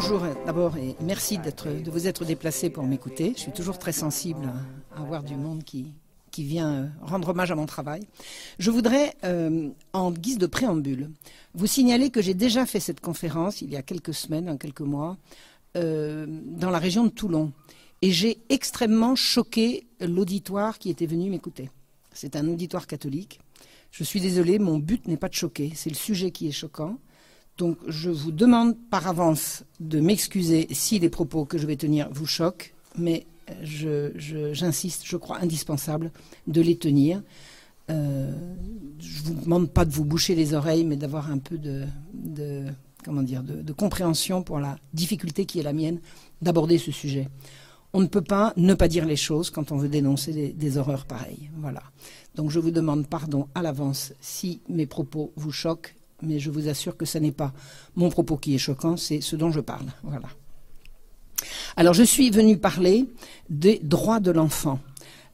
bonjour 0.00 0.22
d'abord 0.46 0.76
et 0.76 0.94
merci 1.00 1.38
de 1.38 1.90
vous 1.90 2.06
être 2.06 2.24
déplacé 2.24 2.70
pour 2.70 2.84
m'écouter. 2.84 3.32
Je 3.34 3.40
suis 3.40 3.50
toujours 3.50 3.80
très 3.80 3.90
sensible 3.90 4.52
à 4.94 5.00
avoir 5.00 5.24
du 5.24 5.34
monde 5.34 5.64
qui, 5.64 5.92
qui 6.30 6.44
vient 6.44 6.72
euh, 6.72 6.86
rendre 7.02 7.30
hommage 7.30 7.50
à 7.50 7.56
mon 7.56 7.66
travail. 7.66 8.02
Je 8.60 8.70
voudrais, 8.70 9.16
euh, 9.24 9.70
en 9.92 10.12
guise 10.12 10.38
de 10.38 10.46
préambule, 10.46 11.10
vous 11.54 11.66
signaler 11.66 12.10
que 12.10 12.22
j'ai 12.22 12.34
déjà 12.34 12.64
fait 12.64 12.78
cette 12.78 13.00
conférence 13.00 13.60
il 13.60 13.70
y 13.70 13.76
a 13.76 13.82
quelques 13.82 14.14
semaines, 14.14 14.56
quelques 14.56 14.82
mois, 14.82 15.16
euh, 15.76 16.26
dans 16.28 16.70
la 16.70 16.78
région 16.78 17.02
de 17.02 17.10
Toulon. 17.10 17.50
Et 18.00 18.12
j'ai 18.12 18.38
extrêmement 18.50 19.16
choqué 19.16 19.88
l'auditoire 19.98 20.78
qui 20.78 20.90
était 20.90 21.06
venu 21.06 21.28
m'écouter. 21.28 21.70
C'est 22.12 22.36
un 22.36 22.46
auditoire 22.46 22.86
catholique. 22.86 23.40
Je 23.90 24.04
suis 24.04 24.20
désolée, 24.20 24.60
mon 24.60 24.78
but 24.78 25.08
n'est 25.08 25.16
pas 25.16 25.28
de 25.28 25.34
choquer, 25.34 25.72
c'est 25.74 25.90
le 25.90 25.96
sujet 25.96 26.30
qui 26.30 26.46
est 26.46 26.52
choquant. 26.52 26.98
Donc 27.58 27.76
je 27.88 28.08
vous 28.08 28.30
demande 28.30 28.76
par 28.88 29.08
avance 29.08 29.64
de 29.80 29.98
m'excuser 29.98 30.68
si 30.70 31.00
les 31.00 31.10
propos 31.10 31.44
que 31.44 31.58
je 31.58 31.66
vais 31.66 31.76
tenir 31.76 32.08
vous 32.12 32.26
choquent, 32.26 32.72
mais 32.96 33.26
j'insiste, 33.62 35.02
je, 35.04 35.16
crois 35.16 35.38
indispensable 35.40 36.12
de 36.46 36.60
les 36.60 36.76
tenir. 36.76 37.20
Euh, 37.90 38.32
je 39.00 39.22
ne 39.22 39.26
vous 39.26 39.34
demande 39.34 39.70
pas 39.70 39.84
de 39.84 39.92
vous 39.92 40.04
boucher 40.04 40.36
les 40.36 40.54
oreilles, 40.54 40.84
mais 40.84 40.96
d'avoir 40.96 41.32
un 41.32 41.38
peu 41.38 41.58
de, 41.58 41.84
comment 43.04 43.22
dire, 43.22 43.42
de, 43.42 43.72
compréhension 43.72 44.42
pour 44.42 44.60
la 44.60 44.78
difficulté 44.94 45.44
qui 45.44 45.58
est 45.58 45.64
la 45.64 45.72
mienne 45.72 45.98
d'aborder 46.40 46.78
ce 46.78 46.92
sujet. 46.92 47.28
On 47.92 48.00
ne 48.00 48.06
peut 48.06 48.22
pas 48.22 48.52
ne 48.56 48.74
pas 48.74 48.86
dire 48.86 49.06
les 49.06 49.16
choses 49.16 49.50
quand 49.50 49.72
on 49.72 49.78
veut 49.78 49.88
dénoncer 49.88 50.32
des, 50.32 50.52
des 50.52 50.78
horreurs 50.78 51.06
pareilles. 51.06 51.50
Voilà. 51.56 51.82
Donc 52.36 52.50
je 52.50 52.60
vous 52.60 52.70
demande 52.70 53.08
pardon 53.08 53.48
à 53.56 53.62
l'avance 53.62 54.12
si 54.20 54.60
mes 54.68 54.86
propos 54.86 55.32
vous 55.36 55.50
choquent, 55.50 55.96
mais 56.22 56.38
je 56.38 56.50
vous 56.50 56.68
assure 56.68 56.96
que 56.96 57.06
ce 57.06 57.18
n'est 57.18 57.32
pas 57.32 57.52
mon 57.96 58.10
propos 58.10 58.36
qui 58.36 58.54
est 58.54 58.58
choquant, 58.58 58.96
c'est 58.96 59.20
ce 59.20 59.36
dont 59.36 59.50
je 59.50 59.60
parle. 59.60 59.86
Voilà. 60.02 60.28
Alors 61.76 61.94
je 61.94 62.02
suis 62.02 62.30
venu 62.30 62.56
parler 62.56 63.06
des 63.48 63.80
droits 63.82 64.20
de 64.20 64.30
l'enfant. 64.30 64.80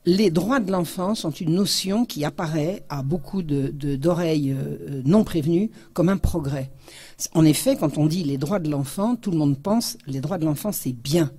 Les 0.06 0.30
droits 0.30 0.60
de 0.60 0.70
l'enfant 0.70 1.14
sont 1.14 1.30
une 1.30 1.54
notion 1.54 2.04
qui 2.04 2.26
apparaît 2.26 2.84
à 2.90 3.02
beaucoup 3.02 3.40
d'oreilles 3.42 4.52
euh, 4.52 5.00
non 5.06 5.24
prévenues 5.24 5.70
comme 5.94 6.10
un 6.10 6.18
progrès. 6.18 6.70
En 7.32 7.42
effet, 7.46 7.76
quand 7.76 7.96
on 7.96 8.04
dit 8.04 8.22
les 8.22 8.36
droits 8.36 8.58
de 8.58 8.70
l'enfant, 8.70 9.16
tout 9.16 9.30
le 9.30 9.38
monde 9.38 9.58
pense 9.58 9.96
les 10.06 10.20
droits 10.20 10.36
de 10.36 10.44
l'enfant 10.44 10.72
c'est 10.72 10.92
bien. 10.92 11.30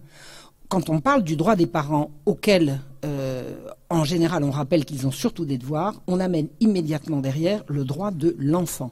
Quand 0.68 0.90
on 0.90 1.00
parle 1.00 1.24
du 1.24 1.36
droit 1.36 1.56
des 1.56 1.68
parents 1.68 2.10
auxquels, 2.26 2.82
euh, 3.06 3.54
en 3.92 4.04
général, 4.04 4.44
on 4.44 4.50
rappelle 4.50 4.84
qu'ils 4.84 5.06
ont 5.06 5.12
surtout 5.12 5.46
des 5.46 5.60
devoirs, 5.60 6.02
on 6.08 6.20
amène 6.20 6.48
immédiatement 6.60 7.20
derrière 7.20 7.64
le 7.68 7.86
droit 7.86 8.10
de 8.10 8.36
l'enfant. 8.40 8.92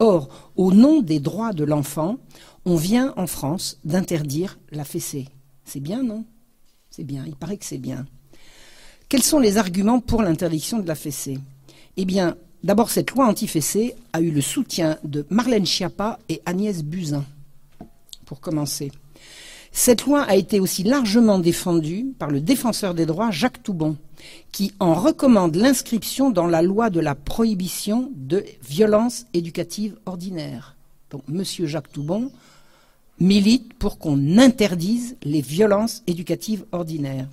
Or, 0.00 0.50
au 0.56 0.72
nom 0.72 1.02
des 1.02 1.20
droits 1.20 1.52
de 1.52 1.62
l'enfant, 1.62 2.16
on 2.64 2.74
vient 2.74 3.12
en 3.16 3.26
France 3.26 3.78
d'interdire 3.84 4.58
la 4.72 4.84
fessée. 4.84 5.28
C'est 5.64 5.80
bien, 5.80 6.02
non? 6.02 6.24
C'est 6.90 7.04
bien, 7.04 7.24
il 7.26 7.36
paraît 7.36 7.58
que 7.58 7.66
c'est 7.66 7.78
bien. 7.78 8.06
Quels 9.10 9.22
sont 9.22 9.38
les 9.38 9.58
arguments 9.58 10.00
pour 10.00 10.22
l'interdiction 10.22 10.78
de 10.78 10.88
la 10.88 10.94
fessée? 10.94 11.38
Eh 11.96 12.04
bien, 12.06 12.36
d'abord, 12.64 12.90
cette 12.90 13.10
loi 13.10 13.26
anti-fessée 13.26 13.94
a 14.12 14.20
eu 14.20 14.30
le 14.30 14.40
soutien 14.40 14.98
de 15.04 15.26
Marlène 15.28 15.66
Schiappa 15.66 16.18
et 16.28 16.40
Agnès 16.46 16.82
Buzyn, 16.82 17.24
pour 18.24 18.40
commencer. 18.40 18.90
Cette 19.72 20.04
loi 20.04 20.22
a 20.22 20.34
été 20.34 20.58
aussi 20.58 20.82
largement 20.82 21.38
défendue 21.38 22.06
par 22.18 22.30
le 22.30 22.40
défenseur 22.40 22.94
des 22.94 23.06
droits 23.06 23.30
Jacques 23.30 23.62
Toubon, 23.62 23.96
qui 24.52 24.72
en 24.80 24.94
recommande 24.94 25.54
l'inscription 25.54 26.30
dans 26.30 26.46
la 26.46 26.60
loi 26.60 26.90
de 26.90 27.00
la 27.00 27.14
prohibition 27.14 28.10
de 28.14 28.44
violences 28.68 29.26
éducatives 29.32 29.96
ordinaires. 30.06 30.76
Donc, 31.10 31.22
Monsieur 31.28 31.66
Jacques 31.66 31.92
Toubon 31.92 32.30
milite 33.20 33.74
pour 33.74 33.98
qu'on 33.98 34.38
interdise 34.38 35.16
les 35.22 35.40
violences 35.40 36.02
éducatives 36.06 36.64
ordinaires. 36.72 37.28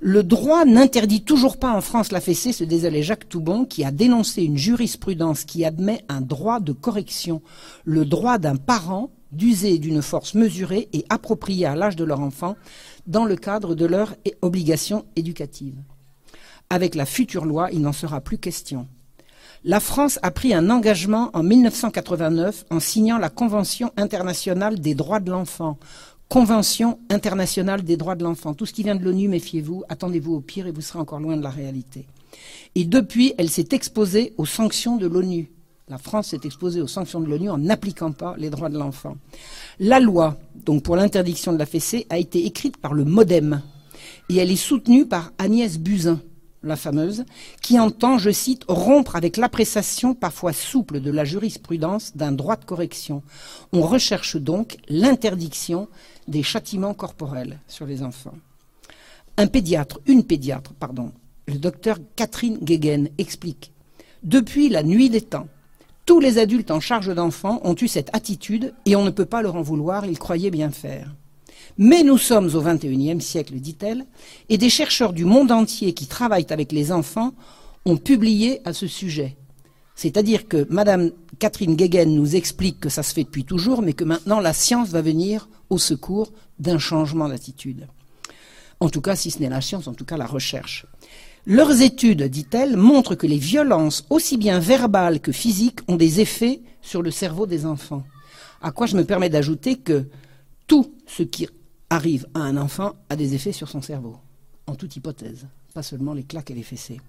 Le 0.00 0.22
droit 0.22 0.64
n'interdit 0.64 1.22
toujours 1.22 1.58
pas 1.58 1.72
en 1.72 1.80
France 1.80 2.10
la 2.10 2.20
fessée, 2.20 2.52
se 2.52 2.64
désolait 2.64 3.02
Jacques 3.02 3.28
Toubon, 3.28 3.64
qui 3.64 3.84
a 3.84 3.90
dénoncé 3.90 4.42
une 4.42 4.56
jurisprudence 4.56 5.44
qui 5.44 5.64
admet 5.64 6.04
un 6.08 6.20
droit 6.20 6.58
de 6.58 6.72
correction, 6.72 7.42
le 7.84 8.04
droit 8.04 8.38
d'un 8.38 8.56
parent 8.56 9.10
d'user 9.32 9.78
d'une 9.78 10.02
force 10.02 10.34
mesurée 10.34 10.88
et 10.92 11.04
appropriée 11.08 11.66
à 11.66 11.76
l'âge 11.76 11.96
de 11.96 12.04
leur 12.04 12.20
enfant 12.20 12.56
dans 13.06 13.24
le 13.24 13.36
cadre 13.36 13.74
de 13.74 13.86
leur 13.86 14.14
obligation 14.42 15.04
éducative. 15.16 15.76
Avec 16.68 16.94
la 16.94 17.06
future 17.06 17.44
loi, 17.44 17.68
il 17.72 17.80
n'en 17.80 17.92
sera 17.92 18.20
plus 18.20 18.38
question 18.38 18.86
la 19.64 19.80
France 19.80 20.18
a 20.22 20.30
pris 20.30 20.54
un 20.54 20.70
engagement 20.70 21.30
en 21.34 21.42
1989 21.42 22.64
en 22.70 22.80
signant 22.80 23.18
la 23.18 23.28
Convention 23.28 23.92
internationale 23.98 24.80
des 24.80 24.94
droits 24.94 25.20
de 25.20 25.30
l'enfant. 25.30 25.78
Convention 26.30 26.98
internationale 27.10 27.82
des 27.82 27.98
droits 27.98 28.14
de 28.14 28.24
l'enfant. 28.24 28.54
Tout 28.54 28.64
ce 28.64 28.72
qui 28.72 28.84
vient 28.84 28.94
de 28.94 29.04
l'ONU, 29.04 29.28
méfiez-vous, 29.28 29.84
attendez-vous 29.90 30.34
au 30.36 30.40
pire 30.40 30.66
et 30.66 30.72
vous 30.72 30.80
serez 30.80 30.98
encore 30.98 31.20
loin 31.20 31.36
de 31.36 31.42
la 31.42 31.50
réalité. 31.50 32.06
Et 32.74 32.84
depuis, 32.84 33.34
elle 33.36 33.50
s'est 33.50 33.68
exposée 33.72 34.32
aux 34.38 34.46
sanctions 34.46 34.96
de 34.96 35.06
l'ONU. 35.06 35.50
La 35.90 35.98
France 35.98 36.28
s'est 36.28 36.40
exposée 36.44 36.80
aux 36.80 36.86
sanctions 36.86 37.18
de 37.18 37.26
l'ONU 37.26 37.50
en 37.50 37.58
n'appliquant 37.58 38.12
pas 38.12 38.36
les 38.38 38.48
droits 38.48 38.68
de 38.68 38.78
l'enfant. 38.78 39.16
La 39.80 39.98
loi, 39.98 40.36
donc 40.64 40.84
pour 40.84 40.94
l'interdiction 40.94 41.52
de 41.52 41.58
la 41.58 41.66
fessée, 41.66 42.06
a 42.10 42.18
été 42.18 42.46
écrite 42.46 42.76
par 42.76 42.94
le 42.94 43.04
MoDem 43.04 43.60
et 44.28 44.36
elle 44.36 44.52
est 44.52 44.56
soutenue 44.56 45.04
par 45.04 45.32
Agnès 45.38 45.78
Buzyn 45.78 46.20
la 46.62 46.76
fameuse, 46.76 47.24
qui 47.62 47.78
entend, 47.78 48.18
je 48.18 48.30
cite, 48.30 48.64
rompre 48.68 49.16
avec 49.16 49.36
l'appréciation 49.36 50.14
parfois 50.14 50.52
souple 50.52 51.00
de 51.00 51.10
la 51.10 51.24
jurisprudence 51.24 52.14
d'un 52.16 52.32
droit 52.32 52.56
de 52.56 52.66
correction. 52.66 53.22
On 53.72 53.80
recherche 53.80 54.36
donc 54.36 54.76
l'interdiction 54.88 55.88
des 56.28 56.42
châtiments 56.42 56.92
corporels 56.92 57.58
sur 57.66 57.86
les 57.86 58.02
enfants. 58.02 58.34
Un 59.38 59.46
pédiatre, 59.46 60.00
une 60.06 60.22
pédiatre, 60.22 60.74
pardon, 60.74 61.12
le 61.48 61.54
docteur 61.54 61.98
Catherine 62.14 62.58
Guéguen 62.58 63.08
explique 63.16 63.72
Depuis 64.22 64.68
la 64.68 64.82
nuit 64.82 65.08
des 65.08 65.22
temps, 65.22 65.48
tous 66.10 66.18
les 66.18 66.38
adultes 66.38 66.72
en 66.72 66.80
charge 66.80 67.14
d'enfants 67.14 67.60
ont 67.62 67.76
eu 67.80 67.86
cette 67.86 68.10
attitude 68.12 68.74
et 68.84 68.96
on 68.96 69.04
ne 69.04 69.10
peut 69.10 69.26
pas 69.26 69.42
leur 69.42 69.54
en 69.54 69.62
vouloir, 69.62 70.06
ils 70.06 70.18
croyaient 70.18 70.50
bien 70.50 70.72
faire. 70.72 71.14
Mais 71.78 72.02
nous 72.02 72.18
sommes 72.18 72.52
au 72.52 72.60
XXIe 72.60 73.20
siècle, 73.20 73.54
dit-elle, 73.54 74.06
et 74.48 74.58
des 74.58 74.70
chercheurs 74.70 75.12
du 75.12 75.24
monde 75.24 75.52
entier 75.52 75.94
qui 75.94 76.08
travaillent 76.08 76.48
avec 76.50 76.72
les 76.72 76.90
enfants 76.90 77.32
ont 77.84 77.96
publié 77.96 78.60
à 78.64 78.72
ce 78.72 78.88
sujet. 78.88 79.36
C'est-à-dire 79.94 80.48
que 80.48 80.66
Madame 80.68 81.12
Catherine 81.38 81.76
Guéguen 81.76 82.12
nous 82.12 82.34
explique 82.34 82.80
que 82.80 82.88
ça 82.88 83.04
se 83.04 83.14
fait 83.14 83.22
depuis 83.22 83.44
toujours, 83.44 83.80
mais 83.80 83.92
que 83.92 84.02
maintenant 84.02 84.40
la 84.40 84.52
science 84.52 84.88
va 84.88 85.02
venir 85.02 85.48
au 85.68 85.78
secours 85.78 86.32
d'un 86.58 86.80
changement 86.80 87.28
d'attitude. 87.28 87.86
En 88.80 88.88
tout 88.88 89.00
cas, 89.00 89.14
si 89.14 89.30
ce 89.30 89.38
n'est 89.38 89.48
la 89.48 89.60
science, 89.60 89.86
en 89.86 89.94
tout 89.94 90.04
cas 90.04 90.16
la 90.16 90.26
recherche. 90.26 90.86
Leurs 91.46 91.80
études, 91.80 92.24
dit-elle, 92.24 92.76
montrent 92.76 93.14
que 93.14 93.26
les 93.26 93.38
violences, 93.38 94.04
aussi 94.10 94.36
bien 94.36 94.58
verbales 94.58 95.20
que 95.20 95.32
physiques, 95.32 95.80
ont 95.88 95.96
des 95.96 96.20
effets 96.20 96.60
sur 96.82 97.02
le 97.02 97.10
cerveau 97.10 97.46
des 97.46 97.64
enfants. 97.64 98.04
À 98.60 98.72
quoi 98.72 98.86
je 98.86 98.96
me 98.96 99.04
permets 99.04 99.30
d'ajouter 99.30 99.76
que 99.76 100.04
tout 100.66 100.94
ce 101.06 101.22
qui 101.22 101.48
arrive 101.88 102.26
à 102.34 102.40
un 102.40 102.56
enfant 102.56 102.92
a 103.08 103.16
des 103.16 103.34
effets 103.34 103.52
sur 103.52 103.68
son 103.68 103.80
cerveau, 103.80 104.16
en 104.66 104.74
toute 104.74 104.94
hypothèse, 104.96 105.46
pas 105.74 105.82
seulement 105.82 106.12
les 106.12 106.24
claques 106.24 106.50
et 106.50 106.54
les 106.54 106.62
fessées. 106.62 107.00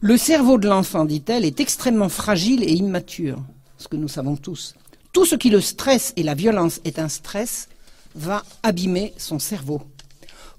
Le 0.00 0.16
cerveau 0.16 0.58
de 0.58 0.68
l'enfant, 0.68 1.04
dit-elle, 1.04 1.44
est 1.44 1.60
extrêmement 1.60 2.08
fragile 2.08 2.62
et 2.62 2.72
immature, 2.72 3.42
ce 3.78 3.88
que 3.88 3.96
nous 3.96 4.06
savons 4.06 4.36
tous. 4.36 4.74
Tout 5.12 5.24
ce 5.24 5.34
qui 5.34 5.50
le 5.50 5.60
stresse 5.60 6.12
et 6.16 6.22
la 6.22 6.34
violence 6.34 6.80
est 6.84 6.98
un 6.98 7.08
stress 7.08 7.68
va 8.14 8.44
abîmer 8.62 9.14
son 9.16 9.38
cerveau. 9.38 9.82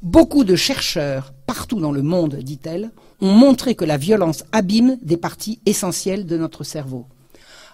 Beaucoup 0.01 0.43
de 0.43 0.55
chercheurs, 0.55 1.33
partout 1.49 1.79
dans 1.79 1.91
le 1.91 2.03
monde, 2.03 2.35
dit-elle, 2.35 2.91
ont 3.21 3.33
montré 3.33 3.73
que 3.73 3.83
la 3.83 3.97
violence 3.97 4.43
abîme 4.51 4.99
des 5.01 5.17
parties 5.17 5.59
essentielles 5.65 6.27
de 6.27 6.37
notre 6.37 6.63
cerveau. 6.63 7.07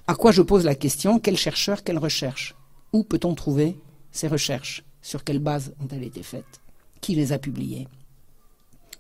À 0.08 0.16
quoi 0.16 0.32
je 0.32 0.42
pose 0.42 0.64
la 0.64 0.76
question, 0.76 1.20
quels 1.20 1.36
chercheurs, 1.36 1.84
quelles 1.84 1.98
recherches 1.98 2.56
Où 2.94 3.04
peut-on 3.04 3.36
trouver 3.36 3.78
ces 4.14 4.30
recherches? 4.30 4.86
Sur 5.02 5.26
quelle 5.26 5.40
base 5.40 5.74
ont-elles 5.84 6.06
été 6.06 6.24
faites? 6.24 6.62
Qui 7.02 7.16
les 7.16 7.34
a 7.34 7.38
publiées? 7.38 7.90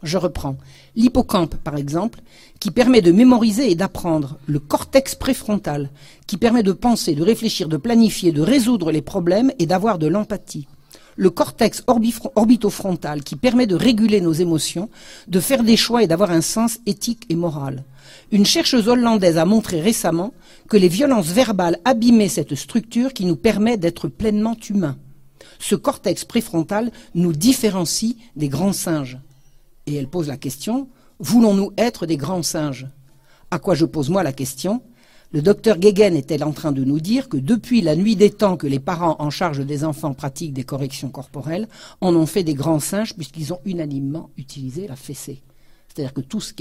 Je 0.03 0.17
reprends. 0.17 0.57
L'hippocampe, 0.97 1.55
par 1.55 1.77
exemple, 1.77 2.19
qui 2.59 2.69
permet 2.69 3.01
de 3.01 3.13
mémoriser 3.13 3.71
et 3.71 3.75
d'apprendre. 3.75 4.39
Le 4.45 4.59
cortex 4.59 5.15
préfrontal, 5.15 5.89
qui 6.27 6.35
permet 6.35 6.63
de 6.63 6.73
penser, 6.73 7.15
de 7.15 7.23
réfléchir, 7.23 7.69
de 7.69 7.77
planifier, 7.77 8.33
de 8.33 8.41
résoudre 8.41 8.91
les 8.91 9.01
problèmes 9.01 9.53
et 9.57 9.67
d'avoir 9.67 9.99
de 9.99 10.07
l'empathie 10.07 10.67
le 11.15 11.29
cortex 11.29 11.83
orbitofrontal 12.35 13.23
qui 13.23 13.35
permet 13.35 13.67
de 13.67 13.75
réguler 13.75 14.21
nos 14.21 14.33
émotions, 14.33 14.89
de 15.27 15.39
faire 15.39 15.63
des 15.63 15.77
choix 15.77 16.03
et 16.03 16.07
d'avoir 16.07 16.31
un 16.31 16.41
sens 16.41 16.79
éthique 16.85 17.25
et 17.29 17.35
moral. 17.35 17.83
Une 18.31 18.45
chercheuse 18.45 18.87
hollandaise 18.87 19.37
a 19.37 19.45
montré 19.45 19.81
récemment 19.81 20.33
que 20.67 20.77
les 20.77 20.87
violences 20.87 21.27
verbales 21.27 21.79
abîmaient 21.85 22.29
cette 22.29 22.55
structure 22.55 23.13
qui 23.13 23.25
nous 23.25 23.35
permet 23.35 23.77
d'être 23.77 24.07
pleinement 24.07 24.57
humains 24.69 24.97
ce 25.59 25.75
cortex 25.75 26.25
préfrontal 26.25 26.91
nous 27.13 27.33
différencie 27.33 28.15
des 28.35 28.49
grands 28.49 28.73
singes. 28.73 29.17
Et 29.87 29.95
elle 29.95 30.07
pose 30.07 30.27
la 30.27 30.37
question, 30.37 30.89
Voulons-nous 31.19 31.71
être 31.77 32.05
des 32.05 32.17
grands 32.17 32.43
singes? 32.43 32.87
À 33.49 33.57
quoi 33.57 33.73
je 33.73 33.85
pose 33.85 34.09
moi 34.09 34.21
la 34.21 34.33
question? 34.33 34.81
Le 35.35 35.41
docteur 35.41 35.77
Guéguen 35.79 36.15
était 36.15 36.41
en 36.43 36.53
train 36.53 36.71
de 36.71 36.85
nous 36.85 37.01
dire 37.01 37.27
que 37.27 37.35
depuis 37.35 37.81
la 37.81 37.97
nuit 37.97 38.15
des 38.15 38.29
temps 38.29 38.55
que 38.55 38.67
les 38.67 38.79
parents 38.79 39.17
en 39.19 39.29
charge 39.29 39.65
des 39.65 39.83
enfants 39.83 40.13
pratiquent 40.13 40.53
des 40.53 40.63
corrections 40.63 41.09
corporelles, 41.09 41.67
en 41.99 42.15
ont 42.15 42.25
fait 42.25 42.43
des 42.43 42.53
grands 42.53 42.79
singes 42.79 43.13
puisqu'ils 43.13 43.51
ont 43.51 43.59
unanimement 43.65 44.29
utilisé 44.37 44.87
la 44.87 44.95
fessée. 44.95 45.41
C'est-à-dire 45.89 46.13
que 46.13 46.21
tous 46.21 46.53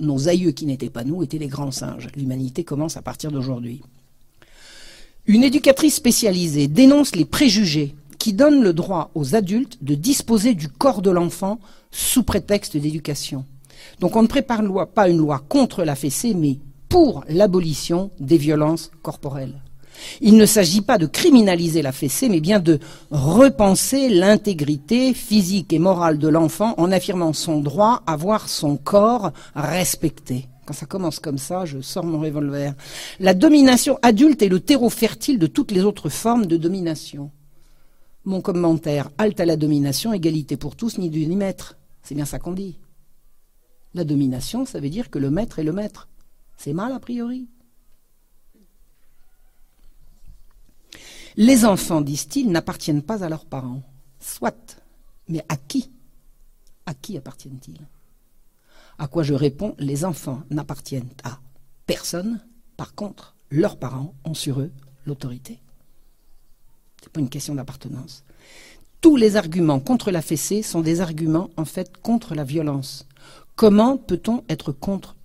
nos 0.00 0.28
aïeux 0.28 0.50
qui 0.50 0.66
n'étaient 0.66 0.90
pas 0.90 1.02
nous 1.02 1.22
étaient 1.22 1.38
des 1.38 1.46
grands 1.46 1.70
singes. 1.70 2.08
L'humanité 2.14 2.62
commence 2.62 2.98
à 2.98 3.02
partir 3.02 3.32
d'aujourd'hui. 3.32 3.80
Une 5.24 5.42
éducatrice 5.42 5.94
spécialisée 5.94 6.68
dénonce 6.68 7.16
les 7.16 7.24
préjugés 7.24 7.94
qui 8.18 8.34
donnent 8.34 8.62
le 8.62 8.74
droit 8.74 9.10
aux 9.14 9.34
adultes 9.34 9.82
de 9.82 9.94
disposer 9.94 10.52
du 10.52 10.68
corps 10.68 11.00
de 11.00 11.10
l'enfant 11.10 11.58
sous 11.90 12.22
prétexte 12.22 12.76
d'éducation. 12.76 13.46
Donc 13.98 14.14
on 14.14 14.20
ne 14.20 14.28
prépare 14.28 14.60
pas 14.88 15.08
une 15.08 15.16
loi 15.16 15.42
contre 15.48 15.84
la 15.84 15.94
fessée, 15.94 16.34
mais 16.34 16.58
pour 16.90 17.24
l'abolition 17.28 18.10
des 18.20 18.36
violences 18.36 18.90
corporelles. 19.00 19.62
Il 20.20 20.36
ne 20.36 20.44
s'agit 20.46 20.82
pas 20.82 20.98
de 20.98 21.06
criminaliser 21.06 21.82
la 21.82 21.92
fessée, 21.92 22.28
mais 22.28 22.40
bien 22.40 22.58
de 22.58 22.78
repenser 23.10 24.08
l'intégrité 24.08 25.14
physique 25.14 25.72
et 25.72 25.78
morale 25.78 26.18
de 26.18 26.28
l'enfant 26.28 26.74
en 26.76 26.92
affirmant 26.92 27.32
son 27.32 27.60
droit 27.60 28.02
à 28.06 28.16
voir 28.16 28.48
son 28.48 28.76
corps 28.76 29.32
respecté. 29.54 30.48
Quand 30.66 30.74
ça 30.74 30.86
commence 30.86 31.20
comme 31.20 31.38
ça, 31.38 31.64
je 31.64 31.80
sors 31.80 32.04
mon 32.04 32.20
revolver. 32.20 32.74
La 33.18 33.34
domination 33.34 33.98
adulte 34.02 34.42
est 34.42 34.48
le 34.48 34.60
terreau 34.60 34.90
fertile 34.90 35.38
de 35.38 35.46
toutes 35.46 35.70
les 35.70 35.82
autres 35.82 36.08
formes 36.08 36.46
de 36.46 36.56
domination. 36.56 37.30
Mon 38.24 38.40
commentaire, 38.40 39.10
halte 39.16 39.40
à 39.40 39.46
la 39.46 39.56
domination, 39.56 40.12
égalité 40.12 40.56
pour 40.56 40.76
tous, 40.76 40.98
ni 40.98 41.08
du 41.08 41.26
ni 41.26 41.36
maître. 41.36 41.76
C'est 42.02 42.14
bien 42.14 42.24
ça 42.24 42.38
qu'on 42.38 42.52
dit. 42.52 42.78
La 43.94 44.04
domination, 44.04 44.66
ça 44.66 44.80
veut 44.80 44.90
dire 44.90 45.10
que 45.10 45.18
le 45.18 45.30
maître 45.30 45.58
est 45.58 45.64
le 45.64 45.72
maître. 45.72 46.08
C'est 46.62 46.74
mal 46.74 46.92
a 46.92 47.00
priori. 47.00 47.48
Les 51.36 51.64
enfants, 51.64 52.02
disent-ils, 52.02 52.50
n'appartiennent 52.50 53.00
pas 53.00 53.24
à 53.24 53.30
leurs 53.30 53.46
parents. 53.46 53.82
Soit. 54.18 54.76
Mais 55.26 55.42
à 55.48 55.56
qui? 55.56 55.90
À 56.84 56.92
qui 56.92 57.16
appartiennent-ils? 57.16 57.80
À 58.98 59.08
quoi 59.08 59.22
je 59.22 59.32
réponds 59.32 59.74
Les 59.78 60.04
enfants 60.04 60.42
n'appartiennent 60.50 61.08
à 61.24 61.40
personne. 61.86 62.44
Par 62.76 62.94
contre, 62.94 63.36
leurs 63.50 63.78
parents 63.78 64.12
ont 64.24 64.34
sur 64.34 64.60
eux 64.60 64.70
l'autorité. 65.06 65.62
Ce 67.00 67.06
n'est 67.06 67.12
pas 67.12 67.20
une 67.20 67.30
question 67.30 67.54
d'appartenance. 67.54 68.22
Tous 69.00 69.16
les 69.16 69.36
arguments 69.36 69.80
contre 69.80 70.10
la 70.10 70.20
fessée 70.20 70.60
sont 70.60 70.82
des 70.82 71.00
arguments 71.00 71.48
en 71.56 71.64
fait 71.64 71.96
contre 72.02 72.34
la 72.34 72.44
violence. 72.44 73.08
Comment 73.56 73.96
peut-on 73.96 74.44
être 74.50 74.72
contre 74.72 75.16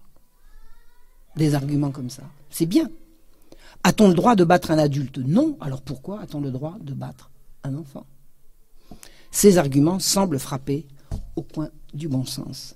des 1.36 1.56
arguments 1.56 1.92
comme 1.92 2.10
ça. 2.10 2.24
C'est 2.50 2.66
bien. 2.66 2.90
A-t-on 3.84 4.08
le 4.08 4.14
droit 4.14 4.36
de 4.36 4.44
battre 4.44 4.72
un 4.72 4.78
adulte 4.78 5.18
Non. 5.18 5.58
Alors 5.62 5.82
pourquoi 5.82 6.22
a-t-on 6.22 6.42
le 6.42 6.52
droit 6.52 6.78
de 6.82 6.94
battre 6.94 7.30
un 7.64 7.76
enfant? 7.76 8.06
Ces 9.32 9.58
arguments 9.58 10.00
semblent 10.00 10.40
frapper 10.40 10.88
au 11.36 11.42
coin 11.42 11.70
du 11.94 12.08
bon 12.08 12.26
sens. 12.26 12.76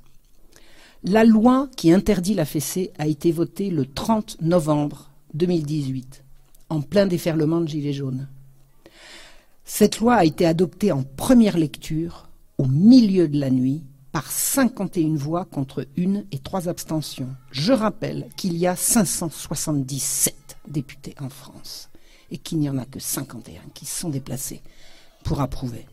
La 1.04 1.24
loi 1.24 1.70
qui 1.78 1.94
interdit 1.94 2.34
la 2.34 2.44
fessée 2.46 2.92
a 2.98 3.08
été 3.08 3.32
votée 3.32 3.70
le 3.70 3.86
30 3.86 4.42
novembre 4.42 5.10
2018, 5.34 6.24
en 6.70 6.82
plein 6.82 7.06
déferlement 7.06 7.62
de 7.62 7.68
Gilets 7.68 7.94
jaunes. 7.94 8.28
Cette 9.64 10.00
loi 10.00 10.16
a 10.16 10.26
été 10.26 10.46
adoptée 10.46 10.92
en 10.92 11.04
première 11.04 11.58
lecture 11.58 12.28
au 12.58 12.66
milieu 12.66 13.28
de 13.30 13.40
la 13.40 13.50
nuit 13.50 13.84
par 14.12 14.32
51 14.32 15.16
voix 15.16 15.46
contre 15.46 15.88
une 15.96 16.26
et 16.32 16.40
trois 16.40 16.68
abstentions. 16.68 17.30
Je 17.52 17.74
rappelle 17.74 18.28
qu'il 18.36 18.58
y 18.58 18.68
a 18.68 18.76
577 18.76 20.58
députés 20.68 21.16
en 21.20 21.30
France 21.30 21.90
et 22.32 22.38
qu'il 22.38 22.60
n'y 22.60 22.70
en 22.70 22.78
a 22.78 22.86
que 22.86 23.00
51 23.00 23.62
qui 23.74 23.86
se 23.86 24.02
sont 24.02 24.10
déplacés 24.10 24.62
pour 25.24 25.42
approuver. 25.42 25.86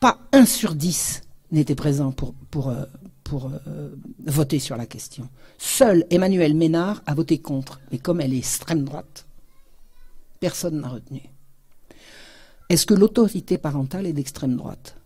Pas 0.00 0.18
un 0.32 0.46
sur 0.46 0.74
dix 0.74 1.22
n'était 1.52 1.74
présent 1.74 2.12
pour, 2.12 2.34
pour, 2.50 2.68
euh, 2.70 2.84
pour 3.24 3.50
euh, 3.66 3.94
voter 4.26 4.58
sur 4.58 4.76
la 4.76 4.86
question. 4.86 5.28
Seul 5.58 6.06
Emmanuel 6.10 6.54
Ménard 6.54 7.02
a 7.06 7.14
voté 7.14 7.38
contre, 7.38 7.80
mais 7.90 7.98
comme 7.98 8.20
elle 8.20 8.34
est 8.34 8.38
extrême 8.38 8.84
droite, 8.84 9.26
personne 10.40 10.80
n'a 10.80 10.88
retenu. 10.88 11.22
Est-ce 12.68 12.86
que 12.86 12.94
l'autorité 12.94 13.58
parentale 13.58 14.06
est 14.06 14.12
d'extrême 14.12 14.56
droite? 14.56 14.96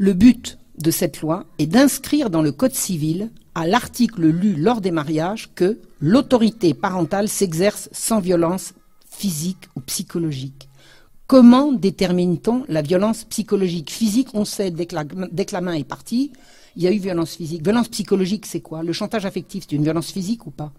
Le 0.00 0.12
but 0.12 0.58
de 0.80 0.92
cette 0.92 1.22
loi 1.22 1.44
est 1.58 1.66
d'inscrire 1.66 2.30
dans 2.30 2.40
le 2.40 2.52
Code 2.52 2.72
civil, 2.72 3.32
à 3.56 3.66
l'article 3.66 4.28
lu 4.28 4.54
lors 4.54 4.80
des 4.80 4.92
mariages, 4.92 5.50
que 5.56 5.80
l'autorité 6.00 6.72
parentale 6.72 7.28
s'exerce 7.28 7.88
sans 7.90 8.20
violence 8.20 8.74
physique 9.10 9.68
ou 9.74 9.80
psychologique. 9.80 10.68
Comment 11.26 11.72
détermine-t-on 11.72 12.62
la 12.68 12.80
violence 12.80 13.24
psychologique? 13.24 13.90
Physique, 13.90 14.28
on 14.34 14.44
sait, 14.44 14.70
dès 14.70 14.86
que, 14.86 14.94
la, 14.94 15.60
main 15.60 15.72
est 15.72 15.82
partie, 15.82 16.30
il 16.76 16.84
y 16.84 16.86
a 16.86 16.92
eu 16.92 16.98
violence 16.98 17.34
physique. 17.34 17.64
Violence 17.64 17.88
psychologique, 17.88 18.46
c'est 18.46 18.60
quoi? 18.60 18.84
Le 18.84 18.92
chantage 18.92 19.26
affectif, 19.26 19.64
c'est 19.68 19.74
une 19.74 19.82
violence 19.82 20.12
physique 20.12 20.46
ou 20.46 20.52
pas? 20.52 20.70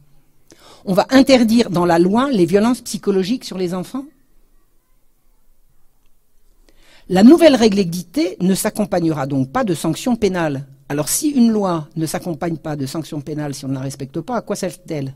On 0.86 0.94
va 0.94 1.06
interdire 1.10 1.69
dans 1.69 1.86
la 1.86 2.00
loi 2.00 2.31
les 2.31 2.45
violences 2.45 2.80
psychologiques 2.80 3.44
sur 3.44 3.57
les 3.57 3.74
enfants? 3.74 4.06
La 7.10 7.24
nouvelle 7.24 7.56
règle 7.56 7.80
éditée 7.80 8.38
ne 8.40 8.54
s'accompagnera 8.54 9.26
donc 9.26 9.52
pas 9.52 9.64
de 9.64 9.74
sanctions 9.74 10.16
pénales. 10.16 10.68
Alors 10.90 11.10
si 11.10 11.30
une 11.30 11.52
loi 11.52 11.90
ne 11.96 12.06
s'accompagne 12.06 12.58
pas 12.58 12.76
de 12.76 12.86
sanctions 12.86 13.20
pénales 13.20 13.56
si 13.56 13.66
on 13.66 13.70
ne 13.70 13.74
la 13.74 13.80
respecte 13.82 14.22
pas, 14.22 14.38
à 14.38 14.42
quoi 14.42 14.56
sert-elle 14.56 15.16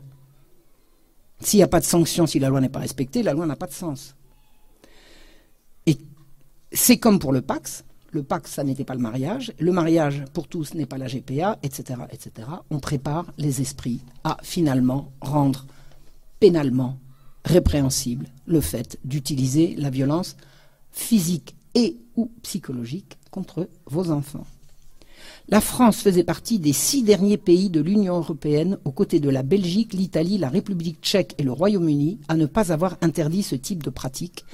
S'il 1.40 1.58
n'y 1.58 1.64
a 1.64 1.68
pas 1.68 1.78
de 1.78 1.84
sanctions, 1.84 2.26
si 2.26 2.40
la 2.40 2.48
loi 2.48 2.60
n'est 2.60 2.68
pas 2.68 2.80
respectée, 2.80 3.22
la 3.22 3.32
loi 3.32 3.46
n'a 3.46 3.54
pas 3.54 3.68
de 3.68 3.72
sens. 3.72 4.16
Et 5.86 5.96
c'est 6.72 6.98
comme 6.98 7.20
pour 7.20 7.32
le 7.32 7.42
Pax. 7.42 7.84
Le 8.10 8.24
Pax, 8.24 8.50
ça 8.50 8.64
n'était 8.64 8.84
pas 8.84 8.94
le 8.94 9.00
mariage. 9.00 9.52
Le 9.60 9.72
mariage, 9.72 10.24
pour 10.32 10.48
tous, 10.48 10.74
n'est 10.74 10.86
pas 10.86 10.98
la 10.98 11.06
GPA, 11.06 11.58
etc., 11.62 12.00
etc. 12.10 12.48
On 12.70 12.80
prépare 12.80 13.26
les 13.38 13.60
esprits 13.60 14.00
à 14.24 14.36
finalement 14.42 15.12
rendre 15.20 15.66
pénalement 16.40 16.98
répréhensible 17.44 18.26
le 18.46 18.60
fait 18.60 18.98
d'utiliser 19.04 19.76
la 19.76 19.90
violence 19.90 20.36
physique 20.90 21.56
et 21.74 21.96
ou 22.16 22.30
psychologique 22.42 23.18
contre 23.30 23.68
vos 23.86 24.10
enfants. 24.10 24.46
La 25.48 25.60
France 25.60 25.98
faisait 25.98 26.24
partie 26.24 26.58
des 26.58 26.72
six 26.72 27.02
derniers 27.02 27.36
pays 27.36 27.68
de 27.68 27.80
l'Union 27.80 28.16
européenne, 28.16 28.78
aux 28.84 28.92
côtés 28.92 29.20
de 29.20 29.28
la 29.28 29.42
Belgique, 29.42 29.92
l'Italie, 29.92 30.38
la 30.38 30.48
République 30.48 31.02
tchèque 31.02 31.34
et 31.36 31.42
le 31.42 31.52
Royaume-Uni, 31.52 32.18
à 32.28 32.36
ne 32.36 32.46
pas 32.46 32.72
avoir 32.72 32.96
interdit 33.02 33.42
ce 33.42 33.54
type 33.54 33.82
de 33.82 33.90
pratique. 33.90 34.46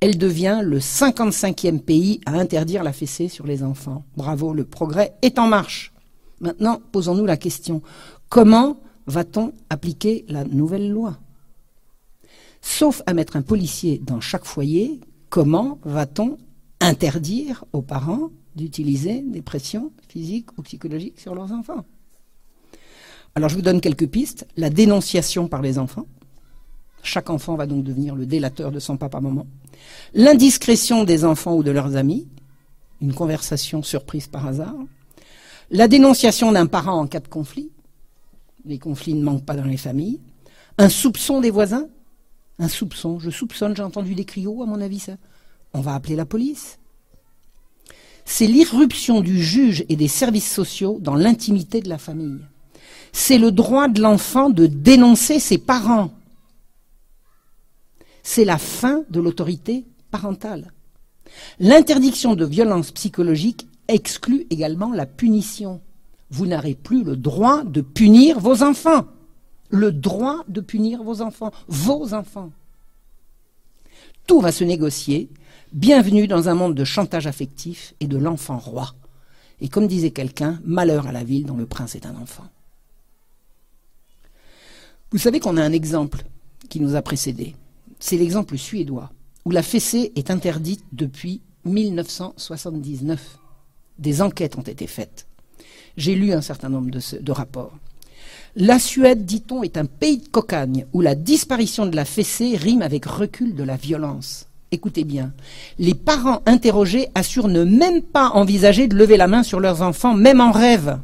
Elle 0.00 0.18
devient 0.18 0.60
le 0.64 0.80
55e 0.80 1.78
pays 1.78 2.20
à 2.26 2.32
interdire 2.32 2.82
la 2.82 2.92
fessée 2.92 3.28
sur 3.28 3.46
les 3.46 3.62
enfants. 3.62 4.04
Bravo, 4.16 4.52
le 4.52 4.64
progrès 4.64 5.14
est 5.22 5.38
en 5.38 5.46
marche. 5.46 5.92
Maintenant, 6.40 6.80
posons-nous 6.90 7.26
la 7.26 7.36
question, 7.36 7.82
comment 8.28 8.80
va-t-on 9.06 9.52
appliquer 9.70 10.24
la 10.28 10.44
nouvelle 10.44 10.90
loi? 10.90 11.18
Sauf 12.60 13.02
à 13.06 13.14
mettre 13.14 13.36
un 13.36 13.42
policier 13.42 14.00
dans 14.04 14.20
chaque 14.20 14.44
foyer, 14.44 15.00
comment 15.30 15.78
va-t-on 15.84 16.36
interdire 16.86 17.64
aux 17.72 17.82
parents 17.82 18.30
d'utiliser 18.56 19.22
des 19.22 19.42
pressions 19.42 19.92
physiques 20.08 20.58
ou 20.58 20.62
psychologiques 20.62 21.20
sur 21.20 21.34
leurs 21.34 21.52
enfants. 21.52 21.84
Alors 23.34 23.48
je 23.48 23.56
vous 23.56 23.62
donne 23.62 23.80
quelques 23.80 24.08
pistes. 24.08 24.46
La 24.56 24.68
dénonciation 24.68 25.48
par 25.48 25.62
les 25.62 25.78
enfants. 25.78 26.06
Chaque 27.02 27.30
enfant 27.30 27.56
va 27.56 27.66
donc 27.66 27.82
devenir 27.82 28.14
le 28.14 28.26
délateur 28.26 28.70
de 28.70 28.78
son 28.78 28.96
papa-maman. 28.96 29.46
L'indiscrétion 30.14 31.04
des 31.04 31.24
enfants 31.24 31.56
ou 31.56 31.62
de 31.62 31.70
leurs 31.70 31.96
amis. 31.96 32.28
Une 33.00 33.14
conversation 33.14 33.82
surprise 33.82 34.26
par 34.26 34.46
hasard. 34.46 34.76
La 35.70 35.88
dénonciation 35.88 36.52
d'un 36.52 36.66
parent 36.66 37.00
en 37.00 37.06
cas 37.06 37.20
de 37.20 37.28
conflit. 37.28 37.70
Les 38.64 38.78
conflits 38.78 39.14
ne 39.14 39.24
manquent 39.24 39.44
pas 39.44 39.56
dans 39.56 39.64
les 39.64 39.76
familles. 39.76 40.20
Un 40.78 40.88
soupçon 40.88 41.40
des 41.40 41.50
voisins. 41.50 41.88
Un 42.58 42.68
soupçon. 42.68 43.18
Je 43.18 43.30
soupçonne, 43.30 43.74
j'ai 43.74 43.82
entendu 43.82 44.14
des 44.14 44.24
criots, 44.24 44.62
à 44.62 44.66
mon 44.66 44.80
avis, 44.80 45.00
ça 45.00 45.16
on 45.74 45.80
va 45.80 45.94
appeler 45.94 46.16
la 46.16 46.26
police. 46.26 46.78
C'est 48.24 48.46
l'irruption 48.46 49.20
du 49.20 49.42
juge 49.42 49.84
et 49.88 49.96
des 49.96 50.08
services 50.08 50.50
sociaux 50.50 50.98
dans 51.00 51.14
l'intimité 51.14 51.80
de 51.80 51.88
la 51.88 51.98
famille. 51.98 52.40
C'est 53.12 53.38
le 53.38 53.52
droit 53.52 53.88
de 53.88 54.00
l'enfant 54.00 54.48
de 54.48 54.66
dénoncer 54.66 55.38
ses 55.38 55.58
parents. 55.58 56.10
C'est 58.22 58.44
la 58.44 58.58
fin 58.58 59.02
de 59.10 59.20
l'autorité 59.20 59.84
parentale. 60.10 60.72
L'interdiction 61.58 62.34
de 62.34 62.44
violence 62.44 62.90
psychologique 62.92 63.66
exclut 63.88 64.46
également 64.50 64.92
la 64.92 65.06
punition. 65.06 65.80
Vous 66.30 66.46
n'aurez 66.46 66.74
plus 66.74 67.04
le 67.04 67.16
droit 67.16 67.64
de 67.64 67.80
punir 67.80 68.38
vos 68.38 68.62
enfants. 68.62 69.06
Le 69.68 69.92
droit 69.92 70.44
de 70.48 70.60
punir 70.60 71.02
vos 71.02 71.20
enfants, 71.22 71.50
vos 71.66 72.14
enfants. 72.14 72.50
Tout 74.26 74.40
va 74.40 74.52
se 74.52 74.64
négocier 74.64 75.28
Bienvenue 75.72 76.26
dans 76.26 76.50
un 76.50 76.54
monde 76.54 76.74
de 76.74 76.84
chantage 76.84 77.26
affectif 77.26 77.94
et 77.98 78.06
de 78.06 78.18
l'enfant 78.18 78.58
roi. 78.58 78.94
Et 79.62 79.70
comme 79.70 79.86
disait 79.86 80.10
quelqu'un, 80.10 80.60
malheur 80.66 81.06
à 81.06 81.12
la 81.12 81.24
ville 81.24 81.46
dont 81.46 81.56
le 81.56 81.64
prince 81.64 81.94
est 81.94 82.04
un 82.04 82.14
enfant. 82.16 82.44
Vous 85.12 85.18
savez 85.18 85.40
qu'on 85.40 85.56
a 85.56 85.64
un 85.64 85.72
exemple 85.72 86.24
qui 86.68 86.78
nous 86.78 86.94
a 86.94 87.00
précédés. 87.00 87.56
C'est 88.00 88.18
l'exemple 88.18 88.58
suédois, 88.58 89.12
où 89.46 89.50
la 89.50 89.62
fessée 89.62 90.12
est 90.14 90.30
interdite 90.30 90.84
depuis 90.92 91.40
1979. 91.64 93.38
Des 93.98 94.20
enquêtes 94.20 94.58
ont 94.58 94.62
été 94.62 94.86
faites. 94.86 95.26
J'ai 95.96 96.16
lu 96.16 96.34
un 96.34 96.42
certain 96.42 96.68
nombre 96.68 96.90
de, 96.90 97.32
rapports. 97.32 97.78
La 98.56 98.78
Suède, 98.78 99.24
dit-on, 99.24 99.62
est 99.62 99.78
un 99.78 99.86
pays 99.86 100.18
de 100.18 100.28
cocagne 100.28 100.84
où 100.92 101.00
la 101.00 101.14
disparition 101.14 101.86
de 101.86 101.96
la 101.96 102.04
fessée 102.04 102.58
rime 102.58 102.82
avec 102.82 103.06
recul 103.06 103.54
de 103.54 103.64
la 103.64 103.76
violence. 103.76 104.48
Écoutez 104.74 105.04
bien, 105.04 105.34
les 105.78 105.92
parents 105.92 106.40
interrogés 106.46 107.08
assurent 107.14 107.48
ne 107.48 107.62
même 107.62 108.00
pas 108.00 108.30
envisager 108.30 108.88
de 108.88 108.96
lever 108.96 109.18
la 109.18 109.28
main 109.28 109.42
sur 109.42 109.60
leurs 109.60 109.82
enfants, 109.82 110.14
même 110.14 110.40
en 110.40 110.50
rêve. 110.50 110.98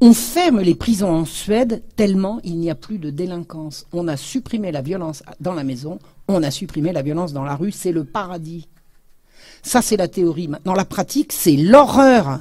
On 0.00 0.12
ferme 0.12 0.60
les 0.60 0.74
prisons 0.74 1.14
en 1.14 1.24
Suède 1.24 1.84
tellement 1.94 2.40
il 2.42 2.58
n'y 2.58 2.68
a 2.68 2.74
plus 2.74 2.98
de 2.98 3.10
délinquance. 3.10 3.86
On 3.92 4.08
a 4.08 4.16
supprimé 4.16 4.72
la 4.72 4.82
violence 4.82 5.22
dans 5.38 5.54
la 5.54 5.62
maison, 5.62 6.00
on 6.26 6.42
a 6.42 6.50
supprimé 6.50 6.92
la 6.92 7.02
violence 7.02 7.32
dans 7.32 7.44
la 7.44 7.54
rue, 7.54 7.70
c'est 7.70 7.92
le 7.92 8.02
paradis. 8.02 8.66
Ça, 9.62 9.80
c'est 9.80 9.96
la 9.96 10.08
théorie. 10.08 10.48
Maintenant, 10.48 10.74
la 10.74 10.84
pratique, 10.84 11.32
c'est 11.32 11.56
l'horreur. 11.56 12.40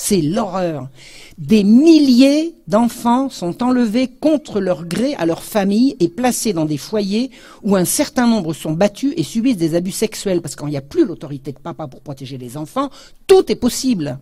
C'est 0.00 0.22
l'horreur. 0.22 0.88
Des 1.38 1.64
milliers 1.64 2.54
d'enfants 2.68 3.28
sont 3.30 3.64
enlevés 3.64 4.06
contre 4.06 4.60
leur 4.60 4.86
gré 4.86 5.16
à 5.16 5.26
leur 5.26 5.42
famille 5.42 5.96
et 5.98 6.06
placés 6.06 6.52
dans 6.52 6.66
des 6.66 6.76
foyers 6.76 7.32
où 7.64 7.74
un 7.74 7.84
certain 7.84 8.28
nombre 8.28 8.54
sont 8.54 8.70
battus 8.70 9.12
et 9.16 9.24
subissent 9.24 9.56
des 9.56 9.74
abus 9.74 9.90
sexuels. 9.90 10.40
Parce 10.40 10.54
qu'il 10.54 10.68
n'y 10.68 10.76
a 10.76 10.82
plus 10.82 11.04
l'autorité 11.04 11.50
de 11.50 11.58
papa 11.58 11.88
pour 11.88 12.00
protéger 12.00 12.38
les 12.38 12.56
enfants, 12.56 12.90
tout 13.26 13.50
est 13.50 13.56
possible. 13.56 14.20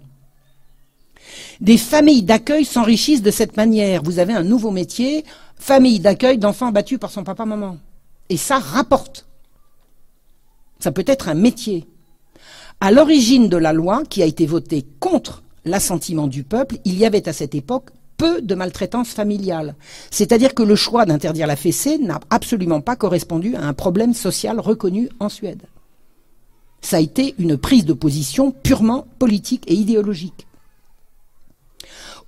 Des 1.60 1.76
familles 1.76 2.22
d'accueil 2.22 2.64
s'enrichissent 2.64 3.22
de 3.22 3.30
cette 3.30 3.58
manière. 3.58 4.02
Vous 4.02 4.18
avez 4.18 4.32
un 4.32 4.44
nouveau 4.44 4.70
métier, 4.70 5.26
famille 5.56 6.00
d'accueil 6.00 6.38
d'enfants 6.38 6.72
battus 6.72 6.98
par 6.98 7.10
son 7.10 7.22
papa-maman. 7.22 7.76
Et 8.30 8.38
ça 8.38 8.58
rapporte. 8.58 9.26
Ça 10.80 10.90
peut 10.90 11.04
être 11.06 11.28
un 11.28 11.34
métier. 11.34 11.84
À 12.80 12.90
l'origine 12.90 13.50
de 13.50 13.58
la 13.58 13.74
loi 13.74 14.04
qui 14.08 14.22
a 14.22 14.26
été 14.26 14.46
votée 14.46 14.86
contre 15.00 15.42
l'assentiment 15.66 16.28
du 16.28 16.44
peuple, 16.44 16.78
il 16.84 16.96
y 16.96 17.04
avait 17.04 17.28
à 17.28 17.32
cette 17.32 17.54
époque 17.54 17.90
peu 18.16 18.40
de 18.40 18.54
maltraitance 18.54 19.10
familiale. 19.10 19.74
C'est-à-dire 20.10 20.54
que 20.54 20.62
le 20.62 20.74
choix 20.74 21.04
d'interdire 21.04 21.46
la 21.46 21.56
fessée 21.56 21.98
n'a 21.98 22.20
absolument 22.30 22.80
pas 22.80 22.96
correspondu 22.96 23.54
à 23.56 23.62
un 23.62 23.74
problème 23.74 24.14
social 24.14 24.58
reconnu 24.58 25.10
en 25.20 25.28
Suède. 25.28 25.62
Ça 26.80 26.96
a 26.96 27.00
été 27.00 27.34
une 27.38 27.56
prise 27.56 27.84
de 27.84 27.92
position 27.92 28.52
purement 28.52 29.06
politique 29.18 29.64
et 29.66 29.74
idéologique. 29.74 30.46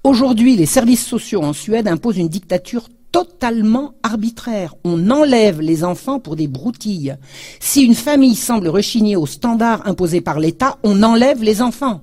Aujourd'hui, 0.04 0.57
les 0.57 0.66
services 0.66 1.04
sociaux 1.04 1.42
en 1.42 1.52
Suède 1.52 1.88
imposent 1.88 2.18
une 2.18 2.28
dictature 2.28 2.88
totalement 3.12 3.95
arbitraire. 4.02 4.75
On 4.85 5.11
enlève 5.11 5.61
les 5.61 5.85
enfants 5.85 6.21
pour 6.21 6.37
des 6.37 6.47
broutilles. 6.47 7.16
Si 7.61 7.83
une 7.83 7.95
famille 7.95 8.35
semble 8.35 8.68
rechigner 8.68 9.16
aux 9.16 9.26
standards 9.26 9.87
imposés 9.87 10.21
par 10.21 10.40
l'État, 10.40 10.78
on 10.83 11.02
enlève 11.02 11.42
les 11.42 11.62
enfants 11.62 12.02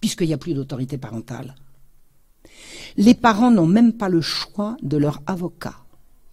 puisqu'il 0.00 0.28
n'y 0.28 0.34
a 0.34 0.38
plus 0.38 0.54
d'autorité 0.54 0.98
parentale. 0.98 1.54
Les 2.96 3.14
parents 3.14 3.50
n'ont 3.50 3.66
même 3.66 3.92
pas 3.92 4.08
le 4.08 4.20
choix 4.20 4.76
de 4.82 4.96
leur 4.96 5.20
avocat 5.26 5.74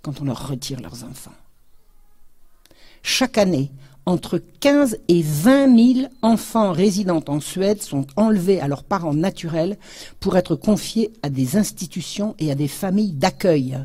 quand 0.01 0.21
on 0.21 0.25
leur 0.25 0.47
retire 0.47 0.81
leurs 0.81 1.03
enfants. 1.03 1.33
Chaque 3.01 3.37
année, 3.37 3.71
entre 4.05 4.41
15 4.59 4.99
et 5.07 5.21
20 5.21 5.93
000 5.93 6.07
enfants 6.21 6.71
résidant 6.71 7.23
en 7.27 7.39
Suède 7.39 7.81
sont 7.81 8.05
enlevés 8.15 8.59
à 8.59 8.67
leurs 8.67 8.83
parents 8.83 9.13
naturels 9.13 9.77
pour 10.19 10.35
être 10.35 10.55
confiés 10.55 11.11
à 11.21 11.29
des 11.29 11.57
institutions 11.57 12.35
et 12.39 12.51
à 12.51 12.55
des 12.55 12.67
familles 12.67 13.13
d'accueil. 13.13 13.77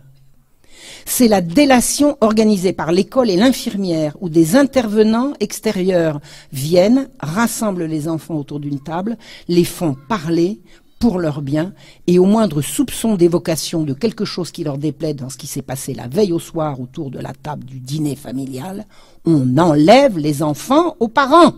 C'est 1.04 1.28
la 1.28 1.40
délation 1.40 2.16
organisée 2.20 2.72
par 2.72 2.92
l'école 2.92 3.30
et 3.30 3.36
l'infirmière 3.36 4.16
où 4.20 4.28
des 4.28 4.56
intervenants 4.56 5.32
extérieurs 5.40 6.20
viennent, 6.52 7.08
rassemblent 7.20 7.84
les 7.84 8.08
enfants 8.08 8.36
autour 8.36 8.60
d'une 8.60 8.80
table, 8.80 9.16
les 9.48 9.64
font 9.64 9.96
parler 10.08 10.60
pour 10.98 11.18
leur 11.18 11.42
bien 11.42 11.72
et 12.06 12.18
au 12.18 12.24
moindre 12.24 12.60
soupçon 12.60 13.14
d'évocation 13.14 13.84
de 13.84 13.94
quelque 13.94 14.24
chose 14.24 14.50
qui 14.50 14.64
leur 14.64 14.78
déplaît 14.78 15.14
dans 15.14 15.30
ce 15.30 15.36
qui 15.36 15.46
s'est 15.46 15.62
passé 15.62 15.94
la 15.94 16.08
veille 16.08 16.32
au 16.32 16.38
soir 16.38 16.80
autour 16.80 17.10
de 17.10 17.20
la 17.20 17.32
table 17.32 17.64
du 17.64 17.80
dîner 17.80 18.16
familial, 18.16 18.86
on 19.24 19.56
enlève 19.58 20.18
les 20.18 20.42
enfants 20.42 20.96
aux 21.00 21.08
parents. 21.08 21.54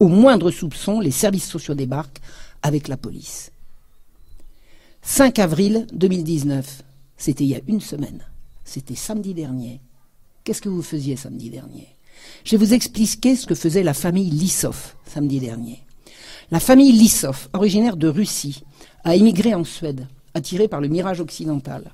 Au 0.00 0.08
moindre 0.08 0.50
soupçon, 0.50 0.98
les 0.98 1.10
services 1.10 1.48
sociaux 1.48 1.74
débarquent 1.74 2.20
avec 2.62 2.88
la 2.88 2.96
police. 2.96 3.52
5 5.02 5.38
avril 5.38 5.86
2019. 5.92 6.82
C'était 7.20 7.44
il 7.44 7.50
y 7.50 7.54
a 7.54 7.60
une 7.68 7.82
semaine. 7.82 8.24
C'était 8.64 8.94
samedi 8.94 9.34
dernier. 9.34 9.82
Qu'est-ce 10.42 10.62
que 10.62 10.70
vous 10.70 10.80
faisiez 10.80 11.16
samedi 11.16 11.50
dernier? 11.50 11.86
Je 12.44 12.52
vais 12.52 12.64
vous 12.64 12.72
expliquer 12.72 13.36
ce 13.36 13.46
que 13.46 13.54
faisait 13.54 13.82
la 13.82 13.92
famille 13.92 14.30
Lissov 14.30 14.94
samedi 15.04 15.38
dernier. 15.38 15.84
La 16.50 16.60
famille 16.60 16.92
Lissov, 16.92 17.50
originaire 17.52 17.98
de 17.98 18.08
Russie, 18.08 18.64
a 19.04 19.16
émigré 19.16 19.54
en 19.54 19.64
Suède, 19.64 20.08
attirée 20.32 20.66
par 20.66 20.80
le 20.80 20.88
mirage 20.88 21.20
occidental. 21.20 21.92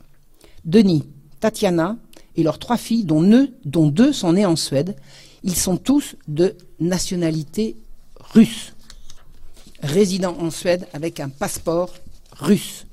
Denis, 0.65 1.03
Tatiana 1.41 1.97
et 2.37 2.45
leurs 2.45 2.61
trois 2.61 2.77
filles, 2.77 3.05
dont, 3.05 3.23
deux 3.65 4.13
sont 4.13 4.33
nées 4.33 4.47
en 4.47 4.55
Suède, 4.57 4.95
ils 5.43 5.57
sont 5.57 5.77
tous 5.77 6.15
de 6.29 6.57
nationalité 6.79 7.77
russe, 8.33 8.75
résidant 9.83 10.37
en 10.39 10.53
Suède 10.53 10.87
avec 10.93 11.19
un 11.19 11.31
passeport 11.31 11.93
russe. 12.39 12.87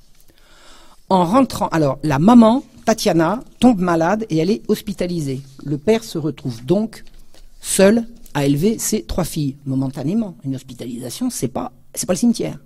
En 1.09 1.25
rentrant, 1.25 1.67
alors 1.67 1.99
la 2.03 2.19
maman, 2.19 2.63
Tatiana, 2.85 3.43
tombe 3.59 3.79
malade 3.79 4.25
et 4.29 4.37
elle 4.37 4.49
est 4.49 4.63
hospitalisée. 4.67 5.41
Le 5.63 5.77
père 5.77 6.03
se 6.03 6.17
retrouve 6.17 6.65
donc 6.65 7.03
seul 7.61 8.05
à 8.33 8.45
élever 8.45 8.77
ses 8.79 9.03
trois 9.03 9.23
filles, 9.23 9.57
momentanément. 9.65 10.35
Une 10.43 10.55
hospitalisation, 10.55 11.29
c'est 11.29 11.47
pas, 11.47 11.71
c'est 11.93 12.05
pas 12.05 12.13
le 12.13 12.19
cimetière. 12.19 12.59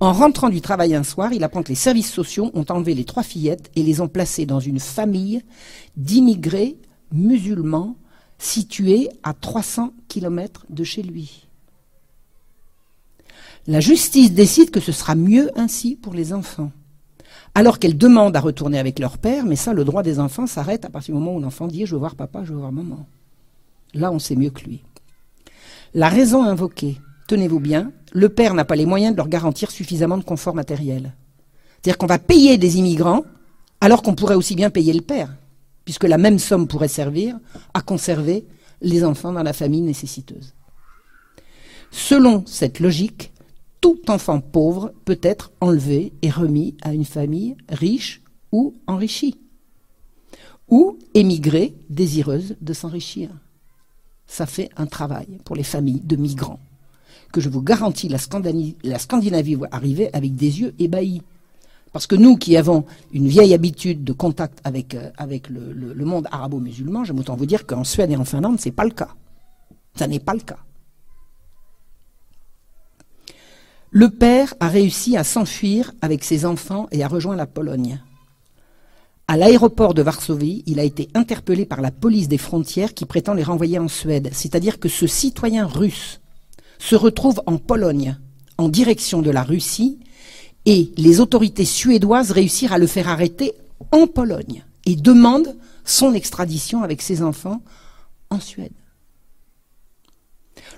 En 0.00 0.12
rentrant 0.12 0.48
du 0.48 0.60
travail 0.60 0.94
un 0.94 1.02
soir, 1.02 1.32
il 1.32 1.42
apprend 1.42 1.62
que 1.62 1.70
les 1.70 1.74
services 1.74 2.12
sociaux 2.12 2.52
ont 2.54 2.64
enlevé 2.68 2.94
les 2.94 3.04
trois 3.04 3.24
fillettes 3.24 3.70
et 3.74 3.82
les 3.82 4.00
ont 4.00 4.06
placées 4.06 4.46
dans 4.46 4.60
une 4.60 4.78
famille 4.78 5.42
d'immigrés 5.96 6.76
musulmans 7.10 7.96
située 8.38 9.08
à 9.24 9.34
300 9.34 9.92
kilomètres 10.06 10.66
de 10.70 10.84
chez 10.84 11.02
lui. 11.02 11.48
La 13.66 13.80
justice 13.80 14.32
décide 14.32 14.70
que 14.70 14.80
ce 14.80 14.92
sera 14.92 15.16
mieux 15.16 15.50
ainsi 15.58 15.96
pour 15.96 16.14
les 16.14 16.32
enfants 16.32 16.70
alors 17.54 17.78
qu'elles 17.78 17.98
demandent 17.98 18.36
à 18.36 18.40
retourner 18.40 18.78
avec 18.78 18.98
leur 18.98 19.18
père, 19.18 19.44
mais 19.44 19.56
ça, 19.56 19.72
le 19.72 19.84
droit 19.84 20.02
des 20.02 20.20
enfants 20.20 20.46
s'arrête 20.46 20.84
à 20.84 20.90
partir 20.90 21.14
du 21.14 21.20
moment 21.20 21.36
où 21.36 21.40
l'enfant 21.40 21.66
dit 21.66 21.86
Je 21.86 21.92
veux 21.92 21.98
voir 21.98 22.14
papa, 22.14 22.44
je 22.44 22.52
veux 22.52 22.58
voir 22.58 22.72
maman. 22.72 23.06
Là, 23.94 24.12
on 24.12 24.18
sait 24.18 24.36
mieux 24.36 24.50
que 24.50 24.64
lui. 24.64 24.82
La 25.94 26.08
raison 26.08 26.42
invoquée, 26.42 27.00
tenez-vous 27.26 27.60
bien, 27.60 27.92
le 28.12 28.28
père 28.28 28.54
n'a 28.54 28.64
pas 28.64 28.76
les 28.76 28.86
moyens 28.86 29.12
de 29.12 29.16
leur 29.16 29.28
garantir 29.28 29.70
suffisamment 29.70 30.18
de 30.18 30.24
confort 30.24 30.54
matériel. 30.54 31.14
C'est-à-dire 31.76 31.98
qu'on 31.98 32.06
va 32.06 32.18
payer 32.18 32.58
des 32.58 32.78
immigrants 32.78 33.24
alors 33.80 34.02
qu'on 34.02 34.14
pourrait 34.14 34.34
aussi 34.34 34.54
bien 34.54 34.70
payer 34.70 34.92
le 34.92 35.00
père, 35.00 35.34
puisque 35.84 36.04
la 36.04 36.18
même 36.18 36.38
somme 36.38 36.66
pourrait 36.66 36.88
servir 36.88 37.38
à 37.74 37.80
conserver 37.80 38.46
les 38.80 39.04
enfants 39.04 39.32
dans 39.32 39.42
la 39.42 39.52
famille 39.52 39.80
nécessiteuse. 39.80 40.54
Selon 41.90 42.44
cette 42.46 42.80
logique, 42.80 43.32
tout 43.80 44.10
enfant 44.10 44.40
pauvre 44.40 44.92
peut 45.04 45.20
être 45.22 45.52
enlevé 45.60 46.12
et 46.22 46.30
remis 46.30 46.76
à 46.82 46.92
une 46.92 47.04
famille 47.04 47.56
riche 47.68 48.22
ou 48.52 48.74
enrichie, 48.86 49.38
ou 50.68 50.98
émigrée 51.14 51.74
désireuse 51.88 52.56
de 52.60 52.72
s'enrichir. 52.72 53.30
Ça 54.26 54.46
fait 54.46 54.70
un 54.76 54.86
travail 54.86 55.38
pour 55.44 55.56
les 55.56 55.62
familles 55.62 56.00
de 56.00 56.16
migrants, 56.16 56.60
que 57.32 57.40
je 57.40 57.48
vous 57.48 57.62
garantis, 57.62 58.08
la 58.08 58.18
Scandinavie, 58.18 59.54
va 59.54 59.68
arriver 59.70 60.10
avec 60.12 60.34
des 60.34 60.60
yeux 60.60 60.74
ébahis. 60.78 61.22
Parce 61.92 62.06
que 62.06 62.16
nous 62.16 62.36
qui 62.36 62.56
avons 62.56 62.84
une 63.12 63.28
vieille 63.28 63.54
habitude 63.54 64.04
de 64.04 64.12
contact 64.12 64.60
avec, 64.64 64.94
euh, 64.94 65.10
le 65.18 66.04
monde 66.04 66.28
arabo-musulman, 66.30 67.04
j'aime 67.04 67.18
autant 67.18 67.36
vous 67.36 67.46
dire 67.46 67.66
qu'en 67.66 67.84
Suède 67.84 68.10
et 68.10 68.16
en 68.16 68.26
Finlande, 68.26 68.60
ce 68.60 68.68
n'est 68.68 68.74
pas 68.74 68.84
le 68.84 68.90
cas. 68.90 69.14
Ça 69.94 70.06
n'est 70.06 70.20
pas 70.20 70.34
le 70.34 70.40
cas. 70.40 70.58
Le 73.90 74.10
père 74.10 74.52
a 74.60 74.68
réussi 74.68 75.16
à 75.16 75.24
s'enfuir 75.24 75.92
avec 76.02 76.22
ses 76.22 76.44
enfants 76.44 76.88
et 76.92 77.02
a 77.02 77.08
rejoint 77.08 77.36
la 77.36 77.46
Pologne. 77.46 78.02
À 79.26 79.36
l'aéroport 79.36 79.94
de 79.94 80.02
Varsovie, 80.02 80.62
il 80.66 80.78
a 80.78 80.84
été 80.84 81.08
interpellé 81.14 81.64
par 81.64 81.80
la 81.80 81.90
police 81.90 82.28
des 82.28 82.38
frontières 82.38 82.92
qui 82.92 83.06
prétend 83.06 83.32
les 83.32 83.42
renvoyer 83.42 83.78
en 83.78 83.88
Suède. 83.88 84.30
C'est-à-dire 84.32 84.78
que 84.78 84.88
ce 84.88 85.06
citoyen 85.06 85.66
russe 85.66 86.20
se 86.78 86.96
retrouve 86.96 87.42
en 87.46 87.56
Pologne, 87.56 88.18
en 88.58 88.68
direction 88.68 89.22
de 89.22 89.30
la 89.30 89.42
Russie, 89.42 89.98
et 90.66 90.92
les 90.98 91.20
autorités 91.20 91.64
suédoises 91.64 92.30
réussissent 92.30 92.72
à 92.72 92.78
le 92.78 92.86
faire 92.86 93.08
arrêter 93.08 93.52
en 93.90 94.06
Pologne 94.06 94.64
et 94.84 94.96
demandent 94.96 95.56
son 95.84 96.12
extradition 96.12 96.82
avec 96.82 97.00
ses 97.00 97.22
enfants 97.22 97.62
en 98.28 98.40
Suède. 98.40 98.72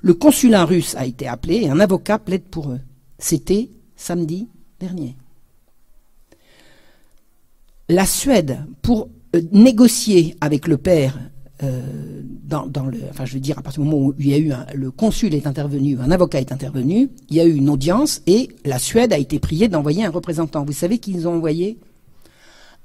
Le 0.02 0.14
consulat 0.14 0.64
russe 0.64 0.94
a 0.94 1.06
été 1.06 1.26
appelé 1.26 1.56
et 1.56 1.70
un 1.70 1.80
avocat 1.80 2.18
plaide 2.18 2.44
pour 2.44 2.70
eux. 2.70 2.80
C'était 3.20 3.68
samedi 3.96 4.48
dernier. 4.80 5.14
La 7.88 8.06
Suède, 8.06 8.64
pour 8.82 9.08
euh, 9.36 9.42
négocier 9.52 10.36
avec 10.40 10.66
le 10.66 10.78
père, 10.78 11.18
euh, 11.62 12.22
enfin 13.10 13.26
je 13.26 13.34
veux 13.34 13.40
dire 13.40 13.58
à 13.58 13.62
partir 13.62 13.82
du 13.82 13.88
moment 13.88 14.06
où 14.06 14.14
il 14.18 14.28
y 14.28 14.34
a 14.34 14.38
eu 14.38 14.52
le 14.74 14.90
consul 14.90 15.34
est 15.34 15.46
intervenu, 15.46 15.98
un 16.00 16.10
avocat 16.10 16.40
est 16.40 16.52
intervenu, 16.52 17.10
il 17.28 17.36
y 17.36 17.40
a 17.40 17.44
eu 17.44 17.54
une 17.54 17.68
audience 17.68 18.22
et 18.26 18.48
la 18.64 18.78
Suède 18.78 19.12
a 19.12 19.18
été 19.18 19.38
priée 19.38 19.68
d'envoyer 19.68 20.04
un 20.04 20.10
représentant. 20.10 20.64
Vous 20.64 20.72
savez 20.72 20.98
qu'ils 20.98 21.28
ont 21.28 21.34
envoyé 21.34 21.78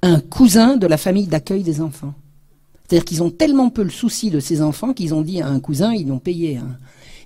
un 0.01 0.19
cousin 0.19 0.75
de 0.75 0.85
la 0.85 0.97
famille 0.97 1.27
d'accueil 1.27 1.63
des 1.63 1.79
enfants. 1.81 2.13
C'est-à-dire 2.87 3.05
qu'ils 3.05 3.23
ont 3.23 3.31
tellement 3.31 3.69
peu 3.69 3.83
le 3.83 3.89
souci 3.89 4.29
de 4.29 4.39
ces 4.39 4.61
enfants 4.61 4.93
qu'ils 4.93 5.13
ont 5.13 5.21
dit 5.21 5.41
à 5.41 5.47
un 5.47 5.59
cousin, 5.59 5.93
ils 5.93 6.07
l'ont 6.07 6.19
payé. 6.19 6.59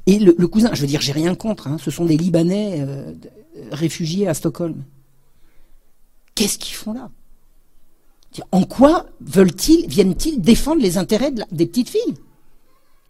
Et 0.10 0.18
le, 0.18 0.34
cousin, 0.48 0.72
je 0.74 0.82
veux 0.82 0.88
dire, 0.88 1.02
j'ai 1.02 1.12
rien 1.12 1.36
contre, 1.36 1.68
hein, 1.68 1.78
ce 1.80 1.92
sont 1.92 2.04
des 2.04 2.18
Libanais 2.18 2.78
euh, 2.80 3.14
réfugiés 3.72 4.28
à 4.28 4.34
Stockholm. 4.34 4.84
Qu'est-ce 6.34 6.58
qu'ils 6.58 6.74
font 6.74 6.94
là? 6.94 7.12
En 8.52 8.64
quoi 8.64 9.06
veulent-ils, 9.22 9.86
viennent-ils 9.88 10.42
défendre 10.42 10.82
les 10.82 10.98
intérêts 10.98 11.32
des 11.52 11.68
petites 11.68 11.90
filles 11.90 12.16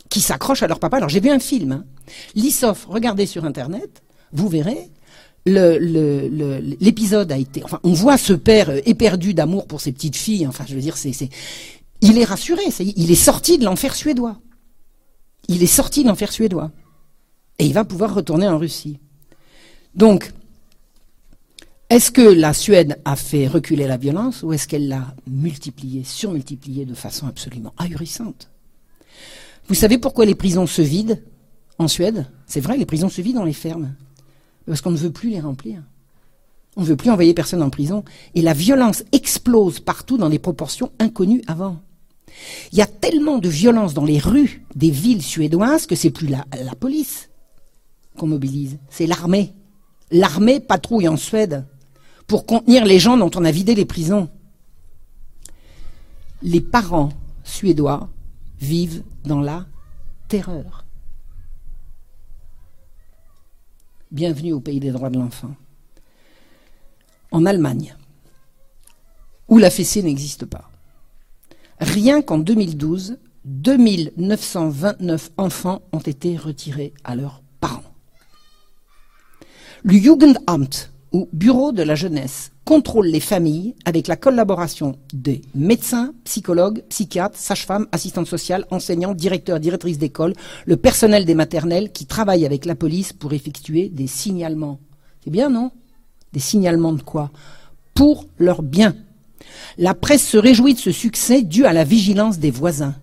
qui 0.09 0.19
s'accrochent 0.19 0.61
à 0.61 0.67
leur 0.67 0.81
papa? 0.81 0.97
Alors 0.97 1.07
j'ai 1.07 1.21
vu 1.21 1.29
un 1.29 1.39
film, 1.39 1.71
hein. 1.71 1.85
regardez 2.89 3.25
sur 3.27 3.45
Internet, 3.45 4.03
vous 4.33 4.49
verrez, 4.49 4.89
l'épisode 5.45 7.31
a 7.31 7.37
été. 7.37 7.63
Enfin, 7.63 7.79
on 7.85 7.93
voit 7.93 8.17
ce 8.17 8.33
père 8.33 8.71
éperdu 8.85 9.33
d'amour 9.33 9.67
pour 9.67 9.79
ses 9.79 9.93
petites 9.93 10.17
filles. 10.17 10.45
Enfin, 10.47 10.65
je 10.67 10.75
veux 10.75 10.81
dire, 10.81 10.97
c'est, 10.97 11.29
il 12.01 12.17
est 12.17 12.25
rassuré. 12.25 12.63
il 12.81 13.09
est 13.09 13.15
sorti 13.15 13.57
de 13.57 13.63
l'enfer 13.63 13.95
suédois. 13.95 14.41
Il 15.47 15.63
est 15.63 15.67
sorti 15.67 16.03
de 16.03 16.09
l'enfer 16.09 16.33
suédois. 16.33 16.71
Et 17.59 17.65
il 17.65 17.73
va 17.73 17.85
pouvoir 17.85 18.15
retourner 18.15 18.47
en 18.47 18.57
Russie. 18.57 18.99
Donc, 19.93 20.31
est-ce 21.89 22.11
que 22.11 22.21
la 22.21 22.53
Suède 22.53 22.99
a 23.03 23.15
fait 23.15 23.47
reculer 23.47 23.85
la 23.87 23.97
violence 23.97 24.43
ou 24.43 24.53
est-ce 24.53 24.67
qu'elle 24.67 24.87
l'a 24.87 25.15
multipliée, 25.27 26.03
surmultipliée 26.03 26.85
de 26.85 26.93
façon 26.93 27.27
absolument 27.27 27.73
ahurissante? 27.77 28.49
Vous 29.67 29.75
savez 29.75 29.97
pourquoi 29.97 30.25
les 30.25 30.35
prisons 30.35 30.67
se 30.67 30.81
vident 30.81 31.17
en 31.77 31.87
Suède? 31.87 32.27
C'est 32.47 32.61
vrai, 32.61 32.77
les 32.77 32.85
prisons 32.85 33.09
se 33.09 33.21
vident, 33.21 33.41
on 33.41 33.45
les 33.45 33.53
ferme 33.53 33.93
parce 34.65 34.81
qu'on 34.81 34.91
ne 34.91 34.97
veut 34.97 35.11
plus 35.11 35.29
les 35.29 35.39
remplir. 35.39 35.81
On 36.77 36.81
ne 36.81 36.85
veut 36.85 36.95
plus 36.95 37.09
envoyer 37.09 37.33
personne 37.33 37.63
en 37.63 37.71
prison. 37.71 38.03
Et 38.35 38.41
la 38.41 38.53
violence 38.53 39.03
explose 39.11 39.79
partout 39.79 40.17
dans 40.17 40.29
des 40.29 40.37
proportions 40.37 40.91
inconnues 40.99 41.41
avant. 41.47 41.79
Il 42.71 42.77
y 42.77 42.81
a 42.81 42.85
tellement 42.85 43.39
de 43.39 43.49
violence 43.49 43.95
dans 43.95 44.05
les 44.05 44.19
rues 44.19 44.63
des 44.75 44.91
villes 44.91 45.23
suédoises 45.23 45.87
que 45.87 45.95
c'est 45.95 46.11
plus 46.11 46.27
la 46.27 46.45
police 46.79 47.28
qu'on 48.19 48.27
mobilise, 48.27 48.77
c'est 48.89 49.07
l'armée. 49.07 49.55
L'armée 50.11 50.59
patrouille 50.59 51.07
en 51.07 51.17
Suède 51.17 51.65
pour 52.27 52.45
contenir 52.45 52.85
les 52.85 52.99
gens 52.99 53.17
dont 53.17 53.31
on 53.35 53.45
a 53.45 53.51
vidé 53.51 53.73
les 53.73 53.85
prisons. 53.85 54.29
Les 56.43 56.61
parents 56.61 57.09
suédois 57.43 58.09
vivent 58.59 59.03
dans 59.23 59.41
la 59.41 59.65
terreur. 60.27 60.85
Bienvenue 64.11 64.53
au 64.53 64.59
pays 64.59 64.79
des 64.79 64.91
droits 64.91 65.09
de 65.09 65.17
l'enfant. 65.17 65.55
En 67.31 67.45
Allemagne, 67.45 67.95
où 69.47 69.57
la 69.57 69.69
fessée 69.69 70.03
n'existe 70.03 70.45
pas, 70.45 70.69
rien 71.79 72.21
qu'en 72.21 72.39
2012, 72.39 73.17
2929 73.45 75.31
enfants 75.37 75.81
ont 75.91 75.99
été 75.99 76.37
retirés 76.37 76.93
à 77.03 77.15
leurs 77.15 77.41
parents. 77.59 77.88
Le 79.83 79.93
Jugendamt, 79.93 80.89
ou 81.11 81.29
Bureau 81.31 81.71
de 81.71 81.83
la 81.83 81.95
jeunesse, 81.95 82.51
contrôle 82.65 83.07
les 83.07 83.21
familles 83.21 83.75
avec 83.85 84.07
la 84.07 84.17
collaboration 84.17 84.99
des 85.13 85.41
médecins, 85.55 86.13
psychologues, 86.25 86.83
psychiatres, 86.89 87.37
sages-femmes, 87.37 87.87
assistantes 87.91 88.27
sociales, 88.27 88.65
enseignants, 88.71 89.13
directeurs, 89.13 89.59
directrices 89.59 89.97
d'école, 89.97 90.33
le 90.65 90.75
personnel 90.77 91.25
des 91.25 91.33
maternelles 91.33 91.91
qui 91.91 92.05
travaillent 92.05 92.45
avec 92.45 92.65
la 92.65 92.75
police 92.75 93.13
pour 93.13 93.33
effectuer 93.33 93.89
des 93.89 94.07
signalements. 94.07 94.79
C'est 95.23 95.31
bien, 95.31 95.49
non? 95.49 95.71
Des 96.33 96.39
signalements 96.39 96.93
de 96.93 97.01
quoi? 97.01 97.31
Pour 97.93 98.25
leur 98.37 98.61
bien. 98.61 98.95
La 99.77 99.93
presse 99.93 100.27
se 100.27 100.37
réjouit 100.37 100.73
de 100.73 100.79
ce 100.79 100.91
succès 100.91 101.41
dû 101.41 101.65
à 101.65 101.73
la 101.73 101.85
vigilance 101.85 102.37
des 102.37 102.51
voisins. 102.51 102.95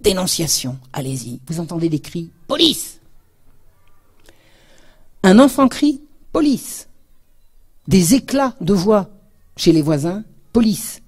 Dénonciation, 0.00 0.78
allez-y. 0.92 1.40
Vous 1.48 1.58
entendez 1.58 1.88
des 1.88 2.00
cris 2.00 2.30
Police 2.46 3.00
Un 5.24 5.38
enfant 5.38 5.66
crie 5.68 6.02
Police 6.38 6.86
des 7.88 8.14
éclats 8.14 8.54
de 8.60 8.72
voix 8.72 9.10
chez 9.56 9.72
les 9.72 9.82
voisins, 9.82 10.22
police. 10.52 11.02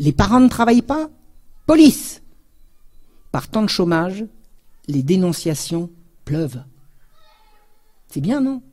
Les 0.00 0.10
parents 0.10 0.40
ne 0.40 0.48
travaillent 0.48 0.82
pas, 0.82 1.10
police. 1.64 2.22
Par 3.30 3.46
temps 3.46 3.62
de 3.62 3.68
chômage, 3.68 4.24
les 4.88 5.04
dénonciations 5.04 5.92
pleuvent. 6.24 6.64
C'est 8.08 8.20
bien, 8.20 8.40
non? 8.40 8.64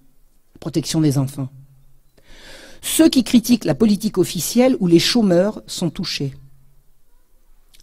Protection 0.60 1.02
des 1.02 1.20
enfants. 1.20 1.50
Ceux 2.82 3.08
qui 3.08 3.24
critiquent 3.24 3.66
la 3.66 3.76
politique 3.76 4.18
officielle 4.18 4.76
où 4.80 4.88
les 4.88 4.98
chômeurs 4.98 5.62
sont 5.68 5.92
touchés. 5.92 6.34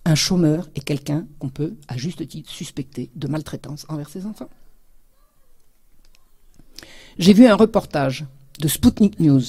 Un 0.04 0.16
chômeur 0.16 0.68
est 0.74 0.84
quelqu'un 0.84 1.28
qu'on 1.38 1.50
peut, 1.50 1.76
à 1.86 1.96
juste 1.96 2.26
titre, 2.26 2.50
suspecter 2.50 3.12
de 3.14 3.28
maltraitance 3.28 3.86
envers 3.88 4.08
ses 4.08 4.26
enfants. 4.26 4.50
J'ai 7.18 7.32
vu 7.32 7.46
un 7.46 7.54
reportage 7.54 8.26
de 8.60 8.68
Sputnik 8.68 9.20
News 9.20 9.40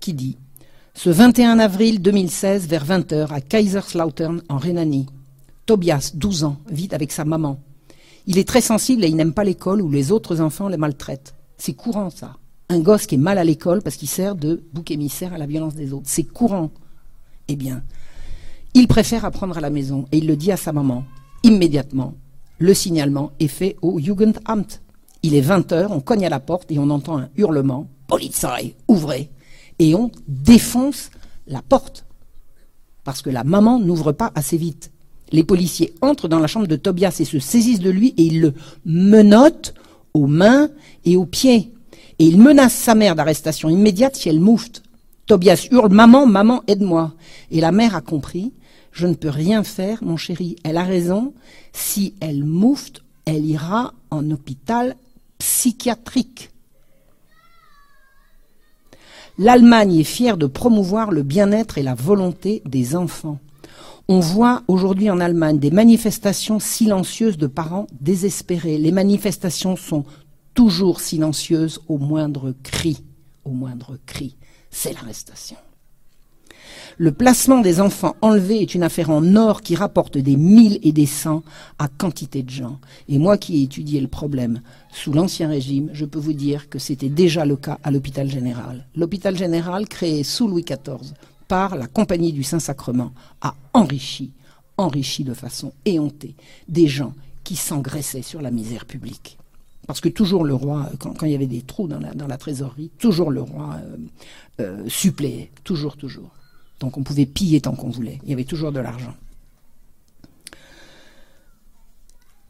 qui 0.00 0.12
dit 0.12 0.36
Ce 0.92 1.08
21 1.08 1.58
avril 1.58 2.02
2016, 2.02 2.68
vers 2.68 2.84
20h, 2.84 3.32
à 3.32 3.40
Kaiserslautern, 3.40 4.42
en 4.50 4.58
Rhénanie, 4.58 5.06
Tobias, 5.64 6.12
12 6.14 6.44
ans, 6.44 6.58
vit 6.70 6.90
avec 6.92 7.10
sa 7.10 7.24
maman. 7.24 7.58
Il 8.26 8.36
est 8.36 8.46
très 8.46 8.60
sensible 8.60 9.02
et 9.02 9.08
il 9.08 9.16
n'aime 9.16 9.32
pas 9.32 9.44
l'école 9.44 9.80
où 9.80 9.90
les 9.90 10.12
autres 10.12 10.42
enfants 10.42 10.68
le 10.68 10.76
maltraitent. 10.76 11.34
C'est 11.56 11.72
courant, 11.72 12.10
ça. 12.10 12.36
Un 12.68 12.80
gosse 12.80 13.06
qui 13.06 13.14
est 13.14 13.18
mal 13.18 13.38
à 13.38 13.44
l'école 13.44 13.80
parce 13.80 13.96
qu'il 13.96 14.08
sert 14.08 14.34
de 14.34 14.62
bouc 14.74 14.90
émissaire 14.90 15.32
à 15.32 15.38
la 15.38 15.46
violence 15.46 15.74
des 15.74 15.94
autres. 15.94 16.06
C'est 16.06 16.24
courant. 16.24 16.70
Eh 17.48 17.56
bien, 17.56 17.82
il 18.74 18.88
préfère 18.88 19.24
apprendre 19.24 19.56
à 19.56 19.62
la 19.62 19.70
maison 19.70 20.04
et 20.12 20.18
il 20.18 20.26
le 20.26 20.36
dit 20.36 20.52
à 20.52 20.58
sa 20.58 20.72
maman. 20.72 21.06
Immédiatement, 21.44 22.14
le 22.58 22.74
signalement 22.74 23.32
est 23.40 23.48
fait 23.48 23.76
au 23.80 23.98
Jugendamt. 23.98 24.80
Il 25.22 25.34
est 25.34 25.42
20h, 25.42 25.88
on 25.90 26.00
cogne 26.00 26.24
à 26.24 26.30
la 26.30 26.40
porte 26.40 26.70
et 26.70 26.78
on 26.78 26.90
entend 26.90 27.18
un 27.18 27.28
hurlement. 27.36 27.88
Polizei, 28.06 28.74
ouvrez. 28.88 29.30
Et 29.78 29.94
on 29.94 30.10
défonce 30.26 31.10
la 31.46 31.62
porte. 31.62 32.06
Parce 33.04 33.22
que 33.22 33.30
la 33.30 33.44
maman 33.44 33.78
n'ouvre 33.78 34.12
pas 34.12 34.32
assez 34.34 34.56
vite. 34.56 34.90
Les 35.32 35.44
policiers 35.44 35.94
entrent 36.00 36.28
dans 36.28 36.38
la 36.38 36.46
chambre 36.46 36.66
de 36.66 36.76
Tobias 36.76 37.16
et 37.20 37.24
se 37.24 37.38
saisissent 37.38 37.80
de 37.80 37.90
lui 37.90 38.14
et 38.16 38.22
ils 38.22 38.40
le 38.40 38.54
menottent 38.84 39.74
aux 40.14 40.26
mains 40.26 40.70
et 41.04 41.16
aux 41.16 41.26
pieds. 41.26 41.72
Et 42.18 42.26
ils 42.26 42.40
menacent 42.40 42.74
sa 42.74 42.94
mère 42.94 43.14
d'arrestation 43.14 43.68
immédiate 43.68 44.16
si 44.16 44.28
elle 44.28 44.40
moufte. 44.40 44.82
Tobias 45.26 45.68
hurle 45.70 45.92
Maman, 45.92 46.26
maman, 46.26 46.62
aide-moi. 46.66 47.14
Et 47.50 47.60
la 47.60 47.72
mère 47.72 47.94
a 47.94 48.00
compris 48.00 48.52
Je 48.90 49.06
ne 49.06 49.14
peux 49.14 49.28
rien 49.28 49.62
faire, 49.62 50.02
mon 50.02 50.16
chéri. 50.16 50.56
Elle 50.64 50.76
a 50.76 50.82
raison. 50.82 51.32
Si 51.72 52.14
elle 52.20 52.44
moufte, 52.44 53.02
elle 53.24 53.44
ira 53.44 53.94
en 54.10 54.28
hôpital 54.30 54.96
psychiatrique. 55.40 56.50
L'Allemagne 59.38 59.96
est 59.96 60.04
fière 60.04 60.36
de 60.36 60.46
promouvoir 60.46 61.10
le 61.10 61.22
bien-être 61.22 61.78
et 61.78 61.82
la 61.82 61.94
volonté 61.94 62.62
des 62.66 62.94
enfants. 62.94 63.38
On 64.06 64.20
voit 64.20 64.62
aujourd'hui 64.68 65.10
en 65.10 65.18
Allemagne 65.18 65.58
des 65.58 65.70
manifestations 65.70 66.60
silencieuses 66.60 67.38
de 67.38 67.46
parents 67.46 67.86
désespérés. 68.00 68.76
Les 68.76 68.92
manifestations 68.92 69.76
sont 69.76 70.04
toujours 70.52 71.00
silencieuses 71.00 71.80
au 71.88 71.96
moindre 71.96 72.54
cri. 72.62 73.02
Au 73.44 73.50
moindre 73.50 73.98
cri, 74.04 74.36
c'est 74.70 74.92
l'arrestation. 74.92 75.56
Le 77.02 77.12
placement 77.12 77.62
des 77.62 77.80
enfants 77.80 78.14
enlevés 78.20 78.60
est 78.60 78.74
une 78.74 78.82
affaire 78.82 79.08
en 79.08 79.34
or 79.34 79.62
qui 79.62 79.74
rapporte 79.74 80.18
des 80.18 80.36
mille 80.36 80.78
et 80.82 80.92
des 80.92 81.06
cents 81.06 81.42
à 81.78 81.88
quantité 81.88 82.42
de 82.42 82.50
gens. 82.50 82.78
Et 83.08 83.16
moi 83.16 83.38
qui 83.38 83.56
ai 83.56 83.62
étudié 83.62 84.02
le 84.02 84.06
problème 84.06 84.60
sous 84.92 85.14
l'Ancien 85.14 85.48
Régime, 85.48 85.88
je 85.94 86.04
peux 86.04 86.18
vous 86.18 86.34
dire 86.34 86.68
que 86.68 86.78
c'était 86.78 87.08
déjà 87.08 87.46
le 87.46 87.56
cas 87.56 87.78
à 87.84 87.90
l'hôpital 87.90 88.28
général. 88.28 88.86
L'hôpital 88.94 89.34
général, 89.34 89.88
créé 89.88 90.22
sous 90.24 90.46
Louis 90.46 90.62
XIV 90.62 91.14
par 91.48 91.74
la 91.74 91.86
Compagnie 91.86 92.34
du 92.34 92.42
Saint-Sacrement, 92.42 93.12
a 93.40 93.54
enrichi, 93.72 94.32
enrichi 94.76 95.24
de 95.24 95.32
façon 95.32 95.72
éhontée 95.86 96.34
des 96.68 96.86
gens 96.86 97.14
qui 97.44 97.56
s'engraissaient 97.56 98.20
sur 98.20 98.42
la 98.42 98.50
misère 98.50 98.84
publique. 98.84 99.38
Parce 99.86 100.02
que 100.02 100.10
toujours 100.10 100.44
le 100.44 100.52
roi, 100.52 100.90
quand, 100.98 101.22
il 101.22 101.30
y 101.30 101.34
avait 101.34 101.46
des 101.46 101.62
trous 101.62 101.88
dans 101.88 101.98
la, 101.98 102.36
trésorerie, 102.36 102.90
toujours 102.98 103.30
le 103.30 103.40
roi 103.40 103.76
euh, 103.76 103.96
euh, 104.60 104.84
suppléait, 104.86 105.50
toujours, 105.64 105.96
toujours. 105.96 106.30
Donc 106.80 106.96
on 106.96 107.02
pouvait 107.02 107.26
piller 107.26 107.60
tant 107.60 107.74
qu'on 107.74 107.90
voulait. 107.90 108.18
Il 108.24 108.30
y 108.30 108.32
avait 108.32 108.44
toujours 108.44 108.72
de 108.72 108.80
l'argent. 108.80 109.14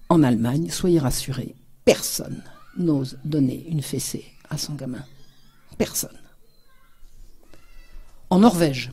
En 0.08 0.22
Allemagne, 0.22 0.70
soyez 0.70 0.98
rassurés, 0.98 1.54
personne 1.84 2.42
n'ose 2.76 3.18
donner 3.24 3.66
une 3.68 3.82
fessée 3.82 4.24
à 4.48 4.58
son 4.58 4.74
gamin. 4.74 5.04
Personne. 5.78 6.18
En 8.28 8.40
Norvège, 8.40 8.92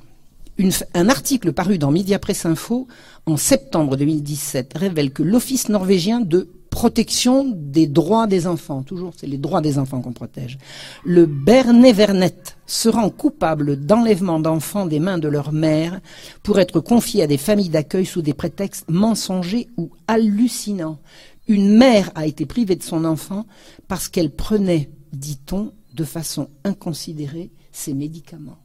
un 0.93 1.09
article 1.09 1.53
paru 1.53 1.77
dans 1.77 1.91
Media 1.91 2.17
Press 2.17 2.45
Info 2.45 2.87
en 3.25 3.37
septembre 3.37 3.95
2017 3.97 4.73
révèle 4.75 5.11
que 5.11 5.21
l'Office 5.21 5.69
norvégien 5.69 6.19
de 6.21 6.49
protection 6.69 7.51
des 7.55 7.87
droits 7.87 8.27
des 8.27 8.47
enfants, 8.47 8.83
toujours 8.83 9.13
c'est 9.17 9.27
les 9.27 9.37
droits 9.37 9.61
des 9.61 9.79
enfants 9.79 10.01
qu'on 10.01 10.13
protège, 10.13 10.57
le 11.03 11.25
Bernevernet 11.25 12.35
se 12.65 12.89
rend 12.89 13.09
coupable 13.09 13.77
d'enlèvement 13.77 14.39
d'enfants 14.39 14.85
des 14.85 14.99
mains 14.99 15.17
de 15.17 15.27
leur 15.27 15.51
mère 15.51 15.99
pour 16.43 16.59
être 16.59 16.79
confiés 16.79 17.23
à 17.23 17.27
des 17.27 17.37
familles 17.37 17.69
d'accueil 17.69 18.05
sous 18.05 18.21
des 18.21 18.33
prétextes 18.33 18.85
mensongers 18.89 19.67
ou 19.77 19.89
hallucinants. 20.07 20.99
Une 21.47 21.77
mère 21.77 22.11
a 22.15 22.25
été 22.25 22.45
privée 22.45 22.75
de 22.75 22.83
son 22.83 23.05
enfant 23.05 23.45
parce 23.87 24.09
qu'elle 24.09 24.31
prenait, 24.31 24.89
dit-on, 25.13 25.71
de 25.93 26.03
façon 26.03 26.49
inconsidérée 26.63 27.51
ses 27.71 27.93
médicaments. 27.93 28.59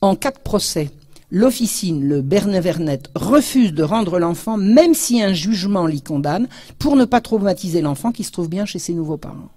En 0.00 0.16
cas 0.16 0.30
de 0.30 0.38
procès, 0.38 0.90
l'officine, 1.32 2.06
le 2.06 2.20
Bernevernet, 2.20 3.00
refuse 3.14 3.72
de 3.72 3.82
rendre 3.82 4.18
l'enfant, 4.20 4.58
même 4.58 4.92
si 4.92 5.20
un 5.22 5.32
jugement 5.32 5.86
l'y 5.86 6.02
condamne, 6.02 6.46
pour 6.78 6.94
ne 6.94 7.06
pas 7.06 7.22
traumatiser 7.22 7.80
l'enfant 7.80 8.12
qui 8.12 8.22
se 8.22 8.30
trouve 8.30 8.50
bien 8.50 8.66
chez 8.66 8.78
ses 8.78 8.92
nouveaux 8.92 9.16
parents. 9.16 9.50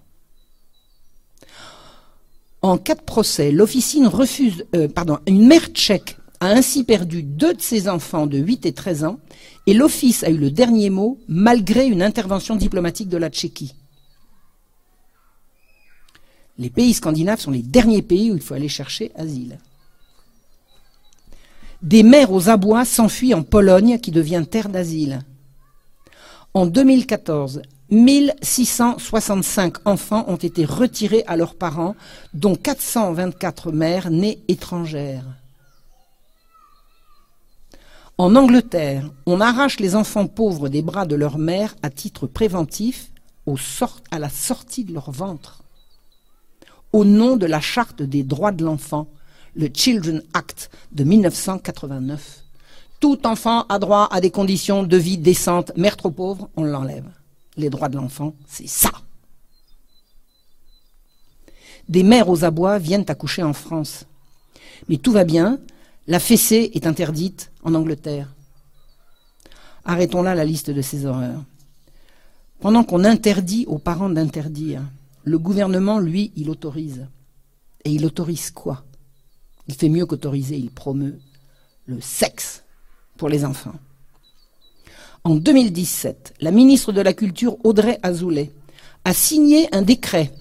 En 2.62 2.78
cas 2.78 2.94
de 2.94 3.02
procès, 3.02 3.52
l'officine 3.52 4.06
refuse, 4.06 4.64
euh, 4.74 4.88
pardon, 4.88 5.18
une 5.26 5.46
mère 5.46 5.66
tchèque 5.66 6.16
a 6.40 6.48
ainsi 6.48 6.82
perdu 6.82 7.22
deux 7.22 7.52
de 7.52 7.60
ses 7.60 7.88
enfants 7.88 8.26
de 8.26 8.38
8 8.38 8.64
et 8.66 8.72
13 8.72 9.04
ans, 9.04 9.20
et 9.66 9.74
l'office 9.74 10.24
a 10.24 10.30
eu 10.30 10.38
le 10.38 10.50
dernier 10.50 10.88
mot 10.88 11.18
malgré 11.28 11.86
une 11.86 12.02
intervention 12.02 12.56
diplomatique 12.56 13.10
de 13.10 13.18
la 13.18 13.28
Tchéquie. 13.28 13.74
Les 16.58 16.70
pays 16.70 16.94
scandinaves 16.94 17.40
sont 17.40 17.50
les 17.50 17.62
derniers 17.62 18.02
pays 18.02 18.32
où 18.32 18.34
il 18.34 18.42
faut 18.42 18.54
aller 18.54 18.68
chercher 18.68 19.12
asile. 19.14 19.58
Des 21.82 22.02
mères 22.02 22.32
aux 22.32 22.48
abois 22.48 22.84
s'enfuient 22.84 23.34
en 23.34 23.42
Pologne 23.42 23.98
qui 23.98 24.10
devient 24.10 24.44
terre 24.50 24.68
d'asile. 24.68 25.22
En 26.54 26.66
2014, 26.66 27.62
1665 27.90 29.86
enfants 29.86 30.24
ont 30.28 30.36
été 30.36 30.64
retirés 30.64 31.22
à 31.26 31.36
leurs 31.36 31.54
parents, 31.54 31.94
dont 32.34 32.56
424 32.56 33.72
mères 33.72 34.10
nées 34.10 34.42
étrangères. 34.48 35.24
En 38.18 38.34
Angleterre, 38.34 39.10
on 39.26 39.40
arrache 39.40 39.78
les 39.78 39.94
enfants 39.94 40.26
pauvres 40.26 40.70
des 40.70 40.82
bras 40.82 41.04
de 41.04 41.14
leur 41.14 41.36
mère 41.38 41.76
à 41.82 41.90
titre 41.90 42.26
préventif 42.26 43.10
à 44.10 44.18
la 44.18 44.28
sortie 44.28 44.84
de 44.84 44.92
leur 44.92 45.10
ventre, 45.10 45.62
au 46.92 47.04
nom 47.04 47.36
de 47.36 47.46
la 47.46 47.60
charte 47.60 48.02
des 48.02 48.24
droits 48.24 48.52
de 48.52 48.64
l'enfant, 48.64 49.06
le 49.56 49.68
Children 49.72 50.22
Act 50.34 50.70
de 50.92 51.04
1989. 51.04 52.44
Tout 53.00 53.26
enfant 53.26 53.62
a 53.68 53.78
droit 53.78 54.08
à 54.10 54.20
des 54.20 54.30
conditions 54.30 54.82
de 54.82 54.96
vie 54.96 55.18
décentes. 55.18 55.72
Mère 55.76 55.96
trop 55.96 56.10
pauvre, 56.10 56.50
on 56.56 56.64
l'enlève. 56.64 57.10
Les 57.56 57.70
droits 57.70 57.88
de 57.88 57.96
l'enfant, 57.96 58.34
c'est 58.46 58.68
ça. 58.68 58.92
Des 61.88 62.02
mères 62.02 62.28
aux 62.28 62.44
abois 62.44 62.78
viennent 62.78 63.04
accoucher 63.08 63.42
en 63.42 63.52
France. 63.52 64.04
Mais 64.88 64.98
tout 64.98 65.12
va 65.12 65.24
bien, 65.24 65.58
la 66.06 66.20
fessée 66.20 66.70
est 66.74 66.86
interdite 66.86 67.50
en 67.62 67.74
Angleterre. 67.74 68.34
Arrêtons 69.84 70.22
là 70.22 70.34
la 70.34 70.44
liste 70.44 70.70
de 70.70 70.82
ces 70.82 71.06
horreurs. 71.06 71.44
Pendant 72.60 72.84
qu'on 72.84 73.04
interdit 73.04 73.64
aux 73.68 73.78
parents 73.78 74.10
d'interdire, 74.10 74.82
le 75.24 75.38
gouvernement, 75.38 75.98
lui, 75.98 76.32
il 76.36 76.50
autorise. 76.50 77.06
Et 77.84 77.92
il 77.92 78.04
autorise 78.04 78.50
quoi? 78.50 78.85
Il 79.68 79.74
fait 79.74 79.88
mieux 79.88 80.06
qu'autoriser, 80.06 80.56
il 80.56 80.70
promeut 80.70 81.18
le 81.86 82.00
sexe 82.00 82.62
pour 83.16 83.28
les 83.28 83.44
enfants. 83.44 83.74
En 85.24 85.34
2017, 85.34 86.34
la 86.40 86.50
ministre 86.50 86.92
de 86.92 87.00
la 87.00 87.12
Culture, 87.12 87.56
Audrey 87.64 87.98
Azoulay, 88.02 88.52
a 89.04 89.12
signé 89.12 89.68
un 89.74 89.82
décret 89.82 90.32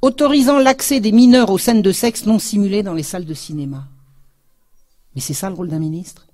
autorisant 0.00 0.58
l'accès 0.58 1.00
des 1.00 1.12
mineurs 1.12 1.50
aux 1.50 1.58
scènes 1.58 1.82
de 1.82 1.92
sexe 1.92 2.26
non 2.26 2.38
simulées 2.38 2.82
dans 2.82 2.94
les 2.94 3.04
salles 3.04 3.24
de 3.24 3.34
cinéma. 3.34 3.86
Mais 5.14 5.20
c'est 5.20 5.34
ça 5.34 5.48
le 5.48 5.54
rôle 5.54 5.68
d'un 5.68 5.78
ministre? 5.78 6.26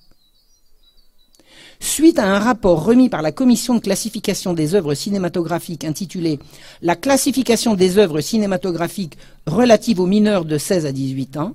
Suite 1.81 2.19
à 2.19 2.35
un 2.35 2.39
rapport 2.39 2.85
remis 2.85 3.09
par 3.09 3.23
la 3.23 3.31
commission 3.31 3.75
de 3.75 3.81
classification 3.81 4.53
des 4.53 4.75
œuvres 4.75 4.95
cinématographiques 4.95 5.85
intitulé 5.85 6.41
La 6.83 6.97
classification 6.97 7.75
des 7.75 7.99
œuvres 7.99 8.21
cinématographiques 8.21 9.17
relatives 9.47 10.01
aux 10.01 10.07
mineurs 10.07 10.45
de 10.45 10.59
16 10.59 10.87
à 10.87 10.93
18 10.93 11.37
ans, 11.37 11.55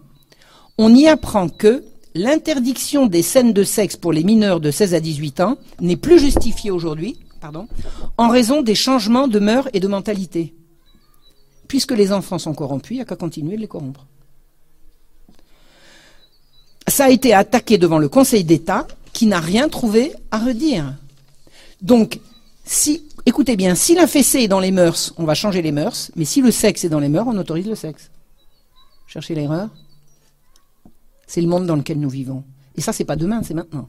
on 0.77 0.93
y 0.93 1.07
apprend 1.07 1.49
que 1.49 1.83
l'interdiction 2.15 3.05
des 3.07 3.21
scènes 3.21 3.53
de 3.53 3.63
sexe 3.63 3.95
pour 3.95 4.13
les 4.13 4.23
mineurs 4.23 4.59
de 4.59 4.71
16 4.71 4.93
à 4.93 4.99
18 4.99 5.39
ans 5.41 5.57
n'est 5.79 5.97
plus 5.97 6.19
justifiée 6.19 6.71
aujourd'hui, 6.71 7.17
en 8.17 8.29
raison 8.29 8.61
des 8.61 8.75
changements 8.75 9.27
de 9.27 9.39
mœurs 9.39 9.67
et 9.73 9.79
de 9.79 9.87
mentalité. 9.87 10.53
Puisque 11.67 11.91
les 11.91 12.11
enfants 12.11 12.39
sont 12.39 12.53
corrompus, 12.53 12.91
il 12.91 12.95
n'y 12.95 13.01
a 13.01 13.05
qu'à 13.05 13.15
continuer 13.15 13.55
de 13.55 13.61
les 13.61 13.67
corrompre. 13.67 14.05
Ça 16.87 17.05
a 17.05 17.09
été 17.09 17.33
attaqué 17.33 17.77
devant 17.77 17.97
le 17.97 18.09
Conseil 18.09 18.43
d'État, 18.43 18.87
qui 19.13 19.25
n'a 19.25 19.39
rien 19.39 19.69
trouvé 19.69 20.13
à 20.31 20.39
redire. 20.39 20.95
Donc, 21.81 22.19
si, 22.65 23.03
écoutez 23.25 23.55
bien, 23.55 23.75
si 23.75 23.95
la 23.95 24.07
fessée 24.07 24.41
est 24.41 24.47
dans 24.47 24.59
les 24.59 24.71
mœurs, 24.71 25.13
on 25.17 25.25
va 25.25 25.33
changer 25.33 25.61
les 25.61 25.71
mœurs, 25.71 26.11
mais 26.15 26.25
si 26.25 26.41
le 26.41 26.51
sexe 26.51 26.83
est 26.83 26.89
dans 26.89 26.99
les 26.99 27.09
mœurs, 27.09 27.27
on 27.27 27.37
autorise 27.37 27.67
le 27.67 27.75
sexe. 27.75 28.09
Cherchez 29.07 29.35
l'erreur 29.35 29.69
c'est 31.27 31.41
le 31.41 31.47
monde 31.47 31.65
dans 31.65 31.75
lequel 31.75 31.99
nous 31.99 32.09
vivons. 32.09 32.43
Et 32.75 32.81
ça, 32.81 32.93
c'est 32.93 33.05
pas 33.05 33.15
demain, 33.15 33.41
c'est 33.43 33.53
maintenant. 33.53 33.87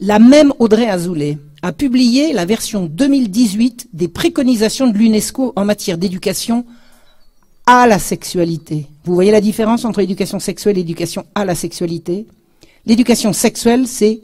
La 0.00 0.18
même 0.18 0.52
Audrey 0.58 0.88
Azoulay 0.88 1.38
a 1.62 1.72
publié 1.72 2.32
la 2.32 2.46
version 2.46 2.86
2018 2.86 3.90
des 3.92 4.08
préconisations 4.08 4.88
de 4.88 4.96
l'UNESCO 4.96 5.52
en 5.56 5.64
matière 5.66 5.98
d'éducation 5.98 6.64
à 7.66 7.86
la 7.86 7.98
sexualité. 7.98 8.86
Vous 9.04 9.14
voyez 9.14 9.30
la 9.30 9.42
différence 9.42 9.84
entre 9.84 10.00
l'éducation 10.00 10.38
sexuelle 10.38 10.76
et 10.78 10.80
l'éducation 10.80 11.26
à 11.34 11.44
la 11.44 11.54
sexualité? 11.54 12.26
L'éducation 12.86 13.34
sexuelle, 13.34 13.86
c'est 13.86 14.20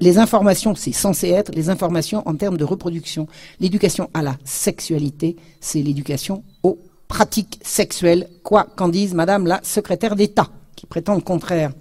les 0.00 0.18
informations, 0.18 0.74
c'est 0.74 0.92
censé 0.92 1.28
être 1.28 1.52
les 1.54 1.70
informations 1.70 2.22
en 2.26 2.34
termes 2.36 2.56
de 2.56 2.64
reproduction. 2.64 3.26
L'éducation 3.58 4.10
à 4.14 4.22
la 4.22 4.36
sexualité, 4.44 5.36
c'est 5.60 5.82
l'éducation 5.82 6.44
au 6.62 6.78
pratiques 7.10 7.58
sexuelles, 7.62 8.28
quoi 8.44 8.64
qu'en 8.76 8.88
dise 8.88 9.14
Madame 9.14 9.46
la 9.46 9.60
secrétaire 9.64 10.16
d'État, 10.16 10.48
qui 10.76 10.86
prétend 10.86 11.16
le 11.16 11.20
contraire. 11.20 11.72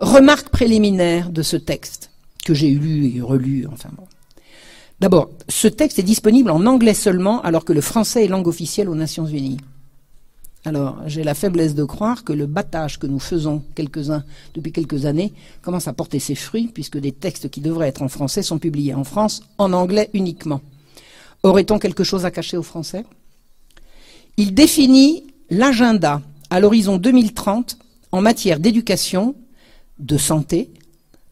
Remarque 0.00 0.48
préliminaire 0.48 1.30
de 1.30 1.42
ce 1.42 1.56
texte, 1.56 2.10
que 2.44 2.54
j'ai 2.54 2.70
lu 2.70 3.14
et 3.14 3.20
relu, 3.20 3.66
enfin 3.70 3.90
bon. 3.96 4.06
D'abord, 5.00 5.30
ce 5.48 5.68
texte 5.68 5.98
est 5.98 6.02
disponible 6.14 6.50
en 6.50 6.64
anglais 6.66 6.94
seulement, 6.94 7.42
alors 7.42 7.64
que 7.64 7.74
le 7.74 7.82
français 7.82 8.24
est 8.24 8.28
langue 8.28 8.48
officielle 8.48 8.88
aux 8.88 8.94
Nations 8.94 9.26
Unies. 9.26 9.60
Alors, 10.64 10.96
j'ai 11.06 11.22
la 11.22 11.34
faiblesse 11.34 11.74
de 11.74 11.84
croire 11.84 12.24
que 12.24 12.32
le 12.32 12.46
battage 12.46 12.98
que 12.98 13.06
nous 13.06 13.18
faisons 13.18 13.62
quelques-uns 13.74 14.24
depuis 14.54 14.72
quelques 14.72 15.04
années 15.04 15.34
commence 15.60 15.88
à 15.88 15.92
porter 15.92 16.20
ses 16.20 16.34
fruits, 16.34 16.70
puisque 16.72 16.96
des 16.96 17.12
textes 17.12 17.50
qui 17.50 17.60
devraient 17.60 17.88
être 17.88 18.00
en 18.00 18.08
français 18.08 18.42
sont 18.42 18.58
publiés 18.58 18.94
en 18.94 19.04
France 19.04 19.42
en 19.58 19.74
anglais 19.74 20.08
uniquement. 20.14 20.62
Aurait-on 21.42 21.78
quelque 21.78 22.02
chose 22.02 22.24
à 22.24 22.30
cacher 22.30 22.56
aux 22.56 22.62
Français? 22.62 23.04
Il 24.36 24.54
définit 24.54 25.24
l'agenda 25.50 26.22
à 26.50 26.60
l'horizon 26.60 26.96
2030 26.96 27.78
en 28.12 28.20
matière 28.20 28.60
d'éducation, 28.60 29.34
de 29.98 30.18
santé, 30.18 30.70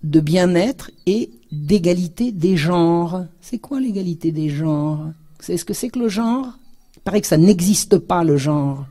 de 0.03 0.21
bien-être 0.21 0.91
et 1.07 1.31
d'égalité 1.51 2.33
des 2.33 2.57
genres. 2.57 3.25
C'est 3.41 3.59
quoi 3.59 3.81
l'égalité 3.81 4.33
des 4.33 4.49
genres? 4.49 5.12
Vous 5.38 5.47
savez 5.47 5.59
ce 5.59 5.65
que 5.65 5.75
c'est 5.75 5.91
que 5.91 5.99
le 5.99 6.09
genre? 6.09 6.59
Il 6.97 7.01
paraît 7.01 7.21
que 7.21 7.27
ça 7.27 7.37
n'existe 7.37 7.99
pas, 7.99 8.25
le 8.25 8.37
genre. 8.37 8.85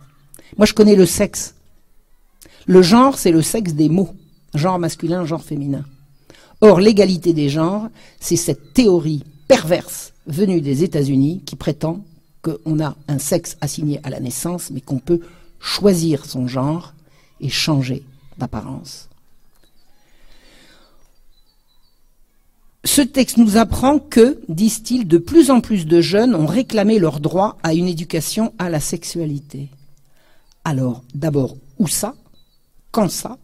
Moi, 0.58 0.65
je 0.65 0.74
connais 0.74 0.95
le 0.95 1.06
sexe. 1.06 1.56
Le 2.65 2.82
genre, 2.82 3.17
c'est 3.17 3.32
le 3.32 3.41
sexe 3.41 3.74
des 3.74 3.89
mots. 3.89 4.13
Genre 4.54 4.80
masculin, 4.80 5.26
genre 5.26 5.43
féminin. 5.43 5.86
Or, 6.60 6.80
l'égalité 6.80 7.34
des 7.34 7.50
genres, 7.50 7.88
c'est 8.19 8.36
cette 8.36 8.74
théorie 8.74 9.24
perverse 9.47 10.13
venue 10.28 10.62
des 10.62 10.84
États-Unis 10.84 11.41
qui 11.45 11.56
prétend 11.56 12.04
qu'on 12.41 12.80
a 12.80 12.95
un 13.08 13.19
sexe 13.19 13.58
assigné 13.62 13.99
à 14.04 14.10
la 14.10 14.19
naissance, 14.19 14.71
mais 14.71 14.82
qu'on 14.82 14.99
peut 14.99 15.21
choisir 15.60 16.25
son 16.25 16.47
genre 16.47 16.93
et 17.39 17.49
changer 17.49 18.04
d'apparence. 18.38 19.08
Ce 22.84 23.01
texte 23.01 23.38
nous 23.38 23.58
apprend 23.58 23.99
que, 23.99 24.39
disent-ils, 24.49 25.08
de 25.08 25.19
plus 25.19 25.51
en 25.51 25.62
plus 25.62 25.86
de 25.86 26.01
jeunes 26.01 26.34
ont 26.34 26.47
réclamé 26.47 26.97
leur 26.97 27.19
droit 27.19 27.58
à 27.62 27.75
une 27.75 27.88
éducation 27.88 28.54
à 28.58 28.69
la 28.69 28.80
sexualité. 28.80 29.69
Alors, 30.63 31.04
d'abord, 31.13 31.58
où 31.77 31.88
ça? 31.88 32.15
Quand 32.91 33.10
ça? 33.10 33.38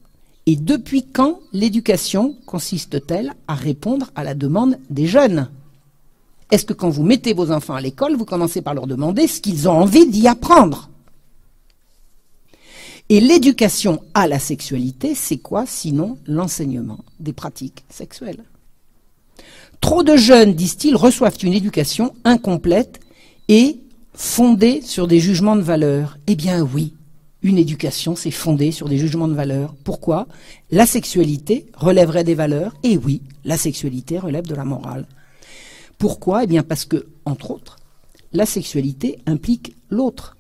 Et 0.47 0.55
depuis 0.55 1.05
quand 1.05 1.39
l'éducation 1.53 2.35
consiste-t-elle 2.45 3.33
à 3.47 3.53
répondre 3.53 4.11
à 4.15 4.23
la 4.23 4.33
demande 4.33 4.79
des 4.89 5.05
jeunes? 5.05 5.49
Est-ce 6.49 6.65
que 6.65 6.73
quand 6.73 6.89
vous 6.89 7.03
mettez 7.03 7.33
vos 7.33 7.51
enfants 7.51 7.75
à 7.75 7.81
l'école, 7.81 8.15
vous 8.15 8.25
commencez 8.25 8.61
par 8.61 8.73
leur 8.73 8.87
demander 8.87 9.27
ce 9.27 9.41
qu'ils 9.41 9.67
ont 9.67 9.73
envie 9.73 10.07
d'y 10.07 10.27
apprendre? 10.27 10.89
Et 13.09 13.19
l'éducation 13.21 14.01
à 14.13 14.27
la 14.27 14.39
sexualité, 14.39 15.15
c'est 15.15 15.37
quoi 15.37 15.65
sinon 15.65 16.17
l'enseignement 16.25 16.99
des 17.19 17.33
pratiques 17.33 17.85
sexuelles? 17.89 18.43
Trop 19.79 20.03
de 20.03 20.17
jeunes, 20.17 20.53
disent-ils, 20.53 20.95
reçoivent 20.95 21.37
une 21.43 21.53
éducation 21.53 22.13
incomplète 22.23 22.99
et 23.47 23.79
fondée 24.13 24.81
sur 24.81 25.07
des 25.07 25.19
jugements 25.19 25.55
de 25.55 25.61
valeur. 25.61 26.17
Eh 26.27 26.35
bien 26.35 26.61
oui, 26.61 26.93
une 27.43 27.57
éducation, 27.57 28.15
c'est 28.15 28.31
fondée 28.31 28.71
sur 28.71 28.89
des 28.89 28.97
jugements 28.97 29.27
de 29.27 29.33
valeur. 29.33 29.75
Pourquoi? 29.83 30.27
La 30.71 30.85
sexualité 30.85 31.67
relèverait 31.75 32.23
des 32.23 32.35
valeurs, 32.35 32.73
et 32.83 32.97
oui, 32.97 33.21
la 33.45 33.57
sexualité 33.57 34.17
relève 34.17 34.47
de 34.47 34.55
la 34.55 34.65
morale. 34.65 35.05
Pourquoi? 35.97 36.43
Eh 36.43 36.47
bien 36.47 36.63
parce 36.63 36.85
que, 36.85 37.07
entre 37.25 37.51
autres, 37.51 37.77
la 38.33 38.45
sexualité 38.45 39.19
implique 39.25 39.75
l'autre, 39.89 40.37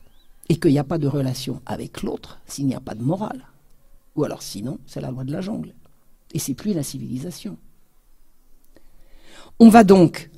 et 0.49 0.57
qu'il 0.57 0.71
n'y 0.71 0.79
a 0.79 0.83
pas 0.83 0.97
de 0.97 1.07
relation 1.07 1.61
avec 1.65 2.03
l'autre 2.03 2.39
s'il 2.45 2.67
n'y 2.67 2.75
a 2.75 2.79
pas 2.79 2.95
de 2.95 3.03
morale. 3.03 3.47
Ou 4.15 4.23
alors 4.23 4.41
sinon, 4.41 4.79
c'est 4.85 5.01
la 5.01 5.11
loi 5.11 5.23
de 5.23 5.31
la 5.31 5.41
jungle. 5.41 5.73
Et 6.33 6.39
c'est 6.39 6.53
plus 6.53 6.73
la 6.73 6.83
civilisation. 6.83 7.57
On 9.59 9.69
va 9.69 9.83
donc 9.83 10.29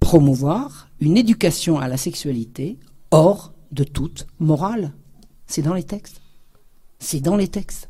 promouvoir 0.00 0.88
une 1.00 1.16
éducation 1.16 1.78
à 1.78 1.88
la 1.88 1.96
sexualité 1.96 2.78
hors 3.10 3.52
de 3.72 3.84
toute 3.84 4.26
morale. 4.38 4.92
C'est 5.46 5.62
dans 5.62 5.74
les 5.74 5.84
textes. 5.84 6.20
C'est 6.98 7.20
dans 7.20 7.36
les 7.36 7.48
textes. 7.48 7.88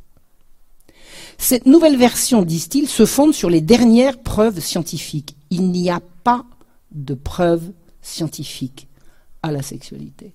Cette 1.39 1.67
nouvelle 1.67 1.97
version, 1.97 2.43
disent-ils, 2.43 2.89
se 2.89 3.07
fonde 3.07 3.33
sur 3.33 3.51
les 3.51 3.61
dernières 3.61 4.21
preuves 4.21 4.61
scientifiques. 4.61 5.37
Il 5.51 5.71
n'y 5.71 5.91
a 5.91 6.01
pas 6.25 6.45
de 6.93 7.15
preuves 7.15 7.73
scientifiques 8.03 8.89
à 9.43 9.53
la 9.53 9.63
sexualité. 9.63 10.35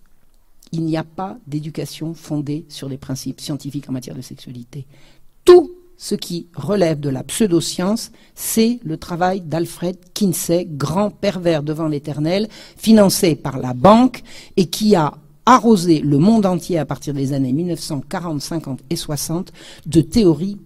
Il 0.72 0.84
n'y 0.86 0.98
a 0.98 1.04
pas 1.04 1.38
d'éducation 1.46 2.13
fondée 2.13 2.66
sur 2.70 2.89
des 2.89 2.98
principes 2.98 3.42
scientifiques 3.42 3.89
en 3.89 3.94
matière 3.94 4.16
de 4.16 4.22
sexualité. 4.22 4.88
Tout 5.46 5.72
ce 5.98 6.16
qui 6.16 6.48
relève 6.56 7.00
de 7.00 7.10
la 7.10 7.24
pseudoscience, 7.24 8.12
c'est 8.36 8.80
le 8.84 8.98
travail 8.98 9.42
d'Alfred 9.42 9.98
Kinsey, 10.13 10.66
grand 10.70 11.12
pervers 11.12 11.63
devant 11.63 11.88
l'éternel, 11.88 12.48
financé 12.76 13.36
par 13.36 13.60
la 13.60 13.74
banque 13.74 14.24
et 14.58 14.66
qui 14.66 14.96
a 14.96 15.13
arrosé 15.46 16.00
le 16.00 16.18
monde 16.18 16.46
entier 16.46 16.80
à 16.80 16.86
partir 16.86 17.13
des 17.13 17.34
années 17.34 17.54
1940, 17.54 18.42
50 18.42 18.80
et 18.89 18.96
60 18.96 19.52
de 19.86 20.02
théories. 20.02 20.58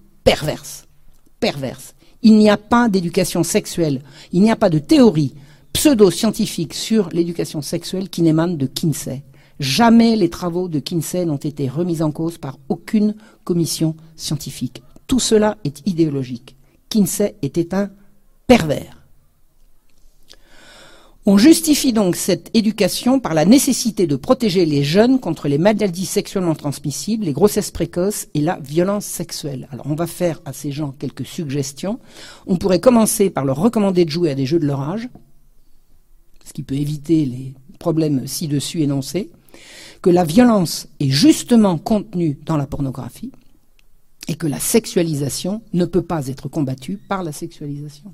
Perverses. 1.39 1.95
Il 2.21 2.37
n'y 2.37 2.49
a 2.49 2.57
pas 2.57 2.89
d'éducation 2.89 3.43
sexuelle, 3.43 4.01
il 4.31 4.41
n'y 4.41 4.51
a 4.51 4.55
pas 4.55 4.69
de 4.69 4.79
théorie 4.79 5.35
pseudo-scientifique 5.73 6.73
sur 6.73 7.09
l'éducation 7.09 7.61
sexuelle 7.61 8.09
qui 8.09 8.21
n'émane 8.21 8.57
de 8.57 8.65
Kinsey. 8.67 9.23
Jamais 9.59 10.15
les 10.15 10.29
travaux 10.29 10.67
de 10.67 10.79
Kinsey 10.79 11.25
n'ont 11.25 11.37
été 11.37 11.67
remis 11.67 12.01
en 12.01 12.11
cause 12.11 12.37
par 12.37 12.59
aucune 12.69 13.15
commission 13.43 13.95
scientifique. 14.15 14.83
Tout 15.07 15.19
cela 15.19 15.57
est 15.63 15.87
idéologique. 15.87 16.55
Kinsey 16.89 17.35
était 17.41 17.73
un 17.73 17.89
pervers. 18.45 18.97
On 21.29 21.37
justifie 21.37 21.91
donc 21.91 22.15
cette 22.15 22.49
éducation 22.53 23.19
par 23.19 23.33
la 23.33 23.43
nécessité 23.43 24.07
de 24.07 24.15
protéger 24.15 24.65
les 24.65 24.85
jeunes 24.85 25.19
contre 25.19 25.49
les 25.49 25.57
maladies 25.57 26.05
sexuellement 26.05 26.55
transmissibles, 26.55 27.25
les 27.25 27.33
grossesses 27.33 27.71
précoces 27.71 28.27
et 28.33 28.39
la 28.39 28.57
violence 28.61 29.03
sexuelle. 29.03 29.67
Alors 29.73 29.87
on 29.89 29.95
va 29.95 30.07
faire 30.07 30.39
à 30.45 30.53
ces 30.53 30.71
gens 30.71 30.93
quelques 30.97 31.25
suggestions. 31.25 31.99
On 32.45 32.55
pourrait 32.55 32.79
commencer 32.79 33.29
par 33.29 33.43
leur 33.43 33.57
recommander 33.57 34.05
de 34.05 34.09
jouer 34.09 34.31
à 34.31 34.35
des 34.35 34.45
jeux 34.45 34.59
de 34.59 34.65
leur 34.65 34.79
âge, 34.79 35.09
ce 36.47 36.53
qui 36.53 36.63
peut 36.63 36.75
éviter 36.75 37.25
les 37.25 37.53
problèmes 37.79 38.25
ci-dessus 38.25 38.81
énoncés, 38.81 39.29
que 40.01 40.09
la 40.09 40.23
violence 40.23 40.87
est 40.99 41.09
justement 41.09 41.77
contenue 41.77 42.39
dans 42.45 42.57
la 42.57 42.67
pornographie 42.67 43.31
et 44.27 44.35
que 44.35 44.47
la 44.47 44.59
sexualisation 44.59 45.61
ne 45.73 45.85
peut 45.85 46.01
pas 46.01 46.27
être 46.27 46.49
combattue 46.49 46.97
par 46.97 47.23
la 47.23 47.31
sexualisation 47.31 48.13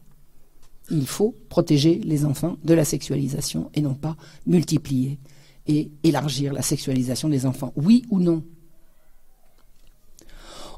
il 0.92 1.08
faut 1.08 1.36
protéger 1.50 2.00
les 2.04 2.26
enfants 2.26 2.58
de 2.64 2.74
la 2.74 2.86
sexualisation 2.86 3.70
et 3.74 3.82
non 3.82 3.94
pas 3.94 4.16
multiplier 4.46 5.20
et 5.68 5.92
élargir 6.04 6.54
la 6.54 6.62
sexualisation 6.62 7.30
des 7.30 7.46
enfants. 7.46 7.74
Oui 7.76 8.04
ou 8.10 8.20
non? 8.20 8.44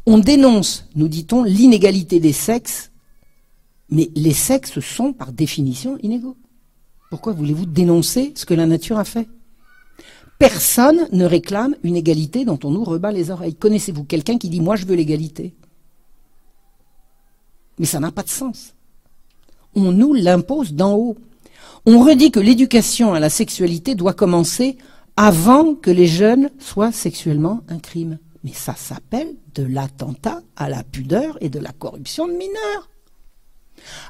On 0.05 0.19
dénonce, 0.19 0.87
nous 0.95 1.07
dit-on, 1.07 1.43
l'inégalité 1.43 2.19
des 2.19 2.33
sexes, 2.33 2.91
mais 3.89 4.11
les 4.15 4.33
sexes 4.33 4.79
sont 4.79 5.13
par 5.13 5.31
définition 5.33 5.97
inégaux. 6.03 6.37
Pourquoi 7.15 7.31
voulez-vous 7.31 7.65
dénoncer 7.65 8.33
ce 8.35 8.45
que 8.45 8.53
la 8.53 8.65
nature 8.65 8.99
a 8.99 9.05
fait? 9.05 9.29
Personne 10.37 11.07
ne 11.13 11.23
réclame 11.23 11.77
une 11.81 11.95
égalité 11.95 12.43
dont 12.43 12.59
on 12.65 12.71
nous 12.71 12.83
rebat 12.83 13.13
les 13.13 13.31
oreilles. 13.31 13.55
Connaissez-vous 13.55 14.03
quelqu'un 14.03 14.37
qui 14.37 14.49
dit 14.49 14.59
moi 14.59 14.75
je 14.75 14.85
veux 14.85 14.95
l'égalité? 14.95 15.55
Mais 17.79 17.85
ça 17.85 18.01
n'a 18.01 18.11
pas 18.11 18.23
de 18.23 18.29
sens 18.29 18.73
on 19.75 19.93
nous 19.93 20.13
l'impose 20.13 20.73
d'en 20.73 20.95
haut. 20.95 21.15
On 21.85 22.03
redit 22.03 22.31
que 22.31 22.41
l'éducation 22.41 23.13
à 23.13 23.21
la 23.21 23.29
sexualité 23.29 23.95
doit 23.95 24.13
commencer 24.13 24.77
avant 25.15 25.73
que 25.73 25.91
les 25.91 26.07
jeunes 26.07 26.49
soient 26.59 26.91
sexuellement 26.91 27.61
un 27.69 27.79
crime. 27.79 28.17
Mais 28.43 28.51
ça 28.53 28.75
s'appelle 28.75 29.35
de 29.53 29.63
l'attentat 29.63 30.41
à 30.57 30.67
la 30.67 30.83
pudeur 30.83 31.37
et 31.39 31.47
de 31.47 31.59
la 31.59 31.71
corruption 31.71 32.27
de 32.27 32.33
mineurs. 32.33 32.89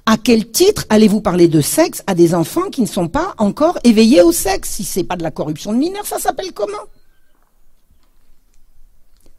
À 0.06 0.17
quel 0.17 0.51
titre 0.51 0.86
allez-vous 0.89 1.21
parler 1.21 1.47
de 1.47 1.62
sexe 1.62 2.04
à 2.08 2.15
des 2.15 2.34
enfants 2.34 2.69
qui 2.69 2.82
ne 2.82 2.86
sont 2.86 3.08
pas 3.08 3.34
encore 3.38 3.80
éveillés 3.84 4.21
au 4.21 4.32
sexe 4.32 4.69
Si 4.69 4.84
ce 4.84 4.99
n'est 4.99 5.06
pas 5.06 5.15
de 5.17 5.23
la 5.23 5.32
corruption 5.32 5.73
de 5.73 5.78
mineurs, 5.78 6.06
ça 6.06 6.19
s'appelle 6.19 6.54
comment? 6.54 6.73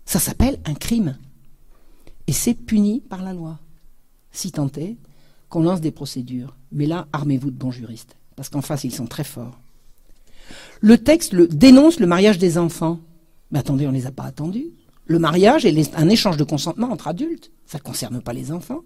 Ça 0.05 0.19
s'appelle 0.19 0.59
un 0.65 0.75
crime. 0.75 1.19
Et 2.27 2.33
c'est 2.33 2.55
puni 2.55 3.01
par 3.01 3.23
la 3.23 3.33
loi. 3.33 3.59
Si 4.33 4.53
tant 4.53 4.71
est 4.77 4.97
qu'on 5.49 5.63
lance 5.63 5.81
des 5.81 5.91
procédures. 5.91 6.57
Mais 6.73 6.87
là, 6.87 7.07
armez-vous 7.13 7.51
de 7.51 7.57
bons 7.57 7.71
juristes, 7.71 8.17
parce 8.35 8.49
qu'en 8.49 8.63
face, 8.63 8.85
ils 8.85 8.93
sont 8.93 9.07
très 9.07 9.25
forts. 9.25 9.59
Le 10.81 10.99
texte 10.99 11.33
le, 11.33 11.49
dénonce 11.49 12.01
le 12.01 12.07
mariage 12.07 12.39
des 12.39 12.59
enfants. 12.59 13.01
Mais 13.51 13.61
attendez, 13.61 13.87
on 13.87 13.93
ne 13.93 13.97
les 13.97 14.07
a 14.07 14.13
pas 14.13 14.25
attendus. 14.25 14.73
Le 15.07 15.19
mariage 15.19 15.65
est 15.65 15.95
un 15.97 16.09
échange 16.09 16.37
de 16.37 16.45
consentement 16.45 16.91
entre 16.91 17.09
adultes. 17.09 17.53
Ça 17.65 17.79
ne 17.79 17.83
concerne 17.83 18.21
pas 18.21 18.33
les 18.33 18.51
enfants. 18.53 18.83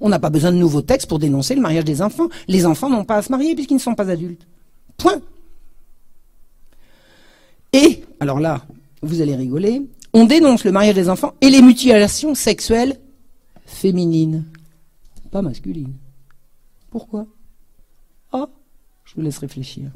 On 0.00 0.08
n'a 0.08 0.18
pas 0.18 0.30
besoin 0.30 0.52
de 0.52 0.56
nouveaux 0.56 0.82
textes 0.82 1.08
pour 1.08 1.18
dénoncer 1.18 1.54
le 1.54 1.60
mariage 1.60 1.84
des 1.84 2.02
enfants. 2.02 2.28
Les 2.48 2.66
enfants 2.66 2.90
n'ont 2.90 3.04
pas 3.04 3.16
à 3.16 3.22
se 3.22 3.30
marier 3.30 3.54
puisqu'ils 3.54 3.74
ne 3.74 3.80
sont 3.80 3.94
pas 3.94 4.10
adultes. 4.10 4.46
Point. 4.96 5.20
Et, 7.72 8.04
alors 8.20 8.40
là, 8.40 8.64
vous 9.02 9.20
allez 9.20 9.34
rigoler, 9.34 9.82
on 10.12 10.24
dénonce 10.26 10.64
le 10.64 10.72
mariage 10.72 10.94
des 10.94 11.08
enfants 11.08 11.34
et 11.40 11.50
les 11.50 11.60
mutilations 11.60 12.34
sexuelles 12.34 13.00
féminines, 13.66 14.44
pas 15.30 15.42
masculines. 15.42 15.94
Pourquoi? 16.90 17.26
Ah, 18.32 18.48
je 19.04 19.14
vous 19.16 19.22
laisse 19.22 19.38
réfléchir. 19.38 19.90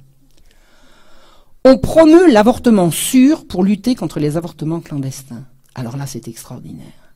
On 1.64 1.78
promeut 1.78 2.30
l'avortement 2.30 2.90
sûr 2.90 3.46
pour 3.46 3.62
lutter 3.62 3.94
contre 3.94 4.18
les 4.18 4.37
avortements 4.37 4.80
clandestins. 4.80 5.44
Alors 5.74 5.96
là, 5.96 6.06
c'est 6.06 6.26
extraordinaire. 6.26 7.07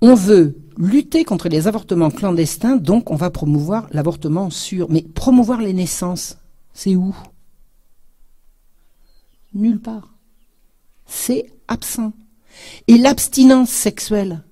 On 0.00 0.14
veut 0.14 0.56
lutter 0.76 1.24
contre 1.24 1.48
les 1.48 1.66
avortements 1.66 2.10
clandestins, 2.10 2.76
donc 2.76 3.10
on 3.10 3.16
va 3.16 3.30
promouvoir 3.30 3.88
l'avortement 3.92 4.50
sûr. 4.50 4.88
Mais 4.90 5.02
promouvoir 5.02 5.60
les 5.60 5.72
naissances, 5.72 6.36
c'est 6.74 6.96
où? 6.96 7.16
Nulle 9.54 9.80
part. 9.80 10.14
C'est 11.06 11.50
absent. 11.68 12.12
Et 12.88 12.98
l'abstinence 12.98 13.70
sexuelle, 13.70 14.42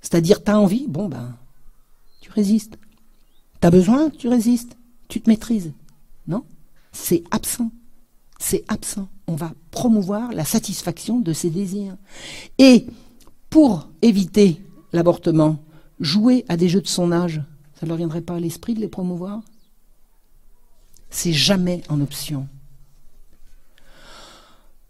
c'est-à-dire 0.00 0.42
t'as 0.42 0.56
envie, 0.56 0.86
bon 0.88 1.08
ben, 1.08 1.36
tu 2.20 2.30
résistes. 2.30 2.78
T'as 3.60 3.70
besoin, 3.70 4.10
tu 4.10 4.28
résistes, 4.28 4.76
tu 5.08 5.20
te 5.20 5.30
maîtrises. 5.30 5.72
Non? 6.26 6.44
C'est 6.92 7.24
absent. 7.30 7.70
C'est 8.38 8.64
absent. 8.68 9.08
On 9.26 9.36
va 9.36 9.52
promouvoir 9.70 10.32
la 10.32 10.44
satisfaction 10.44 11.20
de 11.20 11.32
ses 11.32 11.48
désirs. 11.48 11.96
Et 12.58 12.86
pour 13.48 13.88
éviter 14.02 14.60
l'avortement, 14.92 15.62
jouer 16.00 16.44
à 16.48 16.56
des 16.56 16.68
jeux 16.68 16.80
de 16.80 16.88
son 16.88 17.12
âge, 17.12 17.42
ça 17.74 17.86
ne 17.86 17.88
leur 17.88 17.96
viendrait 17.98 18.20
pas 18.20 18.36
à 18.36 18.40
l'esprit 18.40 18.74
de 18.74 18.80
les 18.80 18.88
promouvoir? 18.88 19.40
C'est 21.10 21.32
jamais 21.32 21.82
en 21.88 22.00
option. 22.00 22.48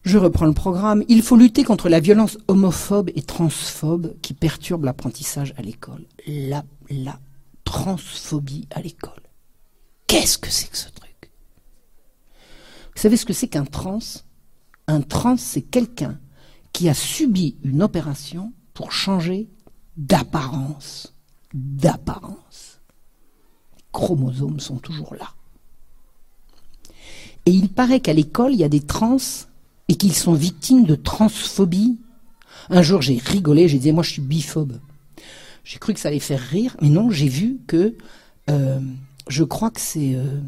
Je 0.02 0.18
reprends 0.18 0.46
le 0.46 0.52
programme. 0.52 1.04
Il 1.08 1.22
faut 1.22 1.36
lutter 1.36 1.64
contre 1.64 1.88
la 1.88 2.00
violence 2.00 2.38
homophobe 2.48 3.10
et 3.14 3.22
transphobe 3.22 4.14
qui 4.20 4.34
perturbe 4.34 4.84
l'apprentissage 4.84 5.54
à 5.56 5.62
l'école. 5.62 6.06
La, 6.26 6.64
la 6.90 7.18
transphobie 7.64 8.66
à 8.72 8.82
l'école. 8.82 9.22
Qu'est-ce 10.08 10.38
que 10.38 10.50
c'est 10.50 10.68
que 10.68 10.76
ce 10.76 10.90
truc? 10.90 11.30
Vous 12.94 13.00
savez 13.00 13.16
ce 13.16 13.24
que 13.24 13.32
c'est 13.32 13.48
qu'un 13.48 13.64
trans? 13.64 14.00
Un 14.88 15.00
trans, 15.00 15.36
c'est 15.36 15.62
quelqu'un 15.62 16.18
qui 16.72 16.88
a 16.88 16.94
subi 16.94 17.56
une 17.62 17.82
opération 17.82 18.52
pour 18.74 18.92
changer 18.92 19.48
d'apparence. 19.96 21.14
D'apparence. 21.54 22.80
Les 23.76 23.84
chromosomes 23.92 24.60
sont 24.60 24.78
toujours 24.78 25.14
là. 25.14 25.34
Et 27.46 27.50
il 27.50 27.68
paraît 27.68 28.00
qu'à 28.00 28.12
l'école, 28.12 28.52
il 28.52 28.60
y 28.60 28.64
a 28.64 28.68
des 28.68 28.80
trans 28.80 29.16
et 29.88 29.96
qu'ils 29.96 30.14
sont 30.14 30.34
victimes 30.34 30.84
de 30.84 30.94
transphobie. 30.94 31.98
Un 32.70 32.82
jour, 32.82 33.02
j'ai 33.02 33.18
rigolé, 33.18 33.68
j'ai 33.68 33.78
dit, 33.78 33.92
moi, 33.92 34.02
je 34.02 34.12
suis 34.12 34.22
biphobe. 34.22 34.78
J'ai 35.64 35.78
cru 35.78 35.94
que 35.94 36.00
ça 36.00 36.08
allait 36.08 36.20
faire 36.20 36.40
rire, 36.40 36.76
mais 36.80 36.88
non, 36.88 37.10
j'ai 37.10 37.28
vu 37.28 37.58
que, 37.66 37.96
euh, 38.50 38.80
je 39.28 39.44
crois 39.44 39.70
que 39.70 39.80
c'est 39.80 40.14
euh, 40.14 40.40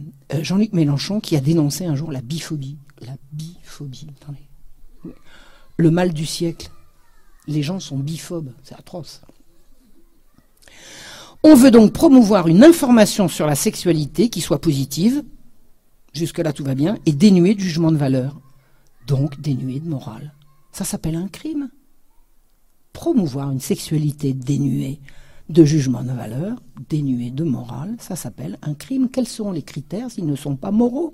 Jean-Luc 0.43 0.73
Mélenchon 0.73 1.21
qui 1.21 1.37
a 1.37 1.41
dénoncé 1.41 1.85
un 1.85 1.95
jour 1.95 2.11
la 2.11 2.21
biphobie. 2.21 2.79
La 3.01 3.17
biphobie, 3.33 4.07
attendez. 4.21 5.15
Le 5.77 5.91
mal 5.91 6.13
du 6.13 6.27
siècle. 6.27 6.71
Les 7.47 7.63
gens 7.63 7.79
sont 7.79 7.99
biphobes, 7.99 8.53
c'est 8.63 8.75
atroce. 8.75 9.21
On 11.47 11.55
veut 11.55 11.71
donc 11.71 11.93
promouvoir 11.93 12.49
une 12.49 12.65
information 12.65 13.29
sur 13.29 13.47
la 13.47 13.55
sexualité 13.55 14.31
qui 14.31 14.41
soit 14.41 14.63
positive, 14.63 15.23
jusque-là 16.15 16.55
tout 16.55 16.65
va 16.65 16.75
bien, 16.75 16.97
et 17.05 17.13
dénuée 17.13 17.55
de 17.55 17.61
jugement 17.61 17.93
de 17.93 17.99
valeur, 17.99 18.41
donc 19.07 19.39
dénuée 19.43 19.79
de 19.79 19.87
morale. 19.87 20.33
Ça 20.73 20.85
s'appelle 20.85 21.17
un 21.17 21.29
crime. 21.29 21.69
Promouvoir 22.95 23.51
une 23.51 23.61
sexualité 23.61 24.33
dénuée 24.33 25.01
de 25.51 25.67
jugement 25.67 26.03
de 26.03 26.13
valeur, 26.13 26.63
dénuée 26.89 27.31
de 27.31 27.45
morale, 27.45 27.95
ça 27.99 28.17
s'appelle 28.17 28.59
un 28.63 28.73
crime. 28.73 29.11
Quels 29.11 29.29
seront 29.29 29.53
les 29.53 29.63
critères 29.63 30.11
s'ils 30.11 30.25
ne 30.25 30.37
sont 30.37 30.57
pas 30.57 30.71
moraux? 30.71 31.11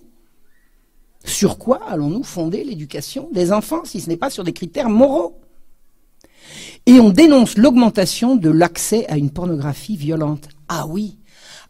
Sur 1.24 1.58
quoi 1.58 1.80
allons-nous 1.88 2.22
fonder 2.22 2.62
l'éducation 2.62 3.28
des 3.32 3.50
enfants 3.50 3.84
si 3.84 4.00
ce 4.00 4.08
n'est 4.08 4.16
pas 4.16 4.30
sur 4.30 4.44
des 4.44 4.52
critères 4.52 4.90
moraux? 4.90 5.40
Et 6.86 7.00
on 7.00 7.10
dénonce 7.10 7.56
l'augmentation 7.56 8.36
de 8.36 8.50
l'accès 8.50 9.06
à 9.08 9.16
une 9.16 9.30
pornographie 9.30 9.96
violente. 9.96 10.48
Ah 10.68 10.86
oui. 10.86 11.18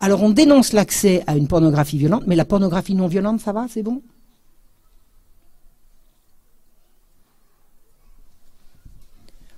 Alors 0.00 0.22
on 0.22 0.30
dénonce 0.30 0.72
l'accès 0.72 1.22
à 1.26 1.36
une 1.36 1.46
pornographie 1.46 1.98
violente, 1.98 2.24
mais 2.26 2.36
la 2.36 2.44
pornographie 2.44 2.94
non 2.94 3.06
violente, 3.06 3.40
ça 3.40 3.52
va, 3.52 3.66
c'est 3.68 3.82
bon? 3.82 4.02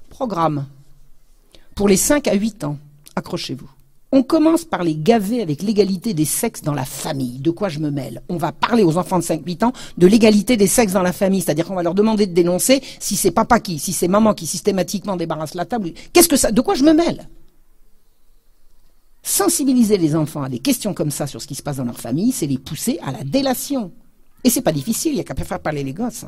Programme. 0.08 0.66
Pour 1.74 1.88
les 1.88 1.96
5 1.96 2.28
à 2.28 2.34
8 2.34 2.64
ans, 2.64 2.78
accrochez-vous. 3.16 3.70
On 4.14 4.22
commence 4.22 4.66
par 4.66 4.84
les 4.84 4.94
gaver 4.94 5.40
avec 5.40 5.62
l'égalité 5.62 6.12
des 6.12 6.26
sexes 6.26 6.60
dans 6.60 6.74
la 6.74 6.84
famille. 6.84 7.38
De 7.38 7.50
quoi 7.50 7.70
je 7.70 7.78
me 7.78 7.90
mêle 7.90 8.22
On 8.28 8.36
va 8.36 8.52
parler 8.52 8.82
aux 8.82 8.98
enfants 8.98 9.18
de 9.18 9.24
5-8 9.24 9.64
ans 9.64 9.72
de 9.96 10.06
l'égalité 10.06 10.58
des 10.58 10.66
sexes 10.66 10.92
dans 10.92 11.02
la 11.02 11.14
famille, 11.14 11.40
c'est-à-dire 11.40 11.66
qu'on 11.66 11.74
va 11.74 11.82
leur 11.82 11.94
demander 11.94 12.26
de 12.26 12.34
dénoncer 12.34 12.82
si 13.00 13.16
c'est 13.16 13.30
papa 13.30 13.58
qui, 13.58 13.78
si 13.78 13.94
c'est 13.94 14.08
maman 14.08 14.34
qui 14.34 14.46
systématiquement 14.46 15.16
débarrasse 15.16 15.54
la 15.54 15.64
table. 15.64 15.92
Qu'est-ce 16.12 16.28
que 16.28 16.36
ça 16.36 16.52
De 16.52 16.60
quoi 16.60 16.74
je 16.74 16.84
me 16.84 16.92
mêle 16.92 17.26
Sensibiliser 19.22 19.96
les 19.96 20.14
enfants 20.14 20.42
à 20.42 20.50
des 20.50 20.58
questions 20.58 20.92
comme 20.92 21.10
ça 21.10 21.26
sur 21.26 21.40
ce 21.40 21.46
qui 21.46 21.54
se 21.54 21.62
passe 21.62 21.76
dans 21.76 21.84
leur 21.84 21.98
famille, 21.98 22.32
c'est 22.32 22.46
les 22.46 22.58
pousser 22.58 22.98
à 23.02 23.12
la 23.12 23.24
délation. 23.24 23.92
Et 24.44 24.50
c'est 24.50 24.60
pas 24.60 24.72
difficile, 24.72 25.12
il 25.12 25.14
n'y 25.14 25.20
a 25.20 25.24
qu'à 25.24 25.34
faire 25.34 25.60
parler 25.60 25.84
les 25.84 25.94
gosses. 25.94 26.26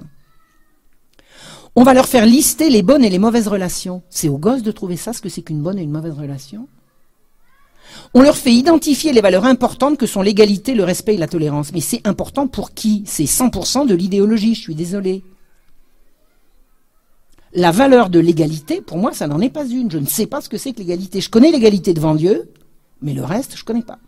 On 1.77 1.83
va 1.83 1.93
leur 1.93 2.07
faire 2.07 2.25
lister 2.25 2.71
les 2.71 2.83
bonnes 2.83 3.05
et 3.05 3.11
les 3.11 3.19
mauvaises 3.19 3.49
relations. 3.49 4.03
C'est 4.09 4.29
aux 4.29 4.39
gosses 4.39 4.63
de 4.63 4.71
trouver 4.71 4.97
ça, 4.97 5.13
ce 5.13 5.21
que 5.21 5.29
c'est 5.29 5.43
qu'une 5.43 5.61
bonne 5.61 5.79
et 5.79 5.83
une 5.83 5.91
mauvaise 5.91 6.15
relation. 6.15 6.67
On 8.15 8.23
leur 8.23 8.37
fait 8.37 8.53
identifier 8.53 9.13
les 9.13 9.21
valeurs 9.21 9.45
importantes 9.45 9.99
que 9.99 10.07
sont 10.07 10.23
l'égalité, 10.23 10.75
le 10.75 10.85
respect 10.85 11.15
et 11.15 11.19
la 11.19 11.27
tolérance. 11.27 11.73
Mais 11.73 11.81
c'est 11.81 12.07
important 12.07 12.47
pour 12.47 12.73
qui? 12.73 13.03
C'est 13.07 13.25
100% 13.25 13.87
de 13.87 13.95
l'idéologie, 13.95 14.55
je 14.55 14.61
suis 14.61 14.75
désolé. 14.75 15.25
La 17.53 17.71
valeur 17.71 18.11
de 18.11 18.19
l'égalité, 18.19 18.81
pour 18.81 18.99
moi, 18.99 19.13
ça 19.13 19.27
n'en 19.27 19.41
est 19.41 19.51
pas 19.51 19.67
une. 19.67 19.91
Je 19.91 19.99
ne 19.99 20.07
sais 20.07 20.27
pas 20.27 20.41
ce 20.41 20.49
que 20.49 20.59
c'est 20.59 20.73
que 20.73 20.79
l'égalité. 20.79 21.21
Je 21.21 21.31
connais 21.31 21.51
l'égalité 21.51 21.95
devant 21.95 22.15
Dieu, 22.15 22.53
mais 23.01 23.15
le 23.15 23.25
reste, 23.25 23.57
je 23.57 23.63
ne 23.63 23.67
connais 23.67 23.83
pas. 23.83 23.99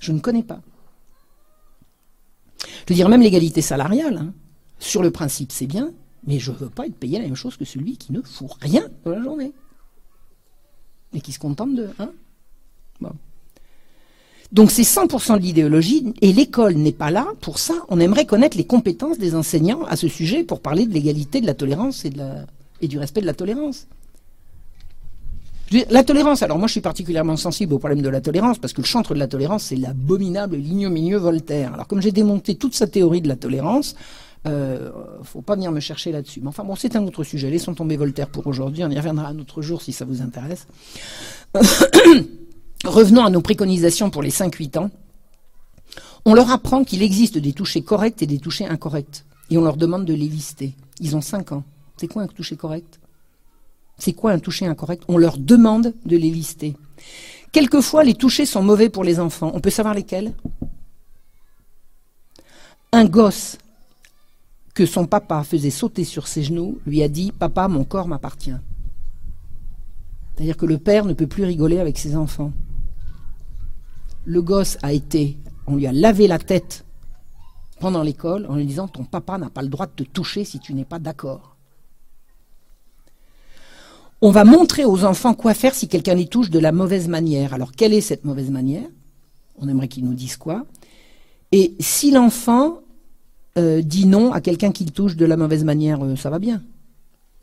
Je 0.00 0.12
ne 0.12 0.20
connais 0.20 0.42
pas. 0.42 0.60
Je 2.60 2.92
veux 2.92 2.94
dire, 2.94 3.08
même 3.08 3.22
l'égalité 3.22 3.62
salariale, 3.62 4.18
hein. 4.18 4.32
sur 4.78 5.02
le 5.02 5.10
principe, 5.10 5.50
c'est 5.52 5.66
bien, 5.66 5.92
mais 6.26 6.38
je 6.38 6.50
ne 6.50 6.56
veux 6.56 6.70
pas 6.70 6.86
être 6.86 6.96
payé 6.96 7.18
la 7.18 7.24
même 7.24 7.34
chose 7.34 7.56
que 7.56 7.64
celui 7.64 7.96
qui 7.96 8.12
ne 8.12 8.20
fout 8.22 8.50
rien 8.60 8.86
dans 9.04 9.12
la 9.12 9.22
journée. 9.22 9.52
Et 11.12 11.20
qui 11.20 11.32
se 11.32 11.38
contente 11.38 11.74
de. 11.74 11.88
Hein 11.98 12.10
donc 14.52 14.70
c'est 14.70 14.82
100% 14.82 15.38
de 15.38 15.42
l'idéologie 15.42 16.14
et 16.22 16.32
l'école 16.32 16.74
n'est 16.74 16.92
pas 16.92 17.10
là 17.10 17.26
pour 17.40 17.58
ça. 17.58 17.74
On 17.88 17.98
aimerait 17.98 18.26
connaître 18.26 18.56
les 18.56 18.64
compétences 18.64 19.18
des 19.18 19.34
enseignants 19.34 19.84
à 19.84 19.96
ce 19.96 20.08
sujet 20.08 20.44
pour 20.44 20.60
parler 20.60 20.86
de 20.86 20.92
l'égalité, 20.92 21.40
de 21.40 21.46
la 21.46 21.54
tolérance 21.54 22.04
et, 22.04 22.86
du 22.86 22.98
respect 22.98 23.20
de 23.20 23.26
la 23.26 23.34
tolérance. 23.34 23.88
La 25.90 26.04
tolérance, 26.04 26.44
alors 26.44 26.58
moi 26.58 26.68
je 26.68 26.72
suis 26.72 26.80
particulièrement 26.80 27.36
sensible 27.36 27.74
au 27.74 27.78
problème 27.78 28.00
de 28.00 28.08
la 28.08 28.20
tolérance 28.20 28.58
parce 28.58 28.72
que 28.72 28.80
le 28.80 28.86
chantre 28.86 29.14
de 29.14 29.18
la 29.18 29.26
tolérance 29.26 29.64
c'est 29.64 29.76
l'abominable 29.76 30.56
l'ignominieux 30.56 31.18
Voltaire. 31.18 31.74
Alors 31.74 31.88
comme 31.88 32.00
j'ai 32.00 32.12
démonté 32.12 32.54
toute 32.54 32.74
sa 32.74 32.86
théorie 32.86 33.20
de 33.20 33.26
la 33.26 33.34
tolérance, 33.34 33.96
euh, 34.46 34.92
faut 35.24 35.42
pas 35.42 35.56
venir 35.56 35.72
me 35.72 35.80
chercher 35.80 36.12
là-dessus. 36.12 36.40
Mais 36.40 36.46
enfin 36.46 36.62
bon, 36.62 36.76
c'est 36.76 36.94
un 36.94 37.04
autre 37.04 37.24
sujet. 37.24 37.50
Laissons 37.50 37.74
tomber 37.74 37.96
Voltaire 37.96 38.28
pour 38.28 38.46
aujourd'hui. 38.46 38.84
On 38.84 38.90
y 38.90 38.96
reviendra 38.96 39.26
un 39.26 39.38
autre 39.40 39.60
jour 39.60 39.82
si 39.82 39.92
ça 39.92 40.04
vous 40.04 40.22
intéresse. 40.22 40.68
Revenons 42.86 43.24
à 43.24 43.30
nos 43.30 43.40
préconisations 43.40 44.10
pour 44.10 44.22
les 44.22 44.30
5-8 44.30 44.78
ans. 44.78 44.90
On 46.24 46.34
leur 46.34 46.50
apprend 46.50 46.84
qu'il 46.84 47.02
existe 47.02 47.36
des 47.36 47.52
touchés 47.52 47.82
corrects 47.82 48.22
et 48.22 48.26
des 48.26 48.38
touchés 48.38 48.66
incorrects. 48.66 49.24
Et 49.50 49.58
on 49.58 49.64
leur 49.64 49.76
demande 49.76 50.04
de 50.04 50.14
les 50.14 50.28
lister. 50.28 50.74
Ils 51.00 51.16
ont 51.16 51.20
5 51.20 51.52
ans. 51.52 51.64
C'est 51.96 52.06
quoi 52.06 52.22
un 52.22 52.26
toucher 52.28 52.56
correct? 52.56 53.00
C'est 53.98 54.12
quoi 54.12 54.30
un 54.32 54.38
toucher 54.38 54.66
incorrect? 54.66 55.02
On 55.08 55.18
leur 55.18 55.36
demande 55.36 55.94
de 56.04 56.16
les 56.16 56.30
lister. 56.30 56.76
Quelquefois, 57.50 58.04
les 58.04 58.14
touchés 58.14 58.46
sont 58.46 58.62
mauvais 58.62 58.88
pour 58.88 59.02
les 59.02 59.18
enfants. 59.18 59.50
On 59.54 59.60
peut 59.60 59.70
savoir 59.70 59.94
lesquels? 59.94 60.32
Un 62.92 63.04
gosse 63.04 63.58
que 64.74 64.86
son 64.86 65.06
papa 65.06 65.42
faisait 65.42 65.70
sauter 65.70 66.04
sur 66.04 66.28
ses 66.28 66.44
genoux 66.44 66.78
lui 66.86 67.02
a 67.02 67.08
dit 67.08 67.32
Papa, 67.32 67.66
mon 67.66 67.84
corps 67.84 68.08
m'appartient. 68.08 68.54
C'est-à-dire 70.34 70.56
que 70.56 70.66
le 70.66 70.78
père 70.78 71.04
ne 71.04 71.14
peut 71.14 71.26
plus 71.26 71.44
rigoler 71.44 71.78
avec 71.78 71.98
ses 71.98 72.14
enfants 72.14 72.52
le 74.26 74.42
gosse 74.42 74.76
a 74.82 74.92
été, 74.92 75.38
on 75.66 75.76
lui 75.76 75.86
a 75.86 75.92
lavé 75.92 76.26
la 76.26 76.38
tête 76.38 76.84
pendant 77.80 78.02
l'école 78.02 78.46
en 78.48 78.56
lui 78.56 78.66
disant 78.66 78.88
ton 78.88 79.04
papa 79.04 79.38
n'a 79.38 79.50
pas 79.50 79.62
le 79.62 79.68
droit 79.68 79.86
de 79.86 79.92
te 79.92 80.02
toucher 80.02 80.44
si 80.44 80.58
tu 80.58 80.74
n'es 80.74 80.84
pas 80.84 80.98
d'accord. 80.98 81.56
On 84.20 84.30
va 84.30 84.44
montrer 84.44 84.84
aux 84.84 85.04
enfants 85.04 85.34
quoi 85.34 85.54
faire 85.54 85.74
si 85.74 85.88
quelqu'un 85.88 86.14
les 86.14 86.26
touche 86.26 86.50
de 86.50 86.58
la 86.58 86.72
mauvaise 86.72 87.06
manière. 87.06 87.54
Alors 87.54 87.72
quelle 87.72 87.94
est 87.94 88.00
cette 88.00 88.24
mauvaise 88.24 88.50
manière? 88.50 88.88
On 89.58 89.68
aimerait 89.68 89.88
qu'ils 89.88 90.04
nous 90.04 90.14
disent 90.14 90.36
quoi? 90.36 90.66
Et 91.52 91.74
si 91.78 92.10
l'enfant 92.10 92.80
euh, 93.58 93.82
dit 93.82 94.06
non 94.06 94.32
à 94.32 94.40
quelqu'un 94.40 94.72
qui 94.72 94.84
le 94.84 94.90
touche 94.90 95.16
de 95.16 95.24
la 95.24 95.36
mauvaise 95.36 95.64
manière, 95.64 96.04
euh, 96.04 96.16
ça 96.16 96.30
va 96.30 96.38
bien. 96.38 96.62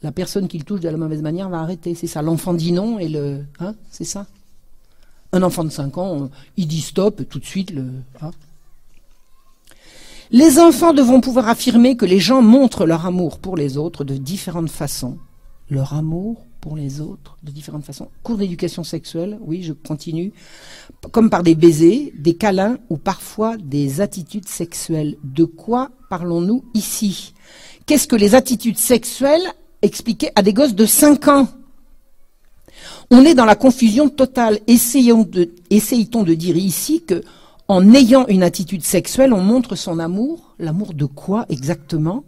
La 0.01 0.11
personne 0.11 0.47
qui 0.47 0.57
le 0.57 0.65
touche 0.65 0.81
de 0.81 0.89
la 0.89 0.97
mauvaise 0.97 1.21
manière 1.21 1.47
va 1.47 1.59
arrêter. 1.59 1.95
C'est 1.95 2.07
ça. 2.07 2.21
L'enfant 2.21 2.53
dit 2.53 2.73
non 2.73 2.99
et 2.99 3.07
le. 3.07 3.45
Hein 3.59 3.75
C'est 3.89 4.03
ça. 4.03 4.27
Un 5.33 5.41
enfant 5.41 5.63
de 5.63 5.69
5 5.69 5.97
ans, 5.97 6.29
il 6.57 6.67
dit 6.67 6.81
stop 6.81 7.27
tout 7.27 7.39
de 7.39 7.45
suite. 7.45 7.71
Le, 7.71 7.85
hein. 8.21 8.29
Les 10.29 10.59
enfants 10.59 10.93
devront 10.93 11.21
pouvoir 11.21 11.49
affirmer 11.49 11.97
que 11.97 12.05
les 12.05 12.19
gens 12.19 12.43
montrent 12.43 12.85
leur 12.85 13.07
amour 13.07 13.39
pour 13.39 13.57
les 13.57 13.77
autres 13.77 14.03
de 14.03 14.15
différentes 14.15 14.69
façons. 14.69 15.17
Leur 15.71 15.95
amour 15.95 16.45
pour 16.61 16.77
les 16.77 17.01
autres 17.01 17.37
de 17.41 17.49
différentes 17.49 17.83
façons. 17.83 18.09
Cours 18.21 18.37
d'éducation 18.37 18.83
sexuelle, 18.83 19.39
oui, 19.41 19.63
je 19.63 19.73
continue. 19.73 20.33
Comme 21.11 21.31
par 21.31 21.41
des 21.41 21.55
baisers, 21.55 22.13
des 22.17 22.35
câlins 22.35 22.77
ou 22.89 22.97
parfois 22.97 23.57
des 23.57 24.01
attitudes 24.01 24.47
sexuelles. 24.47 25.17
De 25.23 25.45
quoi 25.45 25.89
parlons-nous 26.09 26.63
ici? 26.75 27.33
Qu'est-ce 27.87 28.07
que 28.07 28.15
les 28.15 28.35
attitudes 28.35 28.77
sexuelles 28.77 29.51
expliquées 29.81 30.29
à 30.35 30.43
des 30.43 30.53
gosses 30.53 30.75
de 30.75 30.85
5 30.85 31.27
ans? 31.27 31.47
On 33.13 33.25
est 33.25 33.35
dans 33.35 33.45
la 33.45 33.55
confusion 33.55 34.09
totale. 34.09 34.59
Essayons 34.65 35.21
de, 35.21 35.51
essayons 35.69 36.23
de 36.23 36.33
dire 36.33 36.57
ici 36.57 37.03
que, 37.03 37.23
en 37.67 37.93
ayant 37.93 38.25
une 38.27 38.41
attitude 38.41 38.83
sexuelle, 38.83 39.33
on 39.33 39.41
montre 39.41 39.75
son 39.75 39.99
amour. 39.99 40.55
L'amour 40.57 40.95
de 40.95 41.05
quoi 41.05 41.45
exactement? 41.47 42.23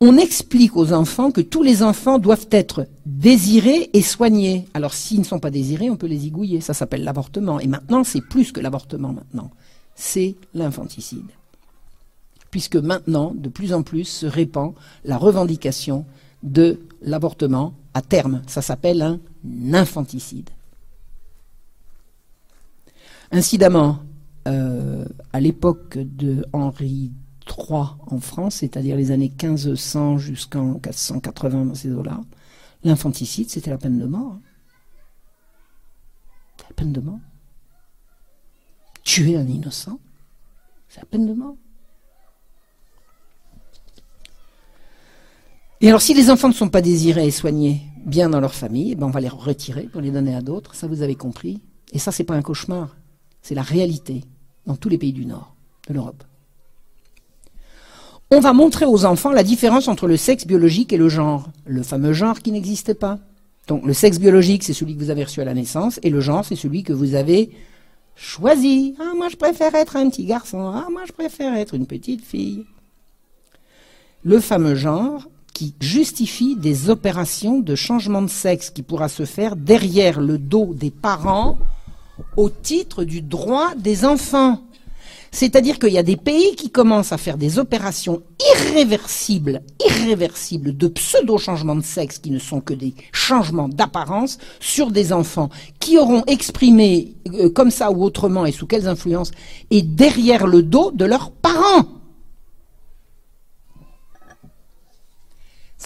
On 0.00 0.16
explique 0.16 0.76
aux 0.76 0.94
enfants 0.94 1.30
que 1.30 1.42
tous 1.42 1.62
les 1.62 1.82
enfants 1.82 2.18
doivent 2.18 2.48
être 2.50 2.86
désirés 3.04 3.90
et 3.92 4.02
soignés. 4.02 4.66
Alors 4.72 4.94
s'ils 4.94 5.20
ne 5.20 5.24
sont 5.24 5.38
pas 5.38 5.50
désirés, 5.50 5.90
on 5.90 5.96
peut 5.96 6.06
les 6.06 6.26
igouiller. 6.26 6.62
Ça 6.62 6.72
s'appelle 6.72 7.04
l'avortement. 7.04 7.60
Et 7.60 7.66
maintenant, 7.66 8.02
c'est 8.02 8.22
plus 8.22 8.50
que 8.50 8.60
l'avortement 8.60 9.12
maintenant. 9.12 9.50
C'est 9.94 10.36
l'infanticide. 10.54 11.28
Puisque 12.50 12.76
maintenant, 12.76 13.34
de 13.34 13.50
plus 13.50 13.74
en 13.74 13.82
plus, 13.82 14.04
se 14.04 14.26
répand 14.26 14.72
la 15.04 15.18
revendication 15.18 16.06
de 16.42 16.80
l'avortement 17.02 17.74
à 17.94 18.02
terme. 18.02 18.42
Ça 18.46 18.62
s'appelle 18.62 19.02
un 19.02 19.20
infanticide. 19.72 20.50
Incidemment, 23.32 24.00
euh, 24.46 25.04
à 25.32 25.40
l'époque 25.40 25.98
de 25.98 26.46
Henri 26.52 27.12
III 27.48 27.82
en 28.06 28.20
France, 28.20 28.56
c'est-à-dire 28.56 28.96
les 28.96 29.10
années 29.10 29.32
1500 29.42 30.18
jusqu'en 30.18 30.74
480 30.74 31.64
dans 31.66 31.74
ces 31.74 31.90
eaux-là, 31.92 32.20
l'infanticide, 32.84 33.50
c'était 33.50 33.70
la 33.70 33.78
peine 33.78 33.98
de 33.98 34.06
mort. 34.06 34.38
La 36.68 36.74
peine 36.74 36.92
de 36.92 37.00
mort. 37.00 37.18
tuer 39.02 39.36
un 39.36 39.46
innocent, 39.46 39.98
c'est 40.88 41.00
la 41.00 41.06
peine 41.06 41.26
de 41.26 41.32
mort. 41.32 41.56
Et 45.80 45.88
alors, 45.88 46.00
si 46.00 46.14
les 46.14 46.30
enfants 46.30 46.48
ne 46.48 46.54
sont 46.54 46.68
pas 46.68 46.80
désirés 46.80 47.26
et 47.26 47.30
soignés 47.30 47.82
bien 48.04 48.30
dans 48.30 48.40
leur 48.40 48.54
famille, 48.54 48.92
eh 48.92 48.94
ben 48.94 49.06
on 49.06 49.10
va 49.10 49.20
les 49.20 49.28
retirer 49.28 49.84
pour 49.84 50.00
les 50.00 50.10
donner 50.10 50.34
à 50.34 50.40
d'autres. 50.40 50.74
Ça, 50.74 50.86
vous 50.86 51.02
avez 51.02 51.16
compris. 51.16 51.60
Et 51.92 51.98
ça, 51.98 52.12
c'est 52.12 52.24
pas 52.24 52.34
un 52.34 52.42
cauchemar. 52.42 52.96
C'est 53.42 53.54
la 53.54 53.62
réalité 53.62 54.22
dans 54.66 54.76
tous 54.76 54.88
les 54.88 54.98
pays 54.98 55.12
du 55.12 55.26
Nord 55.26 55.54
de 55.88 55.94
l'Europe. 55.94 56.24
On 58.30 58.40
va 58.40 58.52
montrer 58.52 58.86
aux 58.86 59.04
enfants 59.04 59.30
la 59.30 59.44
différence 59.44 59.86
entre 59.86 60.08
le 60.08 60.16
sexe 60.16 60.46
biologique 60.46 60.92
et 60.92 60.96
le 60.96 61.08
genre. 61.08 61.48
Le 61.64 61.82
fameux 61.82 62.12
genre 62.12 62.40
qui 62.40 62.50
n'existe 62.50 62.94
pas. 62.94 63.18
Donc, 63.68 63.84
le 63.84 63.92
sexe 63.92 64.18
biologique, 64.18 64.64
c'est 64.64 64.72
celui 64.72 64.94
que 64.94 65.00
vous 65.00 65.10
avez 65.10 65.24
reçu 65.24 65.40
à 65.40 65.44
la 65.44 65.54
naissance, 65.54 65.98
et 66.02 66.10
le 66.10 66.20
genre, 66.20 66.44
c'est 66.44 66.56
celui 66.56 66.84
que 66.84 66.92
vous 66.92 67.14
avez 67.14 67.50
choisi. 68.14 68.94
Ah, 69.00 69.12
moi, 69.16 69.28
je 69.28 69.36
préfère 69.36 69.74
être 69.74 69.96
un 69.96 70.08
petit 70.08 70.24
garçon. 70.24 70.72
Ah, 70.74 70.86
moi, 70.90 71.02
je 71.06 71.12
préfère 71.12 71.54
être 71.54 71.74
une 71.74 71.86
petite 71.86 72.24
fille. 72.24 72.64
Le 74.24 74.40
fameux 74.40 74.74
genre, 74.74 75.28
qui 75.56 75.74
justifie 75.80 76.54
des 76.54 76.90
opérations 76.90 77.60
de 77.60 77.74
changement 77.74 78.20
de 78.20 78.28
sexe 78.28 78.68
qui 78.68 78.82
pourra 78.82 79.08
se 79.08 79.24
faire 79.24 79.56
derrière 79.56 80.20
le 80.20 80.36
dos 80.36 80.74
des 80.74 80.90
parents 80.90 81.56
au 82.36 82.50
titre 82.50 83.04
du 83.04 83.22
droit 83.22 83.74
des 83.74 84.04
enfants. 84.04 84.60
C'est-à-dire 85.32 85.78
qu'il 85.78 85.94
y 85.94 85.98
a 85.98 86.02
des 86.02 86.18
pays 86.18 86.54
qui 86.56 86.68
commencent 86.68 87.12
à 87.12 87.16
faire 87.16 87.38
des 87.38 87.58
opérations 87.58 88.22
irréversibles, 88.54 89.62
irréversibles 89.88 90.76
de 90.76 90.88
pseudo-changements 90.88 91.76
de 91.76 91.80
sexe 91.80 92.18
qui 92.18 92.30
ne 92.30 92.38
sont 92.38 92.60
que 92.60 92.74
des 92.74 92.92
changements 93.10 93.70
d'apparence 93.70 94.36
sur 94.60 94.90
des 94.90 95.10
enfants 95.10 95.48
qui 95.80 95.96
auront 95.96 96.22
exprimé 96.26 97.14
euh, 97.32 97.48
comme 97.48 97.70
ça 97.70 97.90
ou 97.90 98.04
autrement 98.04 98.44
et 98.44 98.52
sous 98.52 98.66
quelles 98.66 98.88
influences 98.88 99.30
et 99.70 99.80
derrière 99.80 100.46
le 100.46 100.62
dos 100.62 100.90
de 100.90 101.06
leurs 101.06 101.30
parents. 101.30 101.95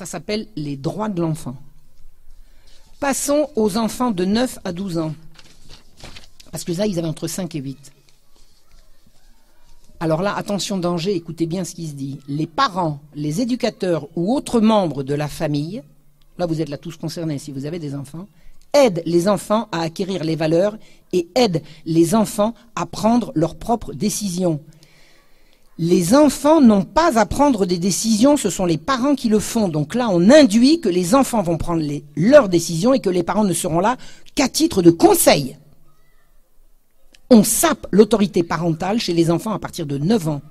Ça 0.01 0.07
s'appelle 0.07 0.47
les 0.57 0.79
droits 0.79 1.11
de 1.11 1.21
l'enfant. 1.21 1.57
Passons 3.01 3.51
aux 3.55 3.77
enfants 3.77 4.13
de 4.13 4.25
9 4.25 4.59
à 4.65 4.73
12 4.73 4.97
ans. 4.97 5.15
Parce 6.51 6.65
que 6.65 6.73
là, 6.73 6.87
ils 6.87 6.99
avaient 6.99 7.07
entre 7.07 7.29
5 7.29 7.55
et 7.55 7.59
8. 7.59 7.93
Alors 10.01 10.23
là, 10.23 10.35
attention 10.35 10.79
danger, 10.79 11.15
écoutez 11.15 11.45
bien 11.45 11.65
ce 11.65 11.75
qui 11.75 11.87
se 11.87 11.93
dit. 11.93 12.19
Les 12.29 12.47
parents, 12.47 13.01
les 13.15 13.43
éducateurs 13.43 14.09
ou 14.17 14.35
autres 14.35 14.63
membres 14.63 15.03
de 15.03 15.13
la 15.13 15.29
famille, 15.29 15.83
là 16.39 16.47
vous 16.47 16.63
êtes 16.63 16.71
là 16.71 16.79
tous 16.79 16.97
concernés 16.97 17.39
si 17.39 17.53
vous 17.53 17.67
avez 17.67 17.79
des 17.79 17.95
enfants, 17.95 18.27
aident 18.73 19.03
les 19.05 19.29
enfants 19.29 19.69
à 19.71 19.83
acquérir 19.83 20.25
les 20.25 20.35
valeurs 20.35 20.79
et 21.13 21.29
aident 21.35 21.63
les 21.85 22.15
enfants 22.15 22.55
à 22.75 22.87
prendre 22.87 23.33
leurs 23.35 23.57
propres 23.57 23.93
décisions. 23.93 24.63
Les 25.83 26.15
enfants 26.15 26.61
n'ont 26.61 26.85
pas 26.85 27.19
à 27.19 27.25
prendre 27.25 27.65
des 27.65 27.79
décisions, 27.79 28.37
ce 28.37 28.51
sont 28.51 28.67
les 28.67 28.77
parents 28.77 29.15
qui 29.15 29.31
le 29.31 29.39
font. 29.39 29.71
Donc 29.71 29.95
là, 29.95 30.09
on 30.11 30.29
induit 30.29 30.79
que 30.79 30.91
les 30.91 31.15
enfants 31.15 31.41
vont 31.41 31.57
prendre 31.57 31.83
leurs 32.17 32.51
décisions 32.51 32.93
et 32.93 33.01
que 33.01 33.09
les 33.09 33.23
parents 33.23 33.45
ne 33.45 33.55
seront 33.55 33.81
là 33.81 33.97
qu'à 34.35 34.51
titre 34.51 34.83
de 34.83 34.91
conseil. 34.91 35.57
On 37.31 37.43
sape 37.43 37.87
l'autorité 37.93 38.43
parentale 38.43 39.01
chez 39.01 39.15
les 39.15 39.31
enfants 39.31 39.55
à 39.55 39.59
partir 39.59 39.87
de 39.87 39.97
9 39.97 40.29
ans. 40.29 40.43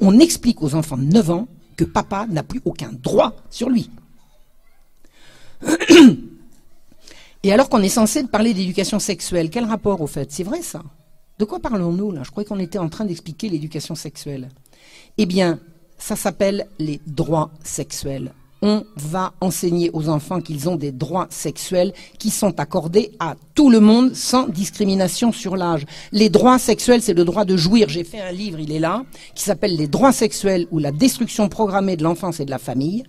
On 0.00 0.18
explique 0.18 0.62
aux 0.62 0.74
enfants 0.74 0.96
de 0.96 1.04
9 1.04 1.30
ans 1.30 1.46
que 1.76 1.84
papa 1.84 2.26
n'a 2.30 2.42
plus 2.42 2.62
aucun 2.64 2.92
droit 2.94 3.34
sur 3.50 3.68
lui. 3.68 3.90
Et 7.42 7.52
alors 7.52 7.68
qu'on 7.68 7.82
est 7.82 7.90
censé 7.90 8.24
parler 8.24 8.54
d'éducation 8.54 8.98
sexuelle, 8.98 9.50
quel 9.50 9.64
rapport 9.66 10.00
au 10.00 10.06
fait? 10.06 10.32
C'est 10.32 10.44
vrai 10.44 10.62
ça? 10.62 10.82
De 11.38 11.44
quoi 11.44 11.58
parlons-nous 11.58 12.12
là? 12.12 12.22
Je 12.22 12.30
croyais 12.30 12.46
qu'on 12.46 12.60
était 12.60 12.78
en 12.78 12.88
train 12.88 13.04
d'expliquer 13.04 13.48
l'éducation 13.48 13.94
sexuelle. 13.94 14.48
Eh 15.18 15.26
bien, 15.26 15.58
ça 15.98 16.16
s'appelle 16.16 16.66
les 16.78 17.00
droits 17.06 17.50
sexuels. 17.64 18.32
On 18.62 18.84
va 18.96 19.34
enseigner 19.40 19.90
aux 19.92 20.08
enfants 20.08 20.40
qu'ils 20.40 20.68
ont 20.70 20.76
des 20.76 20.92
droits 20.92 21.26
sexuels 21.28 21.92
qui 22.18 22.30
sont 22.30 22.58
accordés 22.60 23.10
à 23.18 23.34
tout 23.54 23.68
le 23.68 23.80
monde 23.80 24.14
sans 24.14 24.48
discrimination 24.48 25.32
sur 25.32 25.56
l'âge. 25.56 25.84
Les 26.12 26.30
droits 26.30 26.58
sexuels, 26.58 27.02
c'est 27.02 27.14
le 27.14 27.24
droit 27.24 27.44
de 27.44 27.56
jouir. 27.56 27.88
J'ai 27.88 28.04
fait 28.04 28.20
un 28.20 28.32
livre, 28.32 28.60
il 28.60 28.72
est 28.72 28.78
là, 28.78 29.04
qui 29.34 29.44
s'appelle 29.44 29.76
Les 29.76 29.88
droits 29.88 30.12
sexuels 30.12 30.66
ou 30.70 30.78
la 30.78 30.92
destruction 30.92 31.48
programmée 31.48 31.96
de 31.96 32.04
l'enfance 32.04 32.40
et 32.40 32.46
de 32.46 32.50
la 32.50 32.58
famille 32.58 33.04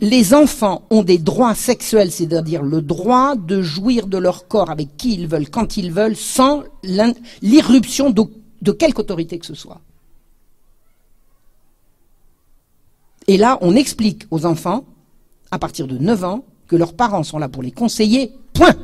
les 0.00 0.34
enfants 0.34 0.82
ont 0.90 1.02
des 1.02 1.18
droits 1.18 1.54
sexuels, 1.54 2.10
c'est-à-dire 2.10 2.62
le 2.62 2.80
droit 2.80 3.36
de 3.36 3.60
jouir 3.60 4.06
de 4.06 4.18
leur 4.18 4.48
corps 4.48 4.70
avec 4.70 4.96
qui 4.96 5.14
ils 5.14 5.26
veulent, 5.26 5.50
quand 5.50 5.76
ils 5.76 5.92
veulent, 5.92 6.16
sans 6.16 6.64
l'irruption 7.42 8.10
de, 8.10 8.72
quelque 8.72 9.00
autorité 9.00 9.38
que 9.38 9.46
ce 9.46 9.54
soit. 9.54 9.80
Et 13.26 13.36
là, 13.36 13.58
on 13.60 13.76
explique 13.76 14.24
aux 14.30 14.46
enfants, 14.46 14.84
à 15.50 15.58
partir 15.58 15.86
de 15.86 15.98
9 15.98 16.24
ans, 16.24 16.44
que 16.66 16.76
leurs 16.76 16.94
parents 16.94 17.22
sont 17.22 17.38
là 17.38 17.48
pour 17.48 17.62
les 17.62 17.72
conseiller, 17.72 18.32
point. 18.54 18.74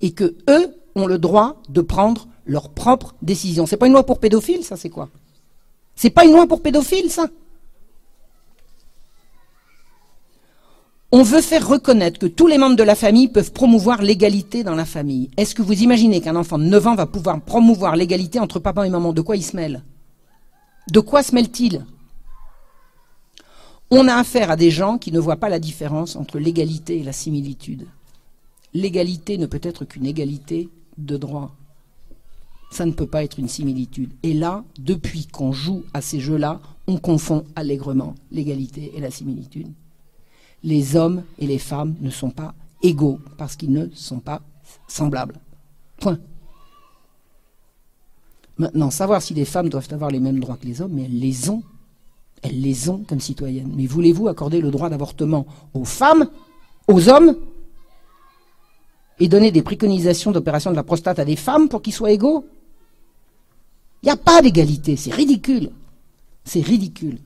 Et 0.00 0.12
que 0.12 0.36
eux 0.48 0.74
ont 0.94 1.06
le 1.06 1.18
droit 1.18 1.60
de 1.68 1.80
prendre 1.80 2.28
leurs 2.46 2.70
propres 2.70 3.14
décisions. 3.22 3.66
C'est 3.66 3.76
pas 3.76 3.86
une 3.86 3.92
loi 3.92 4.04
pour 4.04 4.20
pédophiles, 4.20 4.64
ça, 4.64 4.76
c'est 4.76 4.90
quoi? 4.90 5.08
C'est 5.94 6.10
pas 6.10 6.24
une 6.24 6.32
loi 6.32 6.46
pour 6.46 6.62
pédophiles, 6.62 7.10
ça? 7.10 7.28
On 11.14 11.22
veut 11.22 11.42
faire 11.42 11.68
reconnaître 11.68 12.18
que 12.18 12.24
tous 12.24 12.46
les 12.46 12.56
membres 12.56 12.74
de 12.74 12.82
la 12.82 12.94
famille 12.94 13.28
peuvent 13.28 13.52
promouvoir 13.52 14.00
l'égalité 14.00 14.64
dans 14.64 14.74
la 14.74 14.86
famille. 14.86 15.28
Est-ce 15.36 15.54
que 15.54 15.60
vous 15.60 15.82
imaginez 15.82 16.22
qu'un 16.22 16.36
enfant 16.36 16.58
de 16.58 16.64
9 16.64 16.86
ans 16.86 16.94
va 16.94 17.04
pouvoir 17.04 17.38
promouvoir 17.42 17.96
l'égalité 17.96 18.40
entre 18.40 18.60
papa 18.60 18.86
et 18.86 18.90
maman? 18.90 19.12
De 19.12 19.20
quoi 19.20 19.36
il 19.36 19.42
se 19.42 19.54
mêle? 19.54 19.82
De 20.90 21.00
quoi 21.00 21.22
se 21.22 21.34
mêle-t-il? 21.34 21.84
On 23.90 24.08
a 24.08 24.14
affaire 24.14 24.50
à 24.50 24.56
des 24.56 24.70
gens 24.70 24.96
qui 24.96 25.12
ne 25.12 25.20
voient 25.20 25.36
pas 25.36 25.50
la 25.50 25.58
différence 25.58 26.16
entre 26.16 26.38
l'égalité 26.38 27.00
et 27.00 27.02
la 27.02 27.12
similitude. 27.12 27.86
L'égalité 28.72 29.36
ne 29.36 29.44
peut 29.44 29.60
être 29.62 29.84
qu'une 29.84 30.06
égalité 30.06 30.70
de 30.96 31.18
droit. 31.18 31.54
Ça 32.70 32.86
ne 32.86 32.92
peut 32.92 33.06
pas 33.06 33.22
être 33.22 33.38
une 33.38 33.48
similitude. 33.48 34.14
Et 34.22 34.32
là, 34.32 34.64
depuis 34.78 35.26
qu'on 35.26 35.52
joue 35.52 35.84
à 35.92 36.00
ces 36.00 36.20
jeux-là, 36.20 36.62
on 36.86 36.96
confond 36.96 37.44
allègrement 37.54 38.14
l'égalité 38.30 38.92
et 38.96 39.00
la 39.00 39.10
similitude 39.10 39.68
les 40.64 40.96
hommes 40.96 41.24
et 41.38 41.46
les 41.46 41.58
femmes 41.58 41.94
ne 42.00 42.10
sont 42.10 42.30
pas 42.30 42.54
égaux 42.82 43.18
parce 43.36 43.56
qu'ils 43.56 43.72
ne 43.72 43.88
sont 43.94 44.20
pas 44.20 44.40
semblables. 44.88 45.38
Point. 45.98 46.18
Maintenant, 48.58 48.90
savoir 48.90 49.22
si 49.22 49.34
les 49.34 49.44
femmes 49.44 49.68
doivent 49.68 49.88
avoir 49.92 50.10
les 50.10 50.20
mêmes 50.20 50.40
droits 50.40 50.56
que 50.56 50.66
les 50.66 50.80
hommes, 50.80 50.92
mais 50.92 51.04
elles 51.04 51.18
les 51.18 51.48
ont. 51.48 51.62
Elles 52.42 52.60
les 52.60 52.88
ont 52.88 53.04
comme 53.08 53.20
citoyennes. 53.20 53.72
Mais 53.74 53.86
voulez-vous 53.86 54.28
accorder 54.28 54.60
le 54.60 54.70
droit 54.70 54.90
d'avortement 54.90 55.46
aux 55.74 55.84
femmes, 55.84 56.28
aux 56.88 57.08
hommes, 57.08 57.36
et 59.20 59.28
donner 59.28 59.52
des 59.52 59.62
préconisations 59.62 60.32
d'opération 60.32 60.70
de 60.70 60.76
la 60.76 60.82
prostate 60.82 61.18
à 61.18 61.24
des 61.24 61.36
femmes 61.36 61.68
pour 61.68 61.82
qu'ils 61.82 61.92
soient 61.92 62.10
égaux? 62.10 62.44
Il 64.02 64.06
n'y 64.06 64.12
a 64.12 64.16
pas 64.16 64.42
d'égalité, 64.42 64.96
c'est 64.96 65.14
ridicule. 65.14 65.70
C'est 66.44 66.60
ridicule. 66.60 67.18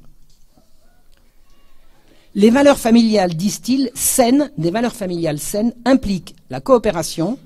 Les 2.36 2.50
valeurs 2.50 2.76
familiales, 2.76 3.34
disent-ils, 3.34 3.90
saines, 3.94 4.52
des 4.58 4.70
valeurs 4.70 4.94
familiales 4.94 5.38
saines, 5.38 5.72
impliquent 5.86 6.36
la 6.50 6.60
coopération, 6.60 7.38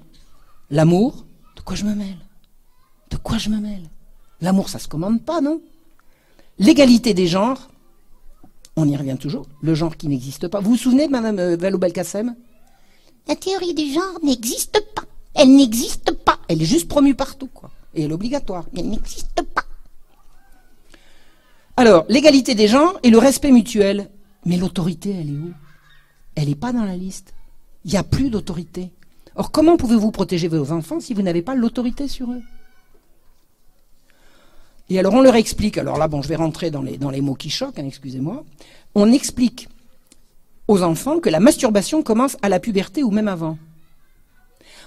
l'amour. 0.69 1.25
De 1.55 1.61
quoi 1.61 1.77
je 1.77 1.85
me 1.85 1.95
mêle? 1.95 2.19
De 3.09 3.17
quoi 3.17 3.39
je 3.39 3.51
me 3.51 3.59
mêle? 3.59 3.89
L'amour, 4.41 4.69
ça 4.69 4.81
se 4.81 4.89
commande 4.89 5.23
pas, 5.23 5.41
non? 5.41 5.63
L'égalité 6.59 7.15
des 7.15 7.29
genres, 7.29 7.71
on 8.75 8.89
y 8.89 8.97
revient 8.97 9.17
toujours, 9.17 9.47
le 9.63 9.77
genre 9.77 9.97
qui 9.97 10.09
n'existe 10.09 10.49
pas. 10.49 10.59
Vous 10.59 10.71
vous 10.71 10.77
souvenez 10.77 11.07
de 11.07 11.13
Mme 11.13 11.39
euh, 11.39 11.57
Valou 11.57 11.79
Belkacem 11.79 12.35
La 13.29 13.37
théorie 13.37 13.75
du 13.75 13.93
genre 13.93 14.19
n'existe 14.25 14.85
pas. 14.97 15.05
Elle 15.35 15.55
n'existe 15.55 16.11
pas. 16.11 16.41
Elle 16.49 16.63
est 16.63 16.67
juste 16.67 16.89
promue 16.89 17.15
partout, 17.15 17.49
quoi. 17.55 17.71
Et 17.95 18.03
elle 18.03 18.11
est 18.11 18.15
obligatoire. 18.15 18.65
Mais 18.73 18.81
elle 18.81 18.91
n'existe 18.91 19.41
pas. 19.55 19.63
Alors, 21.77 22.07
l'égalité 22.09 22.57
des 22.57 22.67
genres 22.67 22.99
et 23.05 23.11
le 23.11 23.19
respect 23.19 23.53
mutuel. 23.53 24.11
Mais 24.45 24.57
l'autorité, 24.57 25.11
elle 25.11 25.31
est 25.31 25.39
où? 25.39 25.53
Elle 26.35 26.49
n'est 26.49 26.55
pas 26.55 26.73
dans 26.73 26.85
la 26.85 26.97
liste. 26.97 27.35
Il 27.85 27.91
n'y 27.91 27.97
a 27.97 28.03
plus 28.03 28.31
d'autorité. 28.31 28.91
Or, 29.37 29.51
comment 29.51 29.77
pouvez-vous 29.77 30.11
protéger 30.11 30.49
vos 30.49 30.73
enfants 30.73 31.01
si 31.01 31.15
vous 31.15 31.23
n'avez 31.23 31.43
pas 31.43 31.55
l'autorité 31.55 32.09
sur 32.09 32.31
eux? 32.33 32.43
Et 34.89 34.99
alors, 34.99 35.15
on 35.15 35.21
leur 35.21 35.37
explique, 35.37 35.79
alors 35.79 35.99
là, 35.99 36.09
bon, 36.09 36.21
je 36.21 36.29
vais 36.29 36.37
rentrer 36.37 36.71
dans 36.71 36.83
les, 36.83 37.21
mots 37.21 37.35
qui 37.35 37.49
choquent, 37.49 37.79
hein, 37.79 37.87
excusez-moi. 37.87 38.45
On 38.97 39.13
explique 39.13 39.69
aux 40.67 40.83
enfants 40.83 41.21
que 41.21 41.29
la 41.29 41.39
masturbation 41.39 42.03
commence 42.03 42.37
à 42.43 42.49
la 42.49 42.59
puberté 42.59 43.05
ou 43.05 43.11
même 43.11 43.29
avant. 43.29 43.57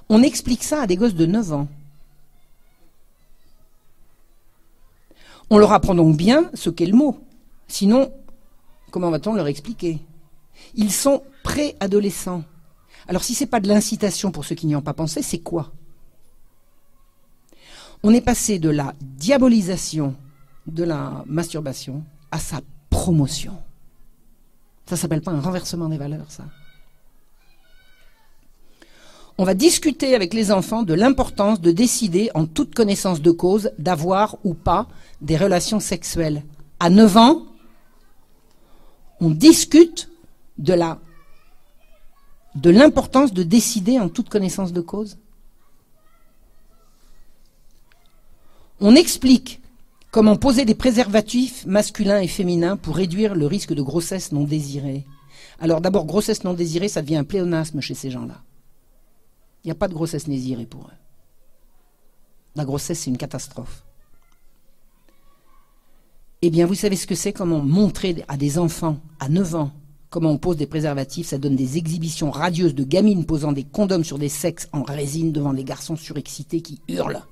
On 0.09 0.21
explique 0.21 0.63
ça 0.63 0.81
à 0.81 0.87
des 0.87 0.97
gosses 0.97 1.15
de 1.15 1.25
9 1.25 1.53
ans. 1.53 1.67
On 5.49 5.57
leur 5.57 5.71
apprend 5.71 5.95
donc 5.95 6.17
bien 6.17 6.49
ce 6.53 6.69
qu'est 6.69 6.85
le 6.85 6.97
mot. 6.97 7.17
Sinon, 7.67 8.11
Comment 8.93 9.09
va-t-on 9.09 9.33
leur 9.33 9.47
expliquer? 9.47 10.05
Ils 10.75 10.91
sont 10.91 11.23
préadolescents. 11.41 12.43
Alors 13.07 13.23
si 13.23 13.33
ce 13.33 13.43
n'est 13.43 13.49
pas 13.49 13.59
de 13.59 13.67
l'incitation 13.67 14.31
pour 14.31 14.45
ceux 14.45 14.53
qui 14.53 14.67
n'y 14.67 14.75
ont 14.75 14.83
pas 14.83 14.93
pensé, 14.93 15.23
c'est 15.23 15.39
quoi? 15.39 15.71
On 18.03 18.13
est 18.13 18.21
passé 18.21 18.59
de 18.59 18.69
la 18.69 18.93
diabolisation 19.01 20.13
de 20.67 20.83
la 20.83 21.23
masturbation 21.25 22.03
à 22.29 22.37
sa 22.37 22.61
promotion. 22.91 23.57
Ça 24.85 24.95
s'appelle 24.95 25.21
pas 25.21 25.31
un 25.31 25.41
renversement 25.41 25.89
des 25.89 25.97
valeurs, 25.97 26.29
ça. 26.29 26.43
On 29.39 29.43
va 29.43 29.55
discuter 29.55 30.13
avec 30.13 30.35
les 30.35 30.51
enfants 30.51 30.83
de 30.83 30.93
l'importance 30.93 31.61
de 31.61 31.71
décider 31.71 32.29
en 32.35 32.45
toute 32.45 32.75
connaissance 32.75 33.23
de 33.23 33.31
cause 33.31 33.71
d'avoir 33.79 34.37
ou 34.43 34.53
pas 34.53 34.87
des 35.19 35.35
relations 35.35 35.79
sexuelles. 35.79 36.43
À 36.79 36.91
9 36.91 37.17
ans, 37.17 37.47
on 39.23 39.29
discute 39.29 40.09
de 40.57 40.73
la 40.73 40.99
de 42.55 42.69
l'importance 42.69 43.33
de 43.33 43.41
décider 43.41 43.97
en 43.97 44.09
toute 44.09 44.29
connaissance 44.29 44.73
de 44.73 44.81
cause. 44.81 45.17
On 48.79 48.95
explique 48.95 49.61
comment 50.11 50.35
poser 50.35 50.65
des 50.65 50.75
préservatifs 50.75 51.65
masculins 51.65 52.19
et 52.19 52.27
féminins 52.27 52.77
pour 52.77 52.95
réduire 52.95 53.33
le 53.33 53.47
risque 53.47 53.73
de 53.73 53.81
grossesse 53.81 54.33
non 54.33 54.43
désirée. 54.43 55.05
Alors 55.59 55.81
d'abord, 55.81 56.05
grossesse 56.05 56.43
non 56.43 56.53
désirée, 56.53 56.89
ça 56.89 57.01
devient 57.01 57.15
un 57.15 57.23
pléonasme 57.23 57.79
chez 57.79 57.95
ces 57.95 58.11
gens-là. 58.11 58.43
Il 59.63 59.67
n'y 59.67 59.71
a 59.71 59.75
pas 59.75 59.87
de 59.87 59.93
grossesse 59.93 60.27
désirée 60.27 60.65
pour 60.65 60.81
eux. 60.81 60.99
La 62.55 62.65
grossesse, 62.65 62.99
c'est 62.99 63.09
une 63.09 63.17
catastrophe. 63.17 63.83
Eh 66.45 66.49
bien, 66.49 66.65
vous 66.65 66.75
savez 66.75 66.97
ce 66.97 67.07
que 67.07 67.15
c'est 67.15 67.31
Comment 67.31 67.61
montrer 67.61 68.21
à 68.27 68.35
des 68.35 68.59
enfants 68.59 68.97
à 69.21 69.29
9 69.29 69.55
ans 69.55 69.71
comment 70.09 70.31
on 70.31 70.37
pose 70.37 70.57
des 70.57 70.67
préservatifs 70.67 71.27
Ça 71.27 71.37
donne 71.37 71.55
des 71.55 71.77
exhibitions 71.77 72.31
radieuses 72.31 72.75
de 72.75 72.83
gamines 72.83 73.25
posant 73.25 73.53
des 73.53 73.63
condoms 73.63 74.03
sur 74.03 74.19
des 74.19 74.27
sexes 74.27 74.67
en 74.73 74.83
résine 74.83 75.31
devant 75.31 75.53
des 75.53 75.63
garçons 75.63 75.95
surexcités 75.95 76.61
qui 76.61 76.81
hurlent. 76.89 77.23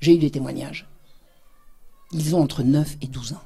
J'ai 0.00 0.14
eu 0.16 0.18
des 0.18 0.30
témoignages. 0.30 0.86
Ils 2.12 2.36
ont 2.36 2.42
entre 2.42 2.62
9 2.62 2.98
et 3.00 3.06
12 3.06 3.32
ans. 3.32 3.42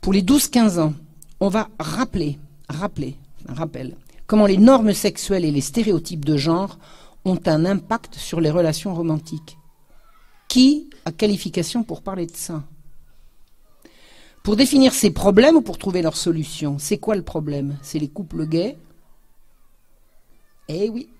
Pour 0.00 0.12
les 0.12 0.22
12-15 0.22 0.78
ans, 0.78 0.94
on 1.40 1.48
va 1.48 1.68
rappeler, 1.80 2.38
rappeler, 2.68 3.16
rappel, 3.48 3.96
comment 4.28 4.46
les 4.46 4.58
normes 4.58 4.92
sexuelles 4.92 5.44
et 5.44 5.50
les 5.50 5.60
stéréotypes 5.60 6.24
de 6.24 6.36
genre 6.36 6.78
ont 7.24 7.40
un 7.46 7.64
impact 7.64 8.14
sur 8.14 8.40
les 8.40 8.52
relations 8.52 8.94
romantiques. 8.94 9.58
Qui 10.56 10.88
a 11.04 11.12
qualification 11.12 11.84
pour 11.84 12.00
parler 12.00 12.24
de 12.24 12.34
ça? 12.34 12.64
Pour 14.42 14.56
définir 14.56 14.94
ces 14.94 15.10
problèmes 15.10 15.56
ou 15.56 15.60
pour 15.60 15.76
trouver 15.76 16.00
leurs 16.00 16.16
solutions 16.16 16.78
C'est 16.78 16.96
quoi 16.96 17.14
le 17.14 17.20
problème? 17.20 17.76
C'est 17.82 17.98
les 17.98 18.08
couples 18.08 18.46
gays? 18.46 18.78
Eh 20.68 20.88
oui, 20.88 21.10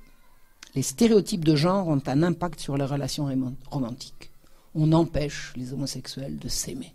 les 0.75 0.81
stéréotypes 0.81 1.45
de 1.45 1.55
genre 1.55 1.87
ont 1.89 2.01
un 2.07 2.23
impact 2.23 2.61
sur 2.61 2.79
les 2.79 2.87
relations 2.87 3.29
romantiques. 3.71 4.31
On 4.75 4.91
empêche 4.93 5.53
les 5.55 5.75
homosexuels 5.75 6.39
de 6.39 6.49
s'aimer. 6.49 6.95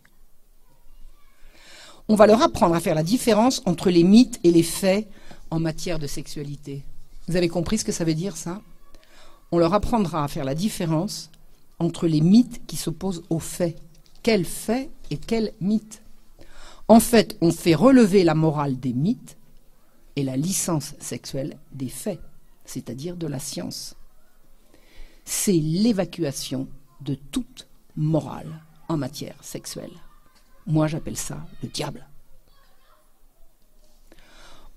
On 2.07 2.15
va 2.15 2.25
leur 2.25 2.41
apprendre 2.41 2.73
à 2.73 2.79
faire 2.79 2.95
la 2.95 3.03
différence 3.03 3.61
entre 3.67 3.91
les 3.91 4.03
mythes 4.03 4.39
et 4.43 4.49
les 4.49 4.63
faits 4.63 5.07
en 5.51 5.59
matière 5.59 5.99
de 5.99 6.07
sexualité. 6.07 6.81
Vous 7.27 7.35
avez 7.35 7.49
compris 7.49 7.77
ce 7.77 7.85
que 7.85 7.91
ça 7.91 8.03
veut 8.03 8.15
dire 8.15 8.35
ça? 8.35 8.63
On 9.51 9.59
leur 9.59 9.75
apprendra 9.75 10.23
à 10.23 10.27
faire 10.27 10.43
la 10.43 10.55
différence 10.55 11.29
entre 11.81 12.07
les 12.07 12.21
mythes 12.21 12.65
qui 12.67 12.77
s'opposent 12.77 13.23
aux 13.29 13.39
faits. 13.39 13.77
Quels 14.23 14.45
faits 14.45 14.89
et 15.09 15.17
quels 15.17 15.51
mythes? 15.59 16.03
En 16.87 16.99
fait, 16.99 17.37
on 17.41 17.51
fait 17.51 17.73
relever 17.73 18.23
la 18.23 18.35
morale 18.35 18.79
des 18.79 18.93
mythes 18.93 19.37
et 20.15 20.23
la 20.23 20.37
licence 20.37 20.93
sexuelle 20.99 21.57
des 21.71 21.89
faits, 21.89 22.21
c'est-à-dire 22.65 23.15
de 23.15 23.27
la 23.27 23.39
science. 23.39 23.95
C'est 25.25 25.53
l'évacuation 25.53 26.67
de 27.01 27.15
toute 27.15 27.67
morale 27.95 28.61
en 28.87 28.97
matière 28.97 29.35
sexuelle. 29.41 29.91
Moi, 30.67 30.87
j'appelle 30.87 31.17
ça 31.17 31.45
le 31.63 31.69
diable. 31.69 32.07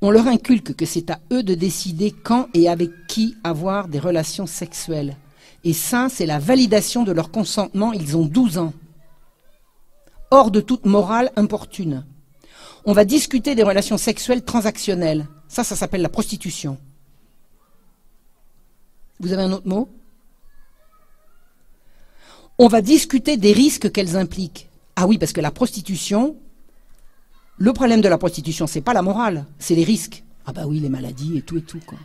On 0.01 0.11
leur 0.11 0.27
inculque 0.27 0.75
que 0.75 0.87
c'est 0.87 1.11
à 1.11 1.21
eux 1.33 1.43
de 1.43 1.55
décider 1.55 2.13
quand 2.13 2.49
et 2.55 2.69
avec 2.69 2.91
qui 3.09 3.37
avoir 3.45 3.89
des 3.89 3.99
relations 3.99 4.47
sexuelles. 4.47 5.17
Et 5.65 5.73
ça, 5.73 6.09
c'est 6.11 6.27
la 6.27 6.39
validation 6.39 7.03
de 7.03 7.12
leur 7.12 7.31
consentement. 7.31 7.93
Ils 7.93 8.17
ont 8.17 8.27
12 8.27 8.59
ans. 8.59 8.75
Hors 10.31 10.51
de 10.51 10.61
toute 10.61 10.85
morale 10.85 11.33
importune. 11.37 12.05
On 12.85 12.93
va 12.93 13.05
discuter 13.05 13.55
des 13.55 13.62
relations 13.62 13.97
sexuelles 13.97 14.45
transactionnelles. 14.45 15.27
Ça, 15.49 15.65
ça 15.65 15.75
s'appelle 15.75 16.03
la 16.03 16.11
prostitution. 16.11 16.79
Vous 19.21 19.33
avez 19.33 19.43
un 19.43 19.53
autre 19.53 19.67
mot? 19.67 19.89
On 22.59 22.69
va 22.69 22.83
discuter 22.83 23.37
des 23.37 23.53
risques 23.53 23.91
qu'elles 23.91 24.17
impliquent. 24.17 24.69
Ah 24.97 25.07
oui, 25.07 25.19
parce 25.19 25.33
que 25.33 25.41
la 25.41 25.51
prostitution, 25.51 26.37
le 27.57 27.73
problème 27.73 28.01
de 28.01 28.09
la 28.09 28.19
prostitution, 28.19 28.67
c'est 28.67 28.81
pas 28.81 28.93
la 28.93 29.03
morale, 29.03 29.47
c'est 29.59 29.75
les 29.75 29.85
risques. 29.85 30.25
Ah 30.47 30.53
bah 30.53 30.67
oui, 30.67 30.79
les 30.79 30.89
maladies 30.89 31.39
et 31.39 31.43
tout 31.43 31.57
et 31.57 31.62
tout, 31.62 31.81
quoi. 31.87 31.99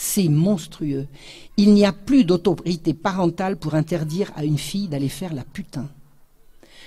C'est 0.00 0.28
monstrueux. 0.28 1.08
Il 1.56 1.74
n'y 1.74 1.84
a 1.84 1.92
plus 1.92 2.22
d'autorité 2.22 2.94
parentale 2.94 3.56
pour 3.56 3.74
interdire 3.74 4.30
à 4.36 4.44
une 4.44 4.56
fille 4.56 4.86
d'aller 4.86 5.08
faire 5.08 5.34
la 5.34 5.42
putain. 5.42 5.88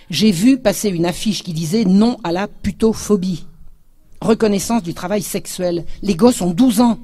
J'ai 0.10 0.32
vu 0.32 0.58
passer 0.58 0.88
une 0.88 1.06
affiche 1.06 1.44
qui 1.44 1.52
disait 1.52 1.84
non 1.84 2.18
à 2.24 2.32
la 2.32 2.48
putophobie. 2.48 3.48
Reconnaissance 4.22 4.82
du 4.82 4.94
travail 4.94 5.22
sexuel. 5.24 5.86
Les 6.02 6.16
gosses 6.16 6.40
ont 6.40 6.52
12 6.52 6.80
ans. 6.80 7.00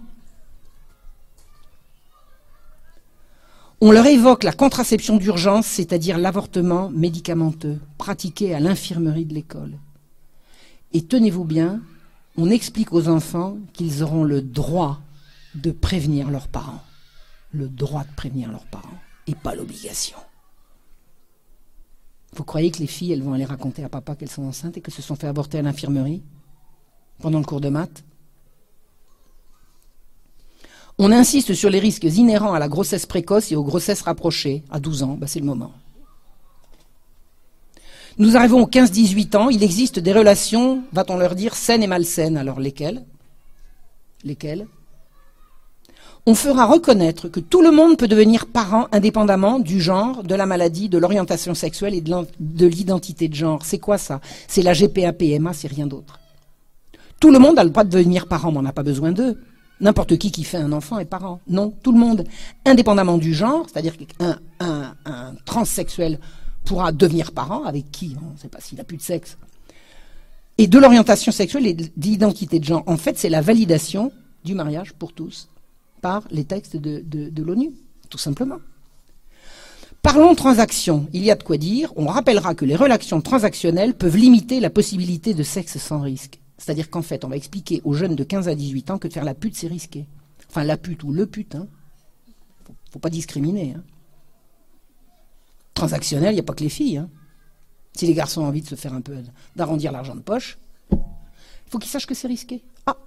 On 3.82 3.91
leur 3.91 4.05
évoque 4.05 4.43
la 4.43 4.53
contraception 4.53 5.18
d'urgence, 5.18 5.66
c'est-à-dire 5.66 6.18
l'avortement 6.18 6.89
médicamenteux, 6.89 7.80
pratiqué 7.97 8.55
à 8.55 8.62
l'infirmerie 8.62 9.26
de 9.26 9.34
l'école. 9.34 9.78
Et 10.93 11.01
tenez-vous 11.01 11.43
bien, 11.43 11.82
on 12.38 12.49
explique 12.49 12.93
aux 12.93 13.10
enfants 13.10 13.58
qu'ils 13.74 14.03
auront 14.03 14.24
le 14.24 14.41
droit 14.41 15.01
de 15.62 15.72
prévenir 15.72 16.30
leurs 16.30 16.47
parents. 16.47 16.82
Le 17.51 17.68
droit 17.68 18.03
de 18.03 18.16
prévenir 18.16 18.51
leurs 18.51 18.66
parents 18.66 18.99
et 19.26 19.36
pas 19.36 19.55
l'obligation. 19.55 20.18
Vous 22.34 22.43
croyez 22.43 22.72
que 22.72 22.80
les 22.80 22.88
filles, 22.88 23.14
elles 23.14 23.24
vont 23.24 23.34
aller 23.34 23.45
raconter 23.45 23.84
à 23.84 23.89
papa 23.89 24.16
qu'elles 24.16 24.30
sont 24.30 24.43
enceintes 24.43 24.78
et 24.78 24.82
qu'elles 24.82 24.93
se 24.93 25.01
sont 25.01 25.16
fait 25.16 25.28
avorter 25.28 25.58
à 25.58 25.62
l'infirmerie 25.62 26.22
pendant 27.20 27.39
le 27.39 27.45
cours 27.45 27.62
de 27.62 27.70
maths? 27.70 28.03
On 30.99 31.12
insiste 31.12 31.53
sur 31.53 31.70
les 31.70 31.80
risques 31.80 32.03
inhérents 32.03 32.53
à 32.53 32.60
la 32.60 32.68
grossesse 32.68 33.05
précoce 33.05 33.51
et 33.51 33.55
aux 33.55 33.64
grossesses 33.64 34.01
rapprochées. 34.01 34.64
À 34.70 34.80
12 34.80 35.03
ans, 35.03 35.14
bah 35.14 35.28
c'est 35.28 35.39
le 35.39 35.45
moment. 35.45 35.72
Nous 38.18 38.36
arrivons 38.36 38.64
aux 38.64 38.68
15-18 38.68 39.38
ans, 39.38 39.49
il 39.49 39.64
existe 39.64 39.99
des 39.99 40.12
relations, 40.12 40.84
va-t-on 40.91 41.18
leur 41.18 41.36
dire, 41.36 41.55
saines 41.55 41.84
et 41.84 41.88
malsaines. 41.88 42.36
Alors 42.36 42.60
lesquelles? 42.60 43.05
Lesquelles? 44.24 44.68
On 46.30 46.36
fera 46.36 46.65
reconnaître 46.65 47.30
que 47.30 47.39
tout 47.39 47.61
le 47.61 47.71
monde 47.71 47.97
peut 47.97 48.09
devenir 48.09 48.47
parent 48.47 48.89
indépendamment 48.91 49.59
du 49.59 49.80
genre, 49.80 50.23
de 50.23 50.36
la 50.36 50.45
maladie, 50.45 50.89
de 50.89 50.97
l'orientation 50.97 51.53
sexuelle 51.53 51.95
et 51.95 52.01
de 52.01 52.65
l'identité 52.65 53.30
de 53.30 53.34
genre. 53.34 53.63
C'est 53.63 53.80
quoi 53.80 53.97
ça? 53.97 54.19
C'est 54.45 54.61
la 54.61 54.73
GPA-PMA, 54.73 55.53
c'est 55.53 55.69
rien 55.69 55.88
d'autre. 55.88 56.19
Tout 57.21 57.32
le 57.32 57.39
monde 57.39 57.57
a 57.57 57.63
le 57.63 57.69
droit 57.69 57.86
de 57.86 57.89
devenir 57.91 58.28
parent, 58.28 58.51
mais 58.51 58.57
on 58.57 58.63
n'a 58.63 58.73
pas 58.73 58.84
besoin 58.84 59.13
d'eux. 59.13 59.41
N'importe 59.80 60.17
qui 60.17 60.30
qui 60.32 60.43
fait 60.43 60.57
un 60.57 60.73
enfant 60.73 60.99
est 60.99 61.05
parent. 61.05 61.39
Non, 61.47 61.73
tout 61.82 61.93
le 61.93 61.99
monde, 61.99 62.25
indépendamment 62.65 63.17
du 63.17 63.34
genre, 63.34 63.65
c'est-à-dire 63.71 63.95
qu'un 63.95 64.38
un, 64.59 64.95
un 65.05 65.34
transsexuel 65.45 66.19
pourra 66.65 66.91
devenir 66.91 67.32
parent, 67.32 67.63
avec 67.63 67.89
qui 67.89 68.17
On 68.21 68.34
ne 68.34 68.38
sait 68.38 68.49
pas 68.49 68.59
s'il 68.59 68.78
n'a 68.78 68.84
plus 68.84 68.97
de 68.97 69.01
sexe. 69.01 69.38
Et 70.57 70.67
de 70.67 70.78
l'orientation 70.78 71.32
sexuelle 71.32 71.67
et 71.67 71.73
de 71.73 71.86
l'identité 71.95 72.59
de 72.59 72.65
genre. 72.65 72.84
En 72.86 72.97
fait, 72.97 73.17
c'est 73.17 73.30
la 73.30 73.39
validation 73.39 74.11
du 74.43 74.55
mariage 74.55 74.91
pour 74.91 75.13
tous 75.13 75.47
par 76.02 76.24
les 76.32 76.45
textes 76.45 76.78
de, 76.78 77.41
l'ONU, 77.41 77.72
tout 78.10 78.18
simplement. 78.18 78.60
Parlons 80.02 80.36
transaction. 80.36 81.08
Il 81.12 81.24
y 81.24 81.32
a 81.32 81.36
de 81.36 81.43
quoi 81.43 81.58
dire. 81.58 81.91
On 81.95 82.08
rappellera 82.08 82.56
que 82.56 82.66
les 82.66 82.76
relations 82.76 83.22
transactionnelles 83.22 83.93
peuvent 83.93 84.16
limiter 84.16 84.60
la 84.60 84.70
possibilité 84.70 85.34
de 85.34 85.43
sexe 85.43 85.78
sans 85.78 86.00
risque. 86.00 86.39
C'est-à-dire 86.58 86.89
qu'en 86.89 87.02
fait, 87.02 87.26
on 87.26 87.28
va 87.28 87.36
expliquer 87.36 87.82
aux 87.84 87.93
jeunes 87.93 88.16
de 88.16 88.24
15 88.24 88.48
à 88.48 88.56
18 88.56 88.91
ans 88.91 88.98
que 89.00 89.08
de 89.08 89.14
faire 89.14 89.26
la 89.26 89.34
pute, 89.34 89.56
c'est 89.56 89.68
risqué. 89.68 90.06
Enfin, 90.50 90.64
la 90.64 90.78
pute 90.78 91.04
ou 91.04 91.12
le 91.12 91.26
pute. 91.26 91.56
Hein. 91.56 91.68
Faut, 92.66 92.74
faut 92.91 93.00
pas 93.00 93.10
discriminer. 93.10 93.74
Hein 93.76 93.84
transactionnel, 95.78 96.32
il 96.32 96.36
n'y 96.36 96.41
a 96.41 96.43
pas 96.43 96.54
que 96.54 96.64
les 96.64 96.70
filles. 96.70 96.98
Hein. 96.98 97.10
Si 97.93 98.06
les 98.06 98.14
garçons 98.14 98.41
ont 98.41 98.48
envie 98.48 98.62
de 98.62 98.68
se 98.68 98.76
faire 98.76 98.93
un 98.93 99.02
peu, 99.02 99.16
d'arrondir 99.56 99.91
l'argent 99.91 100.16
de 100.16 100.22
poche, 100.22 100.58
il 100.91 101.70
faut 101.70 101.80
qu'ils 101.80 101.89
sachent 101.89 102.08
que 102.08 102.16
c'est 102.16 102.28
risqué. 102.28 102.64
Ah 102.86 102.98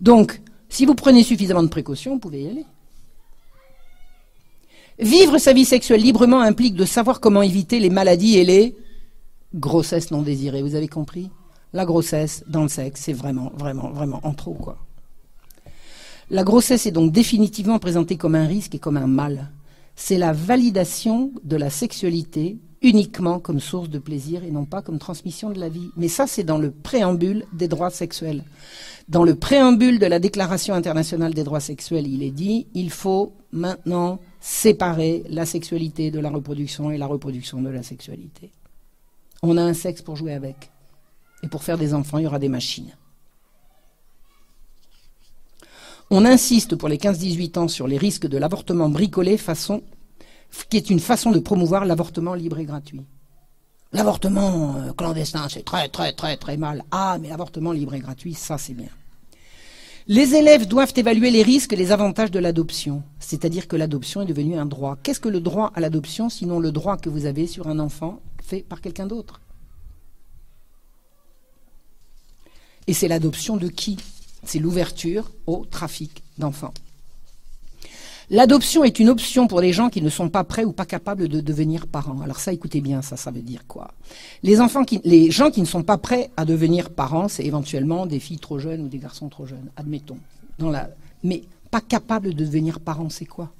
Donc, 0.00 0.40
si 0.74 0.86
vous 0.86 0.96
prenez 0.96 1.22
suffisamment 1.22 1.62
de 1.62 1.68
précautions, 1.68 2.14
vous 2.14 2.18
pouvez 2.18 2.42
y 2.42 2.48
aller. 2.48 2.66
Vivre 4.98 5.38
sa 5.38 5.52
vie 5.52 5.64
sexuelle 5.64 6.00
librement 6.00 6.40
implique 6.40 6.74
de 6.74 6.84
savoir 6.84 7.20
comment 7.20 7.42
éviter 7.42 7.78
les 7.78 7.90
maladies 7.90 8.38
et 8.38 8.44
les 8.44 8.76
grossesses 9.54 10.10
non 10.10 10.22
désirées. 10.22 10.62
Vous 10.62 10.74
avez 10.74 10.88
compris? 10.88 11.30
La 11.72 11.84
grossesse 11.84 12.42
dans 12.48 12.62
le 12.62 12.68
sexe, 12.68 13.02
c'est 13.02 13.12
vraiment, 13.12 13.52
vraiment, 13.56 13.90
vraiment 13.90 14.18
en 14.24 14.34
trop, 14.34 14.54
quoi. 14.54 14.78
La 16.28 16.42
grossesse 16.42 16.86
est 16.86 16.92
donc 16.92 17.12
définitivement 17.12 17.78
présentée 17.78 18.16
comme 18.16 18.34
un 18.34 18.46
risque 18.46 18.74
et 18.74 18.80
comme 18.80 18.96
un 18.96 19.06
mal. 19.06 19.50
c'est 19.94 20.18
la 20.18 20.32
validation 20.32 21.30
de 21.44 21.56
la 21.56 21.70
sexualité 21.70 22.58
uniquement 22.84 23.40
comme 23.40 23.60
source 23.60 23.88
de 23.88 23.98
plaisir 23.98 24.44
et 24.44 24.50
non 24.50 24.66
pas 24.66 24.82
comme 24.82 24.98
transmission 24.98 25.50
de 25.50 25.58
la 25.58 25.70
vie. 25.70 25.90
Mais 25.96 26.08
ça, 26.08 26.26
c'est 26.26 26.44
dans 26.44 26.58
le 26.58 26.70
préambule 26.70 27.46
des 27.52 27.66
droits 27.66 27.90
sexuels. 27.90 28.44
Dans 29.08 29.24
le 29.24 29.34
préambule 29.34 29.98
de 29.98 30.06
la 30.06 30.18
Déclaration 30.18 30.74
internationale 30.74 31.32
des 31.32 31.44
droits 31.44 31.60
sexuels, 31.60 32.06
il 32.06 32.22
est 32.22 32.30
dit, 32.30 32.66
il 32.74 32.90
faut 32.90 33.32
maintenant 33.52 34.20
séparer 34.38 35.24
la 35.30 35.46
sexualité 35.46 36.10
de 36.10 36.20
la 36.20 36.28
reproduction 36.28 36.90
et 36.90 36.98
la 36.98 37.06
reproduction 37.06 37.62
de 37.62 37.70
la 37.70 37.82
sexualité. 37.82 38.52
On 39.42 39.56
a 39.56 39.62
un 39.62 39.74
sexe 39.74 40.02
pour 40.02 40.16
jouer 40.16 40.34
avec. 40.34 40.70
Et 41.42 41.48
pour 41.48 41.64
faire 41.64 41.78
des 41.78 41.94
enfants, 41.94 42.18
il 42.18 42.24
y 42.24 42.26
aura 42.26 42.38
des 42.38 42.48
machines. 42.50 42.94
On 46.10 46.26
insiste 46.26 46.76
pour 46.76 46.90
les 46.90 46.98
15-18 46.98 47.58
ans 47.58 47.68
sur 47.68 47.88
les 47.88 47.96
risques 47.96 48.26
de 48.26 48.36
l'avortement 48.36 48.90
bricolé 48.90 49.38
façon 49.38 49.82
qui 50.68 50.76
est 50.76 50.90
une 50.90 51.00
façon 51.00 51.30
de 51.30 51.38
promouvoir 51.38 51.84
l'avortement 51.84 52.34
libre 52.34 52.58
et 52.58 52.64
gratuit. 52.64 53.02
L'avortement 53.92 54.76
euh, 54.76 54.92
clandestin, 54.92 55.48
c'est 55.48 55.64
très 55.64 55.88
très 55.88 56.12
très 56.12 56.36
très 56.36 56.56
mal. 56.56 56.84
Ah, 56.90 57.16
mais 57.20 57.28
l'avortement 57.28 57.72
libre 57.72 57.94
et 57.94 58.00
gratuit, 58.00 58.34
ça 58.34 58.58
c'est 58.58 58.74
bien. 58.74 58.88
Les 60.06 60.34
élèves 60.34 60.66
doivent 60.66 60.92
évaluer 60.96 61.30
les 61.30 61.42
risques 61.42 61.72
et 61.72 61.76
les 61.76 61.90
avantages 61.90 62.30
de 62.30 62.38
l'adoption, 62.38 63.02
c'est-à-dire 63.20 63.66
que 63.66 63.76
l'adoption 63.76 64.20
est 64.20 64.26
devenue 64.26 64.58
un 64.58 64.66
droit. 64.66 64.98
Qu'est-ce 65.02 65.20
que 65.20 65.30
le 65.30 65.40
droit 65.40 65.72
à 65.74 65.80
l'adoption 65.80 66.28
sinon 66.28 66.58
le 66.58 66.72
droit 66.72 66.98
que 66.98 67.08
vous 67.08 67.24
avez 67.24 67.46
sur 67.46 67.68
un 67.68 67.78
enfant 67.78 68.20
fait 68.42 68.60
par 68.60 68.80
quelqu'un 68.80 69.06
d'autre? 69.06 69.40
Et 72.86 72.92
c'est 72.92 73.08
l'adoption 73.08 73.56
de 73.56 73.68
qui? 73.68 73.96
C'est 74.42 74.58
l'ouverture 74.58 75.30
au 75.46 75.64
trafic 75.64 76.22
d'enfants. 76.36 76.74
L'adoption 78.30 78.84
est 78.84 78.98
une 78.98 79.10
option 79.10 79.46
pour 79.46 79.60
les 79.60 79.72
gens 79.72 79.90
qui 79.90 80.00
ne 80.00 80.08
sont 80.08 80.28
pas 80.28 80.44
prêts 80.44 80.64
ou 80.64 80.72
pas 80.72 80.86
capables 80.86 81.28
de 81.28 81.40
devenir 81.40 81.86
parents. 81.86 82.20
Alors 82.22 82.40
ça, 82.40 82.52
écoutez 82.52 82.80
bien, 82.80 83.02
ça, 83.02 83.16
ça 83.16 83.30
veut 83.30 83.42
dire 83.42 83.66
quoi? 83.66 83.92
Les 84.42 84.60
enfants, 84.60 84.84
qui, 84.84 85.00
les 85.04 85.30
gens 85.30 85.50
qui 85.50 85.60
ne 85.60 85.66
sont 85.66 85.82
pas 85.82 85.98
prêts 85.98 86.30
à 86.36 86.44
devenir 86.44 86.90
parents, 86.90 87.28
c'est 87.28 87.44
éventuellement 87.44 88.06
des 88.06 88.20
filles 88.20 88.38
trop 88.38 88.58
jeunes 88.58 88.82
ou 88.82 88.88
des 88.88 88.98
garçons 88.98 89.28
trop 89.28 89.46
jeunes, 89.46 89.70
admettons. 89.76 90.18
Mais 91.22 91.42
pas 91.70 91.80
capables 91.80 92.32
de 92.32 92.44
devenir 92.44 92.80
parents, 92.80 93.10
c'est 93.10 93.26
quoi? 93.26 93.50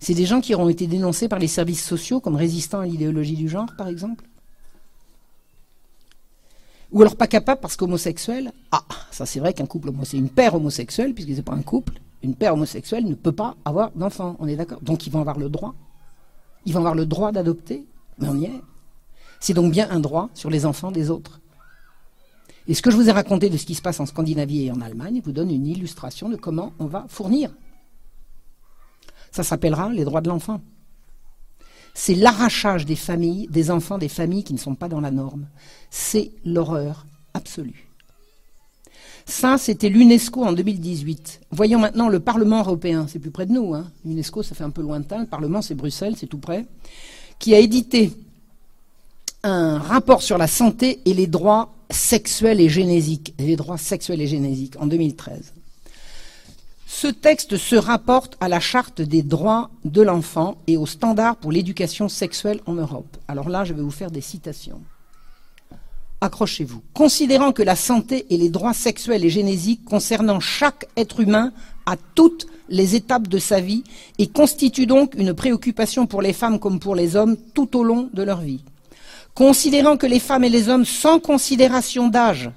C'est 0.00 0.14
des 0.14 0.26
gens 0.26 0.42
qui 0.42 0.54
auront 0.54 0.68
été 0.68 0.86
dénoncés 0.86 1.28
par 1.28 1.38
les 1.38 1.48
services 1.48 1.84
sociaux 1.84 2.20
comme 2.20 2.36
résistants 2.36 2.80
à 2.80 2.86
l'idéologie 2.86 3.36
du 3.36 3.48
genre, 3.48 3.68
par 3.78 3.88
exemple? 3.88 4.24
Ou 6.92 7.00
alors 7.00 7.16
pas 7.16 7.26
capables 7.26 7.60
parce 7.60 7.76
qu'homosexuels, 7.76 8.52
ah, 8.70 8.84
ça 9.10 9.24
c'est 9.24 9.40
vrai 9.40 9.54
qu'un 9.54 9.66
couple 9.66 9.90
c'est 10.04 10.18
une 10.18 10.28
paire 10.28 10.54
homosexuelle, 10.54 11.14
puisque 11.14 11.34
c'est 11.34 11.42
pas 11.42 11.54
un 11.54 11.62
couple, 11.62 11.94
une 12.24 12.34
paire 12.34 12.54
homosexuelle 12.54 13.04
ne 13.04 13.14
peut 13.14 13.32
pas 13.32 13.56
avoir 13.64 13.90
d'enfant, 13.92 14.36
on 14.38 14.48
est 14.48 14.56
d'accord? 14.56 14.80
Donc 14.80 15.06
ils 15.06 15.10
vont 15.10 15.20
avoir 15.20 15.38
le 15.38 15.48
droit. 15.48 15.74
Ils 16.64 16.72
vont 16.72 16.80
avoir 16.80 16.94
le 16.94 17.06
droit 17.06 17.32
d'adopter, 17.32 17.86
mais 18.18 18.28
on 18.28 18.36
y 18.36 18.46
est. 18.46 18.62
C'est 19.40 19.54
donc 19.54 19.70
bien 19.70 19.90
un 19.90 20.00
droit 20.00 20.30
sur 20.34 20.48
les 20.48 20.64
enfants 20.64 20.90
des 20.90 21.10
autres. 21.10 21.40
Et 22.66 22.72
ce 22.72 22.80
que 22.80 22.90
je 22.90 22.96
vous 22.96 23.10
ai 23.10 23.12
raconté 23.12 23.50
de 23.50 23.58
ce 23.58 23.66
qui 23.66 23.74
se 23.74 23.82
passe 23.82 24.00
en 24.00 24.06
Scandinavie 24.06 24.64
et 24.64 24.72
en 24.72 24.80
Allemagne 24.80 25.20
vous 25.22 25.32
donne 25.32 25.50
une 25.50 25.66
illustration 25.66 26.30
de 26.30 26.36
comment 26.36 26.72
on 26.78 26.86
va 26.86 27.04
fournir. 27.08 27.50
Ça 29.30 29.42
s'appellera 29.42 29.90
les 29.90 30.04
droits 30.04 30.22
de 30.22 30.30
l'enfant. 30.30 30.62
C'est 31.92 32.14
l'arrachage 32.14 32.86
des 32.86 32.96
familles, 32.96 33.48
des 33.48 33.70
enfants 33.70 33.98
des 33.98 34.08
familles 34.08 34.44
qui 34.44 34.54
ne 34.54 34.58
sont 34.58 34.74
pas 34.74 34.88
dans 34.88 35.00
la 35.00 35.10
norme. 35.10 35.46
C'est 35.90 36.32
l'horreur 36.44 37.06
absolue. 37.34 37.83
Ça, 39.26 39.56
c'était 39.56 39.88
l'UNESCO 39.88 40.44
en 40.44 40.52
2018. 40.52 41.40
Voyons 41.50 41.78
maintenant 41.78 42.08
le 42.08 42.20
Parlement 42.20 42.60
européen, 42.60 43.06
c'est 43.08 43.18
plus 43.18 43.30
près 43.30 43.46
de 43.46 43.52
nous. 43.52 43.74
Hein. 43.74 43.90
L'UNESCO, 44.04 44.42
ça 44.42 44.54
fait 44.54 44.64
un 44.64 44.70
peu 44.70 44.82
lointain. 44.82 45.20
Le 45.20 45.26
Parlement, 45.26 45.62
c'est 45.62 45.74
Bruxelles, 45.74 46.14
c'est 46.16 46.26
tout 46.26 46.38
près. 46.38 46.66
Qui 47.38 47.54
a 47.54 47.58
édité 47.58 48.12
un 49.42 49.78
rapport 49.78 50.22
sur 50.22 50.38
la 50.38 50.46
santé 50.46 51.00
et 51.04 51.14
les 51.14 51.26
droits 51.26 51.74
sexuels 51.90 52.60
et 52.60 52.68
génésiques. 52.68 53.34
Les 53.38 53.56
droits 53.56 53.78
sexuels 53.78 54.20
et 54.20 54.26
génésiques 54.26 54.74
en 54.78 54.86
2013. 54.86 55.52
Ce 56.86 57.08
texte 57.08 57.56
se 57.56 57.76
rapporte 57.76 58.36
à 58.40 58.48
la 58.48 58.60
charte 58.60 59.02
des 59.02 59.22
droits 59.22 59.70
de 59.84 60.00
l'enfant 60.00 60.58
et 60.66 60.76
aux 60.76 60.86
standards 60.86 61.36
pour 61.36 61.50
l'éducation 61.50 62.08
sexuelle 62.08 62.60
en 62.66 62.74
Europe. 62.74 63.16
Alors 63.26 63.48
là, 63.48 63.64
je 63.64 63.74
vais 63.74 63.82
vous 63.82 63.90
faire 63.90 64.10
des 64.10 64.20
citations 64.20 64.80
accrochez-vous. 66.24 66.82
Considérant 66.92 67.52
que 67.52 67.62
la 67.62 67.76
santé 67.76 68.26
et 68.30 68.36
les 68.36 68.48
droits 68.48 68.74
sexuels 68.74 69.24
et 69.24 69.30
génésiques 69.30 69.84
concernant 69.84 70.40
chaque 70.40 70.86
être 70.96 71.20
humain 71.20 71.52
à 71.86 71.96
toutes 72.14 72.46
les 72.68 72.94
étapes 72.94 73.28
de 73.28 73.38
sa 73.38 73.60
vie 73.60 73.84
et 74.18 74.26
constituent 74.26 74.86
donc 74.86 75.14
une 75.14 75.34
préoccupation 75.34 76.06
pour 76.06 76.22
les 76.22 76.32
femmes 76.32 76.58
comme 76.58 76.80
pour 76.80 76.94
les 76.94 77.14
hommes 77.16 77.36
tout 77.54 77.76
au 77.76 77.84
long 77.84 78.08
de 78.12 78.22
leur 78.22 78.40
vie. 78.40 78.64
Considérant 79.34 79.96
que 79.96 80.06
les 80.06 80.20
femmes 80.20 80.44
et 80.44 80.48
les 80.48 80.68
hommes 80.68 80.84
sans 80.84 81.18
considération 81.20 82.08
d'âge, 82.08 82.50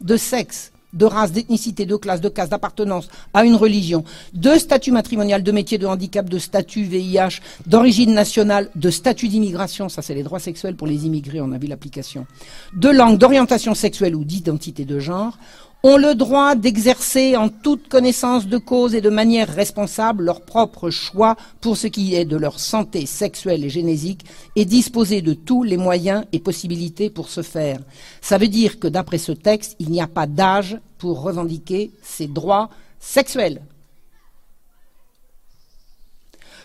de 0.00 0.16
sexe, 0.16 0.71
de 0.92 1.04
race, 1.04 1.32
d'ethnicité, 1.32 1.86
de 1.86 1.96
classe, 1.96 2.20
de 2.20 2.28
caste, 2.28 2.50
d'appartenance 2.50 3.08
à 3.34 3.44
une 3.44 3.54
religion, 3.54 4.04
de 4.32 4.54
statut 4.54 4.92
matrimonial, 4.92 5.42
de 5.42 5.52
métier, 5.52 5.78
de 5.78 5.86
handicap, 5.86 6.28
de 6.28 6.38
statut 6.38 6.84
VIH, 6.84 7.40
d'origine 7.66 8.12
nationale, 8.12 8.68
de 8.74 8.90
statut 8.90 9.28
d'immigration, 9.28 9.88
ça 9.88 10.02
c'est 10.02 10.14
les 10.14 10.22
droits 10.22 10.40
sexuels 10.40 10.76
pour 10.76 10.86
les 10.86 11.06
immigrés, 11.06 11.40
on 11.40 11.52
a 11.52 11.58
vu 11.58 11.66
l'application, 11.66 12.26
de 12.74 12.88
langue, 12.88 13.18
d'orientation 13.18 13.74
sexuelle 13.74 14.14
ou 14.14 14.24
d'identité 14.24 14.84
de 14.84 14.98
genre, 14.98 15.38
ont 15.84 15.96
le 15.96 16.14
droit 16.14 16.54
d'exercer 16.54 17.36
en 17.36 17.48
toute 17.48 17.88
connaissance 17.88 18.46
de 18.46 18.58
cause 18.58 18.94
et 18.94 19.00
de 19.00 19.10
manière 19.10 19.48
responsable 19.48 20.24
leur 20.24 20.42
propre 20.42 20.90
choix 20.90 21.36
pour 21.60 21.76
ce 21.76 21.88
qui 21.88 22.14
est 22.14 22.24
de 22.24 22.36
leur 22.36 22.60
santé 22.60 23.04
sexuelle 23.04 23.64
et 23.64 23.70
génésique 23.70 24.24
et 24.54 24.64
disposer 24.64 25.22
de 25.22 25.34
tous 25.34 25.64
les 25.64 25.76
moyens 25.76 26.24
et 26.32 26.38
possibilités 26.38 27.10
pour 27.10 27.28
ce 27.28 27.42
faire. 27.42 27.80
Ça 28.20 28.38
veut 28.38 28.48
dire 28.48 28.78
que 28.78 28.86
d'après 28.86 29.18
ce 29.18 29.32
texte, 29.32 29.74
il 29.80 29.90
n'y 29.90 30.00
a 30.00 30.06
pas 30.06 30.26
d'âge 30.26 30.78
pour 30.98 31.22
revendiquer 31.22 31.90
ces 32.02 32.28
droits 32.28 32.70
sexuels. 33.00 33.62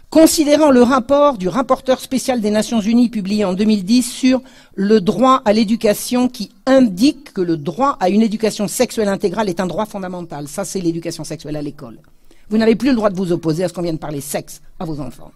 Considérant 0.09 0.71
le 0.71 0.83
rapport 0.83 1.37
du 1.37 1.49
rapporteur 1.49 1.99
spécial 1.99 2.39
des 2.39 2.49
Nations 2.49 2.79
Unies 2.79 3.09
publié 3.09 3.43
en 3.43 3.53
2010 3.53 4.03
sur 4.09 4.41
le 4.73 5.01
droit 5.01 5.41
à 5.43 5.51
l'éducation 5.51 6.29
qui 6.29 6.49
indique 6.65 7.33
que 7.33 7.41
le 7.41 7.57
droit 7.57 7.97
à 7.99 8.07
une 8.07 8.21
éducation 8.21 8.69
sexuelle 8.69 9.09
intégrale 9.09 9.49
est 9.49 9.59
un 9.59 9.67
droit 9.67 9.85
fondamental. 9.85 10.47
Ça, 10.47 10.63
c'est 10.63 10.79
l'éducation 10.79 11.25
sexuelle 11.25 11.57
à 11.57 11.61
l'école. 11.61 11.99
Vous 12.49 12.57
n'avez 12.57 12.77
plus 12.77 12.89
le 12.89 12.95
droit 12.95 13.09
de 13.09 13.17
vous 13.17 13.33
opposer 13.33 13.65
à 13.65 13.67
ce 13.67 13.73
qu'on 13.73 13.81
vient 13.81 13.93
de 13.93 13.97
parler 13.97 14.21
sexe 14.21 14.61
à 14.79 14.85
vos 14.85 15.01
enfants. 15.01 15.31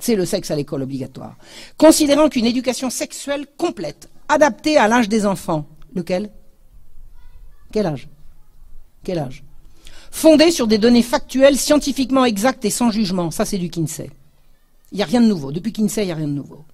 C'est 0.00 0.16
le 0.16 0.24
sexe 0.24 0.50
à 0.50 0.56
l'école 0.56 0.82
obligatoire. 0.82 1.36
Considérant 1.78 2.28
qu'une 2.28 2.46
éducation 2.46 2.90
sexuelle 2.90 3.46
complète, 3.56 4.10
adaptée 4.28 4.76
à 4.76 4.88
l'âge 4.88 5.08
des 5.08 5.24
enfants, 5.24 5.66
lequel? 5.94 6.30
Quel 7.70 7.86
âge? 7.86 8.08
Quel 9.04 9.20
âge? 9.20 9.44
Fondée 10.12 10.52
sur 10.52 10.68
des 10.68 10.78
données 10.78 11.02
factuelles, 11.02 11.56
scientifiquement 11.56 12.24
exactes 12.24 12.64
et 12.64 12.70
sans 12.70 12.92
jugement. 12.92 13.32
Ça, 13.32 13.44
c'est 13.44 13.58
du 13.58 13.70
Kinsey. 13.70 14.10
Il 14.92 14.96
n'y 14.96 15.02
a 15.02 15.06
rien 15.06 15.22
de 15.22 15.26
nouveau. 15.26 15.50
Depuis 15.50 15.72
Kinsey, 15.72 16.04
il 16.04 16.06
n'y 16.06 16.12
a 16.12 16.16
rien 16.16 16.28
de 16.28 16.32
nouveau. 16.32 16.64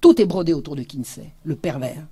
Tout 0.00 0.20
est 0.20 0.24
brodé 0.24 0.54
autour 0.54 0.74
de 0.74 0.82
Kinsey, 0.82 1.30
le 1.44 1.54
pervers. 1.54 2.04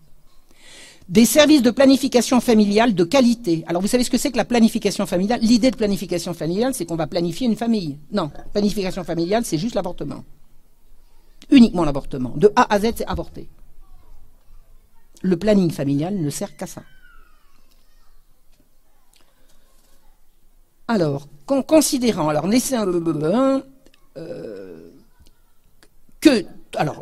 Des 1.09 1.24
services 1.24 1.62
de 1.62 1.70
planification 1.70 2.40
familiale 2.40 2.94
de 2.94 3.03
qualité. 3.03 3.64
Alors, 3.66 3.82
vous 3.82 3.88
savez 3.88 4.05
ce 4.05 4.11
que 4.11 4.18
c'est 4.18 4.30
que 4.30 4.36
la 4.36 4.44
planification 4.44 5.05
familiale? 5.05 5.40
L'idée 5.42 5.70
de 5.70 5.76
planification 5.76 6.32
familiale, 6.32 6.74
c'est 6.74 6.86
qu'on 6.86 6.96
va 6.96 7.07
planifier 7.07 7.48
une 7.48 7.57
famille. 7.57 7.98
Non, 8.12 8.30
planification 8.53 9.03
familiale, 9.03 9.44
c'est 9.44 9.59
juste 9.59 9.74
l'avortement. 9.74 10.22
Uniquement 11.50 11.84
l'avortement. 11.84 12.34
De 12.36 12.53
A 12.55 12.72
à 12.72 12.78
Z, 12.78 12.92
c'est 12.96 13.07
avorter. 13.07 13.48
Le 15.22 15.36
planning 15.36 15.70
familial 15.70 16.14
ne 16.14 16.30
sert 16.30 16.57
qu'à 16.57 16.66
ça. 16.66 16.82
Alors, 20.93 21.26
considérant, 21.47 22.28
alors, 22.28 22.47
euh, 24.18 24.90
que, 26.20 26.45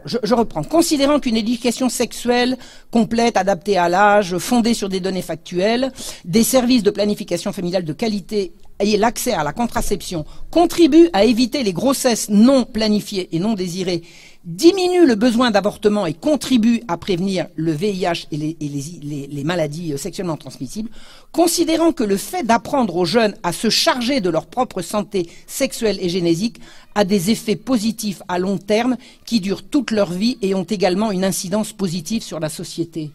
je 0.04 0.34
reprends, 0.34 0.62
considérant 0.62 1.18
qu'une 1.18 1.36
éducation 1.36 1.88
sexuelle 1.88 2.56
complète, 2.92 3.36
adaptée 3.36 3.76
à 3.78 3.88
l'âge, 3.88 4.38
fondée 4.38 4.74
sur 4.74 4.88
des 4.88 5.00
données 5.00 5.22
factuelles, 5.22 5.90
des 6.24 6.44
services 6.44 6.84
de 6.84 6.92
planification 6.92 7.52
familiale 7.52 7.84
de 7.84 7.92
qualité 7.92 8.52
et 8.78 8.96
l'accès 8.96 9.32
à 9.32 9.42
la 9.42 9.52
contraception 9.52 10.24
contribuent 10.52 11.10
à 11.12 11.24
éviter 11.24 11.64
les 11.64 11.72
grossesses 11.72 12.28
non 12.28 12.64
planifiées 12.64 13.28
et 13.32 13.40
non 13.40 13.54
désirées 13.54 14.02
diminue 14.44 15.06
le 15.06 15.16
besoin 15.16 15.50
d'avortement 15.50 16.06
et 16.06 16.14
contribue 16.14 16.82
à 16.88 16.96
prévenir 16.96 17.46
le 17.56 17.72
VIH 17.72 18.26
et, 18.32 18.56
les, 18.58 19.44
maladies 19.44 19.92
euh, 19.92 19.98
sexuellement 19.98 20.38
transmissibles, 20.38 20.90
considérant 21.30 21.92
que 21.92 22.04
le 22.04 22.16
fait 22.16 22.42
d'apprendre 22.42 22.96
aux 22.96 23.04
jeunes 23.04 23.34
à 23.42 23.52
se 23.52 23.68
charger 23.68 24.20
de 24.20 24.30
leur 24.30 24.46
propre 24.46 24.80
santé 24.80 25.28
sexuelle 25.46 25.98
et 26.00 26.08
génésique 26.08 26.60
a 26.94 27.04
des 27.04 27.30
effets 27.30 27.56
positifs 27.56 28.22
à 28.28 28.38
long 28.38 28.56
terme 28.56 28.96
qui 29.26 29.40
durent 29.40 29.62
toute 29.62 29.90
leur 29.90 30.10
vie 30.10 30.38
et 30.40 30.54
ont 30.54 30.64
également 30.64 31.12
une 31.12 31.24
incidence 31.24 31.72
positive 31.72 32.22
sur 32.22 32.40
la 32.40 32.48
société. 32.48 33.10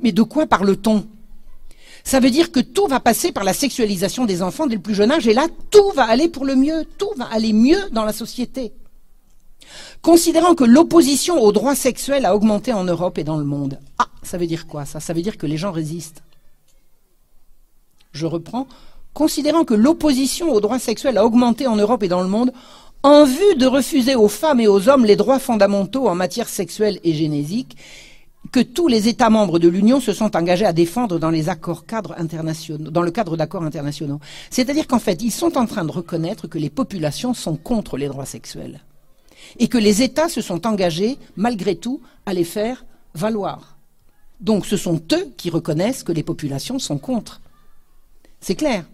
Mais 0.00 0.12
de 0.12 0.22
quoi 0.22 0.46
parle-t-on? 0.46 1.06
Ça 2.02 2.20
veut 2.20 2.30
dire 2.30 2.52
que 2.52 2.60
tout 2.60 2.86
va 2.86 3.00
passer 3.00 3.32
par 3.32 3.44
la 3.44 3.52
sexualisation 3.52 4.26
des 4.26 4.42
enfants 4.42 4.66
dès 4.66 4.76
le 4.76 4.82
plus 4.82 4.94
jeune 4.94 5.10
âge, 5.10 5.26
et 5.26 5.34
là, 5.34 5.46
tout 5.70 5.90
va 5.94 6.04
aller 6.04 6.28
pour 6.28 6.44
le 6.44 6.54
mieux, 6.54 6.84
tout 6.98 7.10
va 7.16 7.26
aller 7.26 7.52
mieux 7.52 7.88
dans 7.92 8.04
la 8.04 8.12
société. 8.12 8.72
Considérant 10.02 10.54
que 10.54 10.64
l'opposition 10.64 11.40
aux 11.42 11.52
droits 11.52 11.74
sexuels 11.74 12.26
a 12.26 12.34
augmenté 12.34 12.72
en 12.72 12.84
Europe 12.84 13.18
et 13.18 13.24
dans 13.24 13.36
le 13.36 13.44
monde. 13.44 13.78
Ah, 13.98 14.08
ça 14.22 14.38
veut 14.38 14.46
dire 14.46 14.66
quoi 14.66 14.84
ça? 14.84 15.00
Ça 15.00 15.12
veut 15.12 15.22
dire 15.22 15.38
que 15.38 15.46
les 15.46 15.56
gens 15.56 15.72
résistent. 15.72 16.22
Je 18.12 18.26
reprends. 18.26 18.66
Considérant 19.14 19.64
que 19.64 19.74
l'opposition 19.74 20.52
aux 20.52 20.60
droits 20.60 20.78
sexuels 20.78 21.18
a 21.18 21.24
augmenté 21.24 21.66
en 21.66 21.76
Europe 21.76 22.02
et 22.02 22.08
dans 22.08 22.22
le 22.22 22.28
monde, 22.28 22.52
en 23.02 23.24
vue 23.24 23.54
de 23.56 23.66
refuser 23.66 24.14
aux 24.14 24.28
femmes 24.28 24.60
et 24.60 24.68
aux 24.68 24.88
hommes 24.88 25.04
les 25.04 25.16
droits 25.16 25.38
fondamentaux 25.38 26.08
en 26.08 26.14
matière 26.14 26.48
sexuelle 26.48 26.98
et 27.04 27.14
génésique, 27.14 27.76
que 28.52 28.60
tous 28.60 28.88
les 28.88 29.08
États 29.08 29.30
membres 29.30 29.58
de 29.58 29.68
l'Union 29.68 30.00
se 30.00 30.12
sont 30.12 30.36
engagés 30.36 30.66
à 30.66 30.72
défendre 30.72 31.18
dans 31.18 31.30
les 31.30 31.48
accords 31.48 31.86
cadres 31.86 32.14
internationaux, 32.18 32.90
dans 32.90 33.02
le 33.02 33.10
cadre 33.10 33.36
d'accords 33.36 33.64
internationaux. 33.64 34.20
C'est-à-dire 34.50 34.86
qu'en 34.86 34.98
fait, 34.98 35.22
ils 35.22 35.32
sont 35.32 35.56
en 35.58 35.66
train 35.66 35.84
de 35.84 35.92
reconnaître 35.92 36.46
que 36.46 36.58
les 36.58 36.70
populations 36.70 37.34
sont 37.34 37.56
contre 37.56 37.96
les 37.96 38.08
droits 38.08 38.26
sexuels 38.26 38.80
et 39.58 39.68
que 39.68 39.78
les 39.78 40.02
États 40.02 40.28
se 40.28 40.40
sont 40.40 40.66
engagés, 40.66 41.18
malgré 41.36 41.76
tout, 41.76 42.00
à 42.24 42.34
les 42.34 42.44
faire 42.44 42.84
valoir. 43.14 43.76
Donc 44.40 44.66
ce 44.66 44.76
sont 44.76 45.00
eux 45.12 45.32
qui 45.36 45.50
reconnaissent 45.50 46.02
que 46.02 46.12
les 46.12 46.22
populations 46.22 46.78
sont 46.78 46.98
contre. 46.98 47.40
C'est 48.40 48.54
clair. 48.54 48.84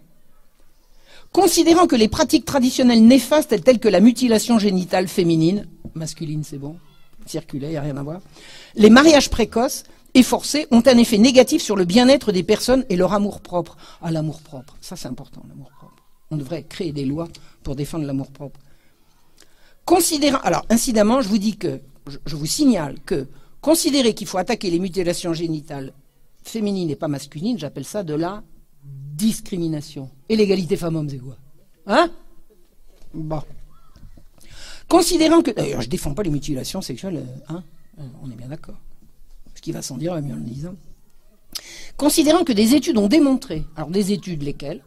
Considérant 1.31 1.87
que 1.87 1.95
les 1.95 2.07
pratiques 2.07 2.45
traditionnelles 2.45 3.05
néfastes 3.05 3.63
telles 3.63 3.79
que 3.79 3.89
la 3.89 3.99
mutilation 3.99 4.59
génitale 4.59 5.07
féminine, 5.07 5.67
masculine 5.95 6.43
c'est 6.43 6.59
bon, 6.59 6.77
circulaire, 7.25 7.69
il 7.69 7.73
n'y 7.73 7.77
a 7.77 7.81
rien 7.81 7.97
à 7.97 8.03
voir, 8.03 8.21
les 8.75 8.89
mariages 8.89 9.29
précoces 9.29 9.83
et 10.13 10.23
forcés 10.23 10.67
ont 10.71 10.83
un 10.85 10.97
effet 10.97 11.17
négatif 11.17 11.61
sur 11.61 11.75
le 11.75 11.85
bien-être 11.85 12.31
des 12.31 12.43
personnes 12.43 12.85
et 12.89 12.95
leur 12.95 13.13
amour-propre. 13.13 13.77
Ah, 14.01 14.11
l'amour-propre, 14.11 14.77
ça 14.79 14.95
c'est 14.95 15.07
important, 15.07 15.43
l'amour-propre. 15.49 16.03
On 16.29 16.37
devrait 16.37 16.63
créer 16.63 16.91
des 16.91 17.05
lois 17.05 17.27
pour 17.63 17.75
défendre 17.75 18.05
l'amour-propre. 18.05 18.59
Considérant, 19.85 20.39
alors 20.39 20.65
incidemment, 20.69 21.21
je 21.21 21.27
vous 21.27 21.37
dis 21.37 21.57
que, 21.57 21.81
je, 22.25 22.35
vous 22.35 22.45
signale 22.45 22.99
que 23.05 23.27
considérer 23.61 24.13
qu'il 24.13 24.27
faut 24.27 24.37
attaquer 24.37 24.69
les 24.69 24.79
mutilations 24.79 25.33
génitales 25.33 25.93
féminines 26.43 26.89
et 26.89 26.95
pas 26.95 27.07
masculines, 27.07 27.59
j'appelle 27.59 27.85
ça 27.85 28.03
de 28.03 28.13
la 28.13 28.43
discrimination. 28.83 30.09
Et 30.29 30.35
l'égalité 30.35 30.77
femmes-hommes, 30.77 31.09
c'est 31.09 31.17
quoi? 31.17 31.37
Hein? 31.87 32.09
Bon. 33.13 33.41
Considérant 34.87 35.41
que, 35.41 35.51
d'ailleurs, 35.51 35.81
je 35.81 35.87
ne 35.87 35.91
défends 35.91 36.13
pas 36.13 36.23
les 36.23 36.29
mutilations 36.29 36.81
sexuelles, 36.81 37.17
euh, 37.17 37.53
hein 37.53 37.63
euh, 37.99 38.03
on 38.21 38.31
est 38.31 38.35
bien 38.35 38.47
d'accord. 38.47 38.79
Ce 39.55 39.61
qui 39.61 39.71
va 39.71 39.81
sans 39.81 39.97
dire, 39.97 40.13
mieux 40.21 40.33
en 40.33 40.37
le 40.37 40.43
disant. 40.43 40.75
Considérant 41.97 42.43
que 42.43 42.53
des 42.53 42.73
études 42.73 42.97
ont 42.97 43.07
démontré, 43.07 43.63
alors 43.75 43.89
des 43.89 44.11
études 44.11 44.43
lesquelles 44.43 44.81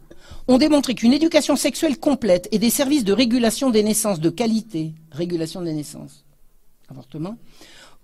ont 0.47 0.57
démontré 0.57 0.95
qu'une 0.95 1.13
éducation 1.13 1.55
sexuelle 1.55 1.97
complète 1.97 2.47
et 2.51 2.59
des 2.59 2.69
services 2.69 3.03
de 3.03 3.13
régulation 3.13 3.69
des 3.69 3.83
naissances 3.83 4.19
de 4.19 4.29
qualité, 4.29 4.93
régulation 5.11 5.61
des 5.61 5.73
naissances, 5.73 6.25
avortement, 6.89 7.37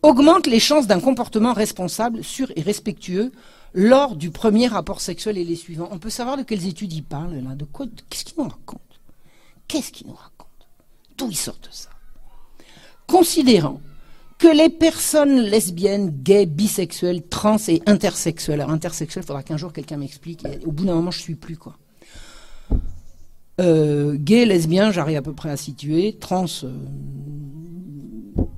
augmentent 0.02 0.48
les 0.48 0.60
chances 0.60 0.88
d'un 0.88 1.00
comportement 1.00 1.54
responsable, 1.54 2.24
sûr 2.24 2.52
et 2.56 2.62
respectueux 2.62 3.32
lors 3.74 4.16
du 4.16 4.30
premier 4.30 4.68
rapport 4.68 5.02
sexuel 5.02 5.38
et 5.38 5.46
les 5.46 5.56
suivants. 5.56 5.88
On 5.92 6.00
peut 6.00 6.10
savoir 6.10 6.38
de 6.38 6.44
quelles 6.44 6.68
études 6.68 6.94
ils 6.94 7.04
parlent 7.04 7.40
là, 7.40 7.56
de 7.56 7.66
quoi, 7.66 7.86
qu'est-ce 8.10 8.26
qu'ils 8.26 8.38
nous 8.38 8.50
racontent? 8.50 8.82
Qu'est-ce 9.68 9.92
qu'ils 9.92 10.08
nous 10.08 10.14
racontent? 10.14 10.50
D'où 11.18 11.30
ils 11.30 11.38
sortent 11.38 11.70
ça? 11.72 11.90
Considérant 13.08 13.80
que 14.38 14.48
les 14.50 14.70
personnes 14.70 15.40
lesbiennes, 15.40 16.10
gays, 16.10 16.46
bisexuelles, 16.46 17.24
trans 17.24 17.58
et 17.70 17.82
intersexuelles. 17.86 18.60
Alors 18.60 18.74
intersexuelles, 18.74 19.24
il 19.24 19.28
faudra 19.28 19.42
qu'un 19.42 19.56
jour 19.56 19.72
quelqu'un 19.72 19.96
m'explique. 19.96 20.46
Au 20.66 20.72
bout 20.74 20.84
d'un 20.84 20.96
moment, 20.96 21.12
je 21.12 21.20
suis 21.20 21.36
plus 21.36 21.56
quoi. 21.56 21.78
Euh, 23.60 24.16
gay, 24.16 24.46
lesbien, 24.46 24.92
j'arrive 24.92 25.18
à 25.18 25.22
peu 25.22 25.34
près 25.34 25.50
à 25.50 25.58
situer. 25.58 26.18
Trans, 26.20 26.46
euh, 26.64 26.74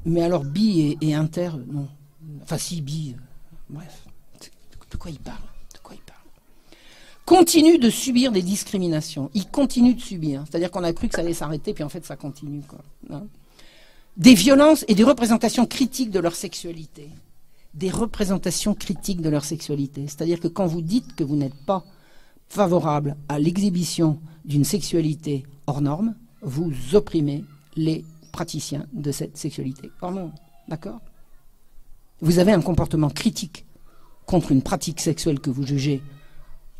mais 0.05 0.21
alors 0.21 0.45
bi 0.45 0.97
et, 1.01 1.13
inter, 1.13 1.51
non. 1.67 1.87
Enfin 2.43 2.57
si, 2.57 2.81
bi, 2.81 3.15
euh, 3.15 3.21
bref. 3.69 4.05
De 4.91 4.97
quoi 4.97 5.11
il 5.11 5.19
parle? 5.19 5.37
De 5.73 5.79
Continue 7.25 7.79
de 7.79 7.89
subir 7.89 8.31
des 8.31 8.43
discriminations. 8.43 9.31
Il 9.33 9.47
continue 9.47 9.95
de 9.95 9.99
subir. 9.99 10.43
C'est-à-dire 10.47 10.69
qu'on 10.69 10.83
a 10.83 10.93
cru 10.93 11.07
que 11.07 11.15
ça 11.15 11.21
allait 11.21 11.33
s'arrêter, 11.33 11.73
puis 11.73 11.83
en 11.83 11.89
fait 11.89 12.05
ça 12.05 12.15
continue. 12.15 12.61
Quoi. 12.61 12.79
Hein. 13.09 13.23
des 14.15 14.35
violences 14.35 14.85
et 14.87 14.93
des 14.93 15.03
représentations 15.03 15.65
critiques 15.65 16.11
de 16.11 16.19
leur 16.19 16.35
sexualité. 16.35 17.09
Des 17.73 17.89
représentations 17.89 18.75
critiques 18.75 19.21
de 19.21 19.29
leur 19.29 19.43
sexualité. 19.43 20.03
C'est-à-dire 20.07 20.39
que 20.39 20.47
quand 20.47 20.67
vous 20.67 20.81
dites 20.81 21.15
que 21.15 21.23
vous 21.23 21.35
n'êtes 21.35 21.65
pas 21.65 21.83
favorable 22.47 23.17
à 23.27 23.39
l'exhibition 23.39 24.19
d'une 24.45 24.63
sexualité 24.63 25.43
hors 25.67 25.81
norme, 25.81 26.15
vous 26.41 26.71
opprimez 26.93 27.43
les 27.75 28.05
praticiens 28.31 28.85
de 28.93 29.11
cette 29.11 29.37
sexualité 29.37 29.91
hors 30.01 30.11
norme. 30.11 30.33
D'accord? 30.67 30.99
Vous 32.21 32.39
avez 32.39 32.51
un 32.51 32.61
comportement 32.61 33.09
critique 33.09 33.65
contre 34.25 34.51
une 34.51 34.61
pratique 34.61 35.01
sexuelle 35.01 35.39
que 35.39 35.49
vous 35.49 35.65
jugez 35.65 36.01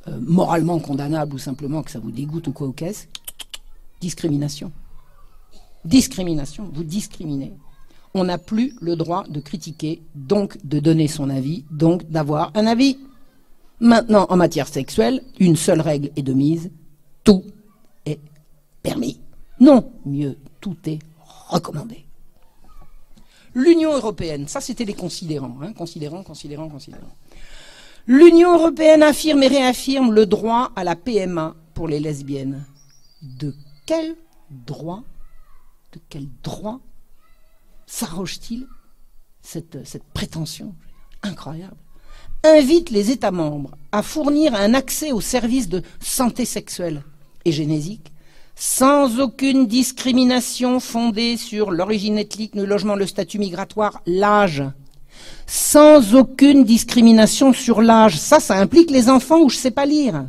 euh, 0.07 0.19
moralement 0.21 0.79
condamnable 0.79 1.35
ou 1.35 1.37
simplement 1.37 1.83
que 1.83 1.91
ça 1.91 1.99
vous 1.99 2.11
dégoûte 2.11 2.47
ou 2.47 2.51
quoi 2.51 2.67
au 2.67 2.71
caisse. 2.71 3.07
Discrimination. 4.01 4.71
Discrimination. 5.83 6.69
Vous 6.73 6.83
discriminez. 6.83 7.53
On 8.13 8.25
n'a 8.25 8.37
plus 8.37 8.75
le 8.81 8.95
droit 8.95 9.25
de 9.27 9.39
critiquer, 9.39 10.01
donc 10.15 10.57
de 10.63 10.79
donner 10.79 11.07
son 11.07 11.29
avis, 11.29 11.65
donc 11.69 12.09
d'avoir 12.09 12.51
un 12.55 12.65
avis. 12.65 12.97
Maintenant, 13.79 14.25
en 14.29 14.37
matière 14.37 14.67
sexuelle, 14.67 15.21
une 15.39 15.57
seule 15.57 15.81
règle 15.81 16.11
est 16.15 16.21
de 16.21 16.33
mise, 16.33 16.71
tout 17.23 17.43
permis. 18.85 19.19
Non, 19.59 19.91
mieux, 20.05 20.37
tout 20.61 20.77
est 20.85 20.99
recommandé. 21.49 22.05
L'Union 23.55 23.93
européenne, 23.93 24.47
ça 24.47 24.61
c'était 24.61 24.85
les 24.85 24.93
considérants, 24.93 25.57
hein, 25.61 25.73
considérants, 25.73 26.23
considérants, 26.23 26.69
considérants. 26.69 27.15
L'Union 28.05 28.53
européenne 28.53 29.01
affirme 29.01 29.41
et 29.43 29.47
réaffirme 29.47 30.13
le 30.13 30.25
droit 30.25 30.71
à 30.75 30.83
la 30.83 30.95
PMA 30.95 31.55
pour 31.73 31.87
les 31.87 31.99
lesbiennes. 31.99 32.63
De 33.21 33.55
quel 33.87 34.15
droit, 34.51 35.03
de 35.93 35.99
quel 36.09 36.27
droit 36.43 36.79
s'arroge-t-il 37.87 38.67
cette, 39.41 39.87
cette 39.87 40.03
prétention 40.03 40.75
incroyable? 41.23 41.77
Invite 42.43 42.91
les 42.91 43.09
États 43.09 43.31
membres 43.31 43.75
à 43.91 44.03
fournir 44.03 44.53
un 44.53 44.75
accès 44.75 45.11
aux 45.11 45.21
services 45.21 45.69
de 45.69 45.81
santé 45.99 46.45
sexuelle 46.45 47.03
et 47.45 47.51
génésique 47.51 48.11
sans 48.55 49.19
aucune 49.19 49.67
discrimination 49.67 50.79
fondée 50.79 51.35
sur 51.37 51.71
l'origine 51.71 52.17
ethnique, 52.17 52.55
le 52.55 52.65
logement, 52.65 52.95
le 52.95 53.05
statut 53.05 53.37
migratoire, 53.37 54.01
l'âge. 54.05 54.63
Sans 55.45 56.15
aucune 56.15 56.63
discrimination 56.63 57.53
sur 57.53 57.81
l'âge. 57.81 58.17
Ça, 58.17 58.39
ça 58.39 58.57
implique 58.57 58.91
les 58.91 59.09
enfants 59.09 59.41
où 59.41 59.49
je 59.49 59.57
ne 59.57 59.61
sais 59.61 59.71
pas 59.71 59.85
lire. 59.85 60.25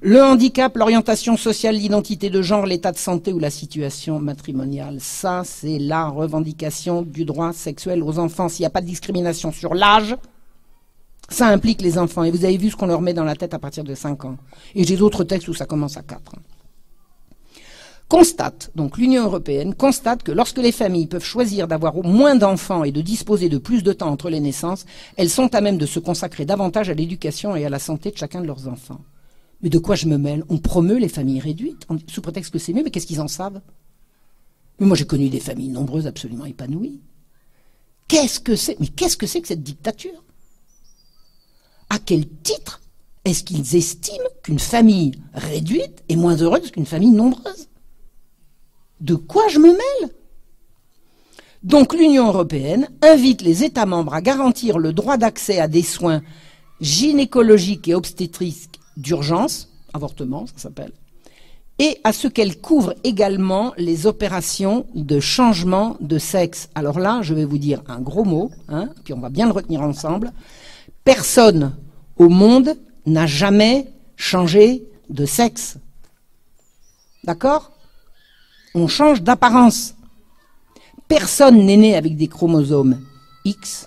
Le 0.00 0.22
handicap, 0.22 0.76
l'orientation 0.76 1.36
sociale, 1.38 1.76
l'identité 1.76 2.28
de 2.28 2.42
genre, 2.42 2.66
l'état 2.66 2.92
de 2.92 2.98
santé 2.98 3.32
ou 3.32 3.38
la 3.38 3.48
situation 3.48 4.18
matrimoniale. 4.18 4.98
Ça, 5.00 5.42
c'est 5.44 5.78
la 5.78 6.08
revendication 6.08 7.00
du 7.00 7.24
droit 7.24 7.54
sexuel 7.54 8.02
aux 8.02 8.18
enfants. 8.18 8.50
S'il 8.50 8.64
n'y 8.64 8.66
a 8.66 8.70
pas 8.70 8.82
de 8.82 8.86
discrimination 8.86 9.50
sur 9.50 9.72
l'âge, 9.72 10.14
ça 11.28 11.48
implique 11.48 11.82
les 11.82 11.98
enfants. 11.98 12.24
Et 12.24 12.30
vous 12.30 12.44
avez 12.44 12.56
vu 12.56 12.70
ce 12.70 12.76
qu'on 12.76 12.86
leur 12.86 13.00
met 13.00 13.14
dans 13.14 13.24
la 13.24 13.36
tête 13.36 13.54
à 13.54 13.58
partir 13.58 13.84
de 13.84 13.94
5 13.94 14.24
ans. 14.24 14.36
Et 14.74 14.84
j'ai 14.84 14.96
d'autres 14.96 15.24
textes 15.24 15.48
où 15.48 15.54
ça 15.54 15.66
commence 15.66 15.96
à 15.96 16.02
4 16.02 16.32
constate, 18.08 18.70
donc 18.74 18.98
l'Union 18.98 19.24
européenne 19.24 19.74
constate 19.74 20.22
que 20.22 20.32
lorsque 20.32 20.58
les 20.58 20.72
familles 20.72 21.06
peuvent 21.06 21.24
choisir 21.24 21.66
d'avoir 21.66 21.96
moins 21.96 22.36
d'enfants 22.36 22.84
et 22.84 22.92
de 22.92 23.00
disposer 23.00 23.48
de 23.48 23.58
plus 23.58 23.82
de 23.82 23.92
temps 23.92 24.10
entre 24.10 24.30
les 24.30 24.40
naissances, 24.40 24.84
elles 25.16 25.30
sont 25.30 25.54
à 25.54 25.60
même 25.60 25.78
de 25.78 25.86
se 25.86 25.98
consacrer 25.98 26.44
davantage 26.44 26.90
à 26.90 26.94
l'éducation 26.94 27.56
et 27.56 27.64
à 27.64 27.70
la 27.70 27.78
santé 27.78 28.10
de 28.10 28.16
chacun 28.16 28.40
de 28.40 28.46
leurs 28.46 28.68
enfants. 28.68 29.00
Mais 29.62 29.70
de 29.70 29.78
quoi 29.78 29.94
je 29.94 30.06
me 30.06 30.18
mêle? 30.18 30.44
On 30.48 30.58
promeut 30.58 30.98
les 30.98 31.08
familles 31.08 31.40
réduites, 31.40 31.86
sous 32.06 32.20
prétexte 32.20 32.52
que 32.52 32.58
c'est 32.58 32.72
mieux, 32.72 32.84
mais 32.84 32.90
qu'est-ce 32.90 33.06
qu'ils 33.06 33.20
en 33.20 33.28
savent? 33.28 33.60
Mais 34.78 34.86
moi 34.86 34.96
j'ai 34.96 35.06
connu 35.06 35.28
des 35.28 35.40
familles 35.40 35.70
nombreuses 35.70 36.06
absolument 36.06 36.44
épanouies. 36.44 37.00
Qu'est-ce 38.06 38.38
que 38.38 38.54
c'est? 38.54 38.78
Mais 38.80 38.88
qu'est-ce 38.88 39.16
que 39.16 39.26
c'est 39.26 39.40
que 39.40 39.48
cette 39.48 39.62
dictature? 39.62 40.22
À 41.94 41.98
quel 42.04 42.26
titre 42.26 42.80
est-ce 43.24 43.44
qu'ils 43.44 43.76
estiment 43.76 44.26
qu'une 44.42 44.58
famille 44.58 45.12
réduite 45.32 46.02
est 46.08 46.16
moins 46.16 46.34
heureuse 46.34 46.72
qu'une 46.72 46.86
famille 46.86 47.12
nombreuse? 47.12 47.68
De 49.00 49.14
quoi 49.14 49.46
je 49.46 49.60
me 49.60 49.70
mêle? 49.70 50.10
Donc 51.62 51.94
l'Union 51.94 52.26
européenne 52.26 52.88
invite 53.00 53.42
les 53.42 53.62
États 53.62 53.86
membres 53.86 54.12
à 54.12 54.22
garantir 54.22 54.78
le 54.78 54.92
droit 54.92 55.18
d'accès 55.18 55.60
à 55.60 55.68
des 55.68 55.84
soins 55.84 56.20
gynécologiques 56.80 57.86
et 57.86 57.94
obstétriques 57.94 58.80
d'urgence, 58.96 59.70
avortement, 59.92 60.46
ça 60.46 60.58
s'appelle, 60.64 60.90
et 61.78 62.00
à 62.02 62.12
ce 62.12 62.26
qu'elle 62.26 62.60
couvre 62.60 62.94
également 63.04 63.72
les 63.76 64.08
opérations 64.08 64.84
de 64.96 65.20
changement 65.20 65.96
de 66.00 66.18
sexe. 66.18 66.70
Alors 66.74 66.98
là, 66.98 67.20
je 67.22 67.34
vais 67.34 67.44
vous 67.44 67.58
dire 67.58 67.84
un 67.86 68.00
gros 68.00 68.24
mot, 68.24 68.50
hein, 68.68 68.88
puis 69.04 69.14
on 69.14 69.20
va 69.20 69.30
bien 69.30 69.46
le 69.46 69.52
retenir 69.52 69.82
ensemble. 69.82 70.32
Personne 71.04 71.76
au 72.16 72.28
monde 72.28 72.78
n'a 73.06 73.26
jamais 73.26 73.88
changé 74.16 74.84
de 75.10 75.26
sexe. 75.26 75.78
D'accord? 77.24 77.72
On 78.74 78.88
change 78.88 79.22
d'apparence. 79.22 79.94
Personne 81.08 81.64
n'est 81.64 81.76
né 81.76 81.96
avec 81.96 82.16
des 82.16 82.28
chromosomes 82.28 83.00
X 83.44 83.86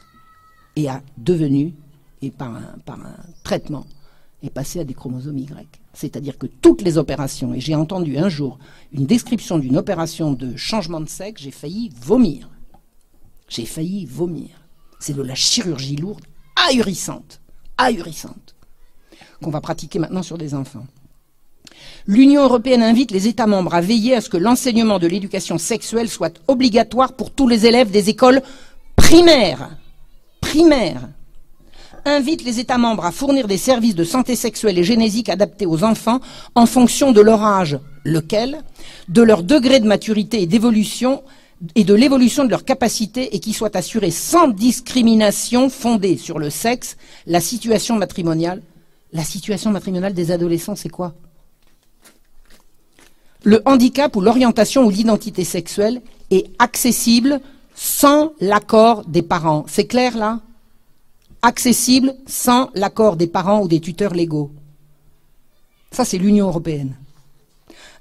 et 0.76 0.88
a 0.88 1.02
devenu, 1.18 1.74
et 2.22 2.32
par 2.32 2.56
un, 2.56 2.76
par 2.86 3.00
un 3.00 3.16
traitement, 3.44 3.86
est 4.44 4.52
passé 4.52 4.80
à 4.80 4.84
des 4.84 4.94
chromosomes 4.94 5.40
Y. 5.40 5.68
C'est-à-dire 5.94 6.38
que 6.38 6.46
toutes 6.46 6.84
les 6.84 7.00
opérations, 7.00 7.54
et 7.56 7.60
j'ai 7.60 7.74
entendu 7.74 8.18
un 8.18 8.30
jour 8.30 8.60
une 8.94 9.08
description 9.08 9.58
d'une 9.58 9.78
opération 9.78 10.32
de 10.34 10.56
changement 10.56 11.02
de 11.02 11.10
sexe, 11.10 11.42
j'ai 11.42 11.52
failli 11.52 11.92
vomir. 12.00 12.50
J'ai 13.50 13.66
failli 13.66 14.06
vomir. 14.06 14.50
C'est 15.00 15.16
de 15.16 15.24
la 15.24 15.36
chirurgie 15.36 15.96
lourde, 15.96 16.24
ahurissante, 16.70 17.42
ahurissante, 17.78 18.56
qu'on 19.44 19.52
va 19.52 19.62
pratiquer 19.62 20.00
maintenant 20.00 20.24
sur 20.24 20.38
des 20.38 20.54
enfants. 20.54 20.86
L'Union 22.06 22.44
européenne 22.44 22.84
invite 22.84 23.12
les 23.12 23.28
États 23.28 23.48
membres 23.48 23.74
à 23.74 23.82
veiller 23.82 24.16
à 24.16 24.22
ce 24.22 24.30
que 24.30 24.38
l'enseignement 24.38 25.00
de 25.00 25.08
l'éducation 25.08 25.58
sexuelle 25.58 26.10
soit 26.10 26.40
obligatoire 26.48 27.14
pour 27.14 27.32
tous 27.32 27.48
les 27.48 27.66
élèves 27.66 27.92
des 27.92 28.10
écoles 28.10 28.42
primaires. 28.96 29.70
Primaires 30.42 31.10
invite 32.06 32.44
les 32.44 32.60
États 32.60 32.78
membres 32.78 33.06
à 33.06 33.12
fournir 33.12 33.48
des 33.48 33.58
services 33.58 33.96
de 33.96 34.04
santé 34.04 34.36
sexuelle 34.36 34.80
et 34.80 34.84
génésique 34.84 35.30
adaptés 35.30 35.66
aux 35.66 35.84
enfants 35.84 36.22
en 36.56 36.66
fonction 36.66 37.12
de 37.12 37.22
leur 37.22 37.44
âge, 37.44 37.78
lequel, 38.06 38.64
de 39.10 39.22
leur 39.22 39.44
degré 39.44 39.80
de 39.80 39.88
maturité 39.88 40.42
et 40.42 40.48
d'évolution 40.48 41.22
et 41.76 41.84
de 41.84 41.94
l'évolution 41.94 42.46
de 42.46 42.50
leurs 42.50 42.66
capacités 42.66 43.36
et 43.36 43.40
qui 43.40 43.54
soit 43.54 43.76
assuré 43.76 44.12
sans 44.12 44.48
discrimination 44.48 45.70
fondée 45.70 46.18
sur 46.18 46.40
le 46.40 46.50
sexe, 46.50 46.98
la 47.26 47.42
situation 47.42 47.96
matrimoniale. 47.96 48.62
La 49.14 49.24
situation 49.24 49.72
matrimoniale 49.72 50.14
des 50.14 50.32
adolescents, 50.32 50.76
c'est 50.76 50.90
quoi? 50.90 51.16
Le 53.44 53.62
handicap 53.66 54.16
ou 54.16 54.22
l'orientation 54.22 54.86
ou 54.86 54.90
l'identité 54.90 55.44
sexuelle 55.44 56.02
est 56.30 56.52
accessible 56.60 57.40
sans 57.74 58.34
l'accord 58.42 59.06
des 59.06 59.22
parents. 59.22 59.66
C'est 59.68 59.88
clair 59.88 60.18
là? 60.18 60.42
Accessible 61.42 62.16
sans 62.26 62.70
l'accord 62.74 63.16
des 63.16 63.28
parents 63.28 63.62
ou 63.62 63.68
des 63.68 63.80
tuteurs 63.80 64.14
légaux. 64.14 64.52
Ça, 65.92 66.04
c'est 66.04 66.18
l'Union 66.18 66.48
européenne. 66.48 66.96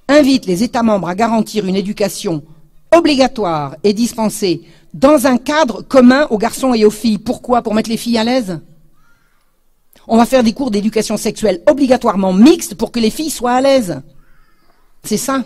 Invite 0.08 0.46
les 0.46 0.62
États 0.62 0.82
membres 0.82 1.08
à 1.08 1.14
garantir 1.14 1.66
une 1.66 1.76
éducation 1.76 2.42
obligatoire 2.96 3.76
et 3.84 3.92
dispensée 3.92 4.62
dans 4.94 5.26
un 5.26 5.36
cadre 5.36 5.82
commun 5.82 6.26
aux 6.30 6.38
garçons 6.38 6.74
et 6.74 6.84
aux 6.84 6.90
filles. 6.90 7.18
Pourquoi? 7.18 7.62
Pour 7.62 7.74
mettre 7.74 7.90
les 7.90 7.96
filles 7.96 8.18
à 8.18 8.24
l'aise? 8.24 8.60
On 10.08 10.16
va 10.16 10.26
faire 10.26 10.42
des 10.42 10.52
cours 10.52 10.70
d'éducation 10.70 11.16
sexuelle 11.16 11.62
obligatoirement 11.66 12.32
mixtes 12.32 12.74
pour 12.74 12.92
que 12.92 13.00
les 13.00 13.10
filles 13.10 13.30
soient 13.30 13.54
à 13.54 13.60
l'aise. 13.60 14.00
C'est 15.02 15.16
ça. 15.16 15.44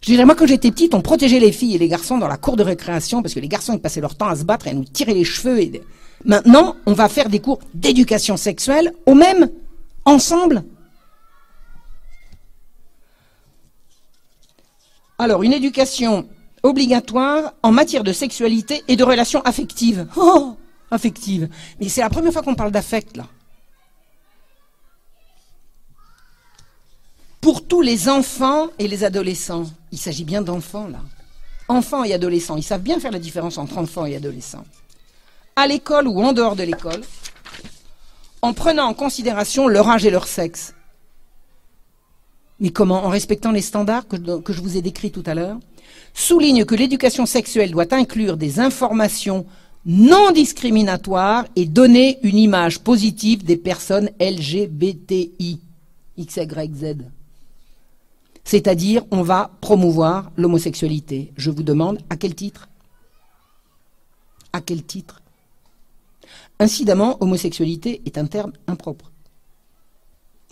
Je 0.00 0.12
dirais, 0.12 0.24
moi, 0.24 0.34
quand 0.34 0.46
j'étais 0.46 0.70
petite, 0.70 0.94
on 0.94 1.00
protégeait 1.00 1.40
les 1.40 1.52
filles 1.52 1.74
et 1.74 1.78
les 1.78 1.88
garçons 1.88 2.18
dans 2.18 2.28
la 2.28 2.36
cour 2.36 2.56
de 2.56 2.62
récréation 2.62 3.22
parce 3.22 3.34
que 3.34 3.40
les 3.40 3.48
garçons, 3.48 3.74
ils 3.74 3.80
passaient 3.80 4.00
leur 4.00 4.14
temps 4.14 4.28
à 4.28 4.36
se 4.36 4.44
battre 4.44 4.66
et 4.66 4.70
à 4.70 4.74
nous 4.74 4.84
tirer 4.84 5.14
les 5.14 5.24
cheveux. 5.24 5.60
Maintenant, 6.24 6.76
on 6.86 6.92
va 6.92 7.08
faire 7.08 7.28
des 7.28 7.40
cours 7.40 7.58
d'éducation 7.74 8.36
sexuelle 8.36 8.92
au 9.06 9.14
même, 9.14 9.50
ensemble. 10.04 10.64
Alors, 15.18 15.42
une 15.42 15.52
éducation 15.52 16.28
obligatoire 16.62 17.54
en 17.62 17.72
matière 17.72 18.04
de 18.04 18.12
sexualité 18.12 18.82
et 18.88 18.96
de 18.96 19.04
relations 19.04 19.40
affectives. 19.42 20.06
Oh, 20.16 20.56
affectives. 20.90 21.48
Mais 21.80 21.88
c'est 21.88 22.00
la 22.00 22.10
première 22.10 22.32
fois 22.32 22.42
qu'on 22.42 22.54
parle 22.54 22.72
d'affect, 22.72 23.16
là. 23.16 23.26
pour 27.46 27.64
tous 27.64 27.80
les 27.80 28.08
enfants 28.08 28.70
et 28.80 28.88
les 28.88 29.04
adolescents. 29.04 29.66
Il 29.92 29.98
s'agit 29.98 30.24
bien 30.24 30.42
d'enfants, 30.42 30.88
là. 30.88 30.98
Enfants 31.68 32.02
et 32.02 32.12
adolescents, 32.12 32.56
ils 32.56 32.64
savent 32.64 32.82
bien 32.82 32.98
faire 32.98 33.12
la 33.12 33.20
différence 33.20 33.56
entre 33.56 33.78
enfants 33.78 34.04
et 34.04 34.16
adolescents. 34.16 34.64
À 35.54 35.68
l'école 35.68 36.08
ou 36.08 36.20
en 36.20 36.32
dehors 36.32 36.56
de 36.56 36.64
l'école, 36.64 37.02
en 38.42 38.52
prenant 38.52 38.86
en 38.86 38.94
considération 38.94 39.68
leur 39.68 39.88
âge 39.88 40.04
et 40.04 40.10
leur 40.10 40.26
sexe. 40.26 40.74
Mais 42.60 42.70
comment 42.70 43.04
En 43.04 43.10
respectant 43.10 43.52
les 43.52 43.60
standards 43.60 44.06
que, 44.08 44.52
je 44.52 44.60
vous 44.60 44.76
ai 44.76 44.82
décrits 44.82 45.10
tout 45.10 45.22
à 45.26 45.34
l'heure. 45.34 45.58
Souligne 46.14 46.64
que 46.64 46.74
l'éducation 46.74 47.26
sexuelle 47.26 47.70
doit 47.70 47.92
inclure 47.92 48.36
des 48.36 48.60
informations 48.60 49.46
non 49.84 50.32
discriminatoires 50.32 51.44
et 51.54 51.66
donner 51.66 52.18
une 52.22 52.38
image 52.38 52.80
positive 52.80 53.44
des 53.44 53.56
personnes 53.56 54.10
LGBTI. 54.18 55.60
X, 56.16 56.36
Y, 56.36 56.74
Z. 56.74 56.96
C'est-à-dire, 58.42 59.04
on 59.10 59.22
va 59.22 59.50
promouvoir 59.60 60.30
l'homosexualité. 60.36 61.32
Je 61.36 61.50
vous 61.50 61.62
demande, 61.62 61.98
à 62.08 62.16
quel 62.16 62.34
titre? 62.34 62.68
À 64.52 64.60
quel 64.60 64.82
titre? 64.82 65.20
Incidemment, 66.58 67.18
homosexualité 67.20 68.00
est 68.06 68.18
un 68.18 68.26
terme 68.26 68.52
impropre. 68.66 69.10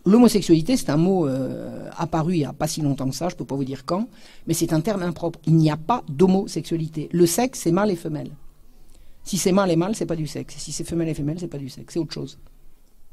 L'homosexualité, 0.07 0.77
c'est 0.77 0.91
un 0.91 0.99
mot 0.99 1.27
euh, 1.27 1.89
apparu 1.97 2.35
il 2.35 2.39
n'y 2.39 2.45
a 2.45 2.53
pas 2.53 2.67
si 2.67 2.83
longtemps 2.83 3.09
que 3.09 3.15
ça, 3.15 3.29
je 3.31 3.35
ne 3.35 3.39
peux 3.39 3.47
pas 3.47 3.57
vous 3.57 3.65
dire 3.65 3.87
quand, 3.87 4.09
mais 4.47 4.53
c'est 4.53 4.75
un 4.75 4.81
terme 4.81 5.03
impropre. 5.03 5.39
Il 5.47 5.57
n'y 5.57 5.71
a 5.71 5.79
pas 5.79 6.05
d'homosexualité. 6.09 7.09
Le 7.13 7.25
sexe, 7.25 7.61
c'est 7.61 7.73
mâle 7.73 7.91
et 7.91 7.97
femelle. 7.97 8.31
Si 9.23 9.39
c'est 9.39 9.53
mâle 9.53 9.71
et 9.71 9.77
mâle, 9.77 9.97
c'est 9.97 10.05
pas 10.05 10.17
du 10.17 10.27
sexe. 10.27 10.57
Si 10.59 10.73
c'est 10.73 10.85
femelle 10.85 11.09
et 11.09 11.15
femelle, 11.15 11.41
c'est 11.41 11.49
pas 11.49 11.59
du 11.59 11.71
sexe, 11.71 11.95
c'est 11.95 12.01
autre 12.01 12.13
chose. 12.13 12.39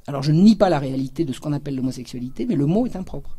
Alors 0.08 0.24
je 0.24 0.32
ne 0.34 0.42
nie 0.42 0.56
pas 0.56 0.70
la 0.70 0.80
réalité 0.80 1.24
de 1.24 1.32
ce 1.32 1.40
qu'on 1.40 1.54
appelle 1.54 1.76
l'homosexualité, 1.76 2.46
mais 2.46 2.56
le 2.56 2.66
mot 2.66 2.86
est 2.86 2.96
impropre. 2.98 3.38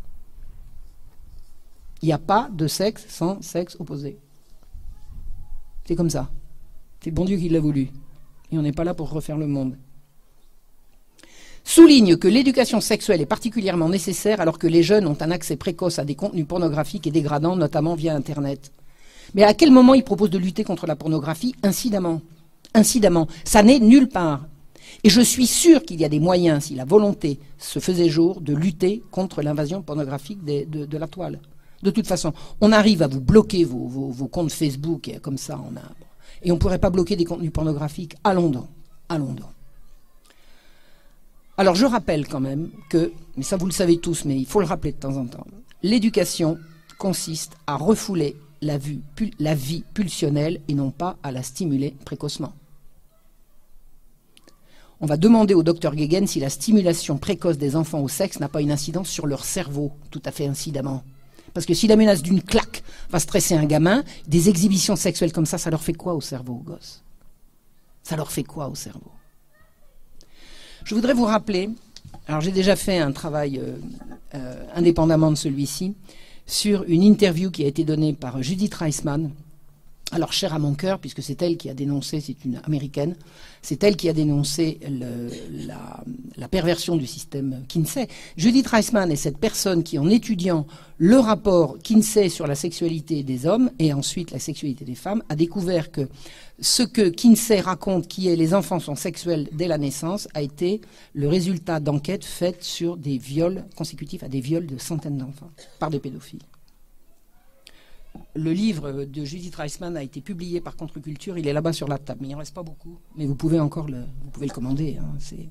Il 2.00 2.06
n'y 2.06 2.12
a 2.12 2.18
pas 2.18 2.48
de 2.52 2.66
sexe 2.66 3.04
sans 3.08 3.42
sexe 3.42 3.76
opposé. 3.78 4.18
C'est 5.84 5.96
comme 5.96 6.10
ça. 6.10 6.30
C'est 7.00 7.10
bon 7.10 7.24
Dieu 7.24 7.36
qui 7.36 7.48
l'a 7.48 7.60
voulu. 7.60 7.90
Et 8.50 8.58
on 8.58 8.62
n'est 8.62 8.72
pas 8.72 8.84
là 8.84 8.94
pour 8.94 9.10
refaire 9.10 9.36
le 9.36 9.46
monde. 9.46 9.76
Souligne 11.64 12.16
que 12.16 12.28
l'éducation 12.28 12.80
sexuelle 12.80 13.20
est 13.20 13.26
particulièrement 13.26 13.88
nécessaire 13.88 14.40
alors 14.40 14.58
que 14.58 14.66
les 14.66 14.82
jeunes 14.82 15.06
ont 15.06 15.16
un 15.20 15.30
accès 15.30 15.56
précoce 15.56 15.98
à 15.98 16.04
des 16.04 16.14
contenus 16.14 16.46
pornographiques 16.46 17.06
et 17.06 17.10
dégradants, 17.10 17.56
notamment 17.56 17.94
via 17.94 18.14
Internet. 18.14 18.72
Mais 19.34 19.44
à 19.44 19.54
quel 19.54 19.70
moment 19.70 19.94
il 19.94 20.04
propose 20.04 20.30
de 20.30 20.38
lutter 20.38 20.64
contre 20.64 20.86
la 20.86 20.96
pornographie 20.96 21.54
Incidemment? 21.62 22.20
Incidemment. 22.74 23.28
Ça 23.44 23.62
n'est 23.62 23.78
nulle 23.78 24.08
part. 24.08 24.46
Et 25.04 25.08
je 25.08 25.20
suis 25.20 25.46
sûr 25.46 25.82
qu'il 25.82 26.00
y 26.00 26.04
a 26.04 26.08
des 26.08 26.20
moyens, 26.20 26.64
si 26.64 26.74
la 26.74 26.84
volonté 26.84 27.38
se 27.58 27.78
faisait 27.78 28.08
jour, 28.08 28.40
de 28.40 28.54
lutter 28.54 29.02
contre 29.10 29.42
l'invasion 29.42 29.82
pornographique 29.82 30.44
de 30.44 30.98
la 30.98 31.06
toile. 31.06 31.40
De 31.82 31.90
toute 31.90 32.06
façon, 32.06 32.32
on 32.60 32.70
arrive 32.70 33.02
à 33.02 33.08
vous 33.08 33.20
bloquer 33.20 33.64
vos, 33.64 34.28
comptes 34.30 34.52
Facebook, 34.52 35.10
comme 35.22 35.38
ça, 35.38 35.58
on 35.58 35.76
a. 35.76 35.82
Et 36.42 36.52
on 36.52 36.54
ne 36.54 36.60
pourrait 36.60 36.78
pas 36.78 36.90
bloquer 36.90 37.16
des 37.16 37.24
contenus 37.24 37.52
pornographiques. 37.52 38.16
Allons 38.24 38.50
donc. 38.50 38.66
Allons. 39.08 39.34
Alors 41.58 41.74
je 41.74 41.84
rappelle 41.84 42.26
quand 42.26 42.40
même 42.40 42.70
que, 42.88 43.12
mais 43.36 43.42
ça 43.42 43.56
vous 43.56 43.66
le 43.66 43.72
savez 43.72 43.98
tous, 43.98 44.24
mais 44.24 44.38
il 44.38 44.46
faut 44.46 44.60
le 44.60 44.66
rappeler 44.66 44.92
de 44.92 44.96
temps 44.96 45.16
en 45.16 45.26
temps, 45.26 45.46
l'éducation 45.82 46.58
consiste 46.98 47.52
à 47.66 47.76
refouler 47.76 48.36
la, 48.62 48.78
vie 48.78 49.84
pulsionnelle 49.92 50.60
et 50.68 50.74
non 50.74 50.90
pas 50.90 51.16
à 51.22 51.32
la 51.32 51.42
stimuler 51.42 51.94
précocement. 52.04 52.54
On 55.00 55.06
va 55.06 55.16
demander 55.16 55.52
au 55.52 55.64
docteur 55.64 55.96
Guéguen 55.96 56.28
si 56.28 56.38
la 56.38 56.48
stimulation 56.48 57.18
précoce 57.18 57.58
des 57.58 57.74
enfants 57.74 58.00
au 58.00 58.08
sexe 58.08 58.38
n'a 58.38 58.48
pas 58.48 58.62
une 58.62 58.70
incidence 58.70 59.08
sur 59.08 59.26
leur 59.26 59.44
cerveau, 59.44 59.90
tout 60.10 60.22
à 60.24 60.30
fait 60.30 60.46
incidemment. 60.46 61.02
Parce 61.54 61.66
que 61.66 61.74
si 61.74 61.88
la 61.88 61.96
menace 61.96 62.22
d'une 62.22 62.40
claque 62.40 62.84
va 63.10 63.18
stresser 63.18 63.56
un 63.56 63.64
gamin, 63.64 64.04
des 64.28 64.48
exhibitions 64.48 64.96
sexuelles 64.96 65.32
comme 65.32 65.44
ça, 65.44 65.58
ça 65.58 65.70
leur 65.70 65.82
fait 65.82 65.92
quoi 65.92 66.14
au 66.14 66.20
cerveau, 66.20 66.54
aux 66.54 66.64
gosses 66.64 67.02
Ça 68.04 68.16
leur 68.16 68.30
fait 68.30 68.44
quoi 68.44 68.68
au 68.68 68.76
cerveau? 68.76 69.10
Je 70.84 70.94
voudrais 70.94 71.14
vous 71.14 71.24
rappeler, 71.24 71.70
alors 72.26 72.40
j'ai 72.40 72.50
déjà 72.50 72.76
fait 72.76 72.98
un 72.98 73.12
travail 73.12 73.58
euh, 73.58 73.76
euh, 74.34 74.64
indépendamment 74.74 75.30
de 75.30 75.36
celui-ci, 75.36 75.94
sur 76.46 76.84
une 76.88 77.02
interview 77.02 77.50
qui 77.50 77.64
a 77.64 77.68
été 77.68 77.84
donnée 77.84 78.12
par 78.12 78.42
Judith 78.42 78.74
Reisman, 78.74 79.30
alors 80.12 80.32
chère 80.32 80.52
à 80.54 80.58
mon 80.58 80.74
cœur, 80.74 80.98
puisque 80.98 81.22
c'est 81.22 81.40
elle 81.42 81.56
qui 81.56 81.70
a 81.70 81.74
dénoncé, 81.74 82.20
c'est 82.20 82.44
une 82.44 82.60
américaine, 82.64 83.16
c'est 83.62 83.82
elle 83.82 83.96
qui 83.96 84.08
a 84.08 84.12
dénoncé 84.12 84.78
la, 86.36 86.48
perversion 86.48 86.96
du 86.96 87.06
système 87.06 87.64
Kinsey. 87.66 88.08
Judith 88.36 88.66
Reisman 88.66 89.10
est 89.10 89.16
cette 89.16 89.38
personne 89.38 89.82
qui, 89.82 89.98
en 89.98 90.08
étudiant 90.10 90.66
le 90.98 91.18
rapport 91.18 91.78
Kinsey 91.82 92.28
sur 92.28 92.46
la 92.46 92.54
sexualité 92.54 93.22
des 93.22 93.46
hommes 93.46 93.70
et 93.78 93.94
ensuite 93.94 94.32
la 94.32 94.38
sexualité 94.38 94.84
des 94.84 94.94
femmes, 94.94 95.22
a 95.30 95.34
découvert 95.34 95.90
que 95.90 96.08
ce 96.60 96.82
que 96.82 97.08
Kinsey 97.08 97.60
raconte, 97.60 98.06
qui 98.06 98.28
est 98.28 98.36
les 98.36 98.52
enfants 98.52 98.80
sont 98.80 98.96
sexuels 98.96 99.48
dès 99.52 99.66
la 99.66 99.78
naissance, 99.78 100.28
a 100.34 100.42
été 100.42 100.82
le 101.14 101.26
résultat 101.28 101.80
d'enquêtes 101.80 102.26
faites 102.26 102.62
sur 102.62 102.98
des 102.98 103.16
viols 103.16 103.64
consécutifs 103.76 104.22
à 104.22 104.28
des 104.28 104.40
viols 104.40 104.66
de 104.66 104.76
centaines 104.76 105.16
d'enfants 105.16 105.50
par 105.78 105.88
des 105.88 106.00
pédophiles. 106.00 106.42
Le 108.34 108.52
livre 108.52 109.04
de 109.04 109.24
Judith 109.24 109.54
Reisman 109.54 109.96
a 109.96 110.02
été 110.02 110.20
publié 110.20 110.60
par 110.60 110.76
Contre-Culture. 110.76 111.38
Il 111.38 111.46
est 111.46 111.52
là-bas 111.52 111.72
sur 111.72 111.88
la 111.88 111.98
table, 111.98 112.20
mais 112.22 112.28
il 112.28 112.32
n'en 112.32 112.38
reste 112.38 112.54
pas 112.54 112.62
beaucoup. 112.62 112.98
Mais 113.16 113.26
vous 113.26 113.34
pouvez 113.34 113.60
encore 113.60 113.88
le, 113.88 114.04
vous 114.22 114.30
pouvez 114.30 114.46
le 114.46 114.52
commander. 114.54 114.96
Hein. 114.96 115.14
C'est, 115.18 115.50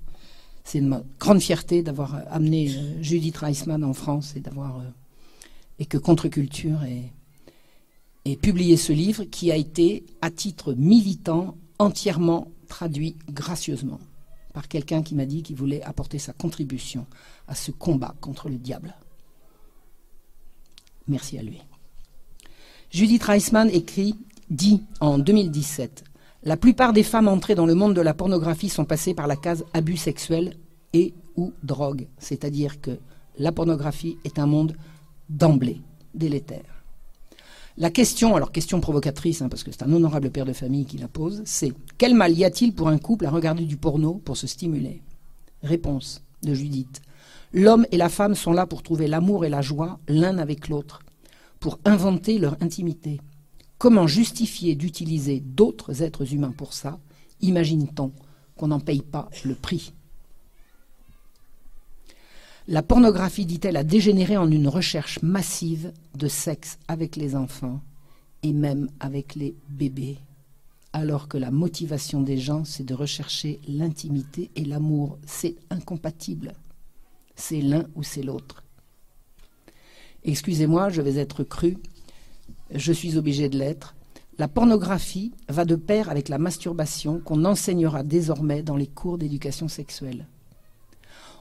c'est 0.64 0.80
une 0.80 1.03
grande 1.20 1.41
fierté 1.41 1.84
d'avoir 1.84 2.22
amené 2.30 2.70
euh, 2.76 3.01
Judith 3.01 3.38
Reisman 3.38 3.84
en 3.84 3.93
France 3.93 4.36
et 4.36 4.39
d'avoir 4.39 4.80
euh, 4.80 4.84
et 5.80 5.86
que 5.86 5.97
Contre-Culture 5.97 6.84
ait 6.84 8.36
publié 8.36 8.78
ce 8.78 8.93
livre 8.93 9.24
qui 9.24 9.51
a 9.51 9.55
été, 9.55 10.05
à 10.22 10.30
titre 10.30 10.74
militant, 10.76 11.57
entièrement 11.80 12.51
traduit 12.68 13.18
gracieusement 13.30 13.99
par 14.53 14.68
quelqu'un 14.68 15.01
qui 15.01 15.16
m'a 15.16 15.26
dit 15.26 15.41
qu'il 15.41 15.55
voulait 15.55 15.82
apporter 15.82 16.20
sa 16.20 16.34
contribution 16.34 17.07
à 17.47 17.55
ce 17.55 17.72
combat 17.72 18.14
contre 18.22 18.49
le 18.49 18.57
diable. 18.57 18.95
Merci 21.07 21.39
à 21.39 21.41
lui. 21.41 21.62
Judith 22.92 23.24
Reisman 23.24 23.70
écrit, 23.70 24.16
dit 24.50 24.84
en 25.00 25.18
2017 25.18 26.04
La 26.44 26.58
plupart 26.58 26.92
des 26.92 27.04
femmes 27.04 27.30
entrées 27.30 27.56
dans 27.56 27.66
le 27.66 27.74
monde 27.74 27.96
de 27.96 28.02
la 28.02 28.14
pornographie 28.14 28.68
sont 28.68 28.84
passées 28.84 29.14
par 29.14 29.28
la 29.28 29.38
case 29.38 29.64
abus 29.74 29.96
sexuel 29.96 30.58
et 30.92 31.14
ou 31.38 31.54
drogue. 31.64 32.08
C'est-à-dire 32.18 32.82
que 32.82 33.00
la 33.38 33.54
pornographie 33.54 34.18
est 34.26 34.39
un 34.39 34.46
monde 34.46 34.76
d'emblée 35.30 35.80
délétère. 36.14 36.84
La 37.78 37.92
question, 37.92 38.36
alors 38.36 38.52
question 38.52 38.82
provocatrice, 38.82 39.42
hein, 39.42 39.48
parce 39.48 39.64
que 39.64 39.72
c'est 39.72 39.84
un 39.84 39.94
honorable 39.94 40.30
père 40.30 40.46
de 40.46 40.52
famille 40.52 40.84
qui 40.84 40.98
la 40.98 41.08
pose, 41.08 41.42
c'est 41.46 41.72
quel 41.98 42.14
mal 42.14 42.38
y 42.38 42.44
a-t-il 42.44 42.76
pour 42.76 42.89
un 42.89 42.98
couple 42.98 43.26
à 43.26 43.30
regarder 43.30 43.64
du 43.64 43.78
porno 43.78 44.16
pour 44.16 44.36
se 44.36 44.48
stimuler? 44.48 45.02
Réponse 45.64 46.22
de 46.44 46.54
Judith. 46.54 47.02
L'homme 47.54 47.86
et 47.94 47.98
la 47.98 48.10
femme 48.10 48.36
sont 48.36 48.52
là 48.52 48.66
pour 48.66 48.84
trouver 48.84 49.08
l'amour 49.08 49.46
et 49.46 49.50
la 49.50 49.62
joie 49.62 50.00
l'un 50.10 50.39
avec 50.39 50.68
l'autre 50.68 51.00
pour 51.62 51.80
inventer 51.86 52.39
leur 52.39 52.62
intimité. 52.62 53.22
Comment 53.78 54.07
justifier 54.07 54.76
d'utiliser 54.76 55.39
d'autres 55.39 56.01
êtres 56.01 56.34
humains 56.34 56.51
pour 56.51 56.74
ça 56.74 56.99
Imagine-t-on 57.39 58.12
qu'on 58.57 58.68
n'en 58.68 58.80
paye 58.80 59.03
pas 59.03 59.30
le 59.45 59.55
prix 59.55 59.93
La 62.68 62.84
pornographie, 62.84 63.45
dit-elle, 63.45 63.78
a 63.78 63.84
dégénéré 63.84 64.38
en 64.38 64.51
une 64.51 64.68
recherche 64.68 65.22
massive 65.22 65.93
de 66.16 66.28
sexe 66.28 66.80
avec 66.88 67.16
les 67.16 67.36
enfants 67.36 67.80
et 68.43 68.53
même 68.53 68.89
avec 68.99 69.36
les 69.36 69.55
bébés, 69.70 70.18
alors 70.93 71.28
que 71.28 71.38
la 71.38 71.51
motivation 71.51 72.22
des 72.22 72.39
gens, 72.39 72.66
c'est 72.66 72.84
de 72.84 72.95
rechercher 72.95 73.62
l'intimité 73.68 74.49
et 74.55 74.66
l'amour. 74.66 75.20
C'est 75.28 75.55
incompatible. 75.70 76.53
C'est 77.36 77.62
l'un 77.62 77.86
ou 77.95 78.01
c'est 78.01 78.24
l'autre. 78.24 78.61
Excusez-moi, 80.24 80.89
je 80.89 81.01
vais 81.01 81.15
être 81.15 81.43
cru, 81.43 81.78
je 82.74 82.93
suis 82.93 83.17
obligé 83.17 83.49
de 83.49 83.57
l'être. 83.57 83.95
La 84.38 84.47
pornographie 84.47 85.32
va 85.49 85.65
de 85.65 85.76
pair 85.76 86.09
avec 86.09 86.30
la 86.30 86.38
masturbation 86.38 87.19
qu'on 87.19 87.45
enseignera 87.45 88.03
désormais 88.03 88.63
dans 88.63 88.78
les 88.78 88.88
cours 88.88 89.17
d'éducation 89.17 89.67
sexuelle. 89.67 90.26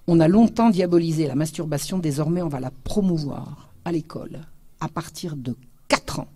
On 0.07 0.21
a 0.21 0.29
longtemps 0.29 0.71
diabolisé 0.71 1.27
la 1.27 1.35
masturbation, 1.35 1.99
désormais 1.99 2.43
on 2.43 2.49
va 2.49 2.61
la 2.61 2.71
promouvoir 2.71 3.71
à 3.85 3.93
l'école 3.93 4.41
à 4.81 4.89
partir 4.89 5.37
de 5.37 5.57
4 5.89 6.21
ans 6.21 6.29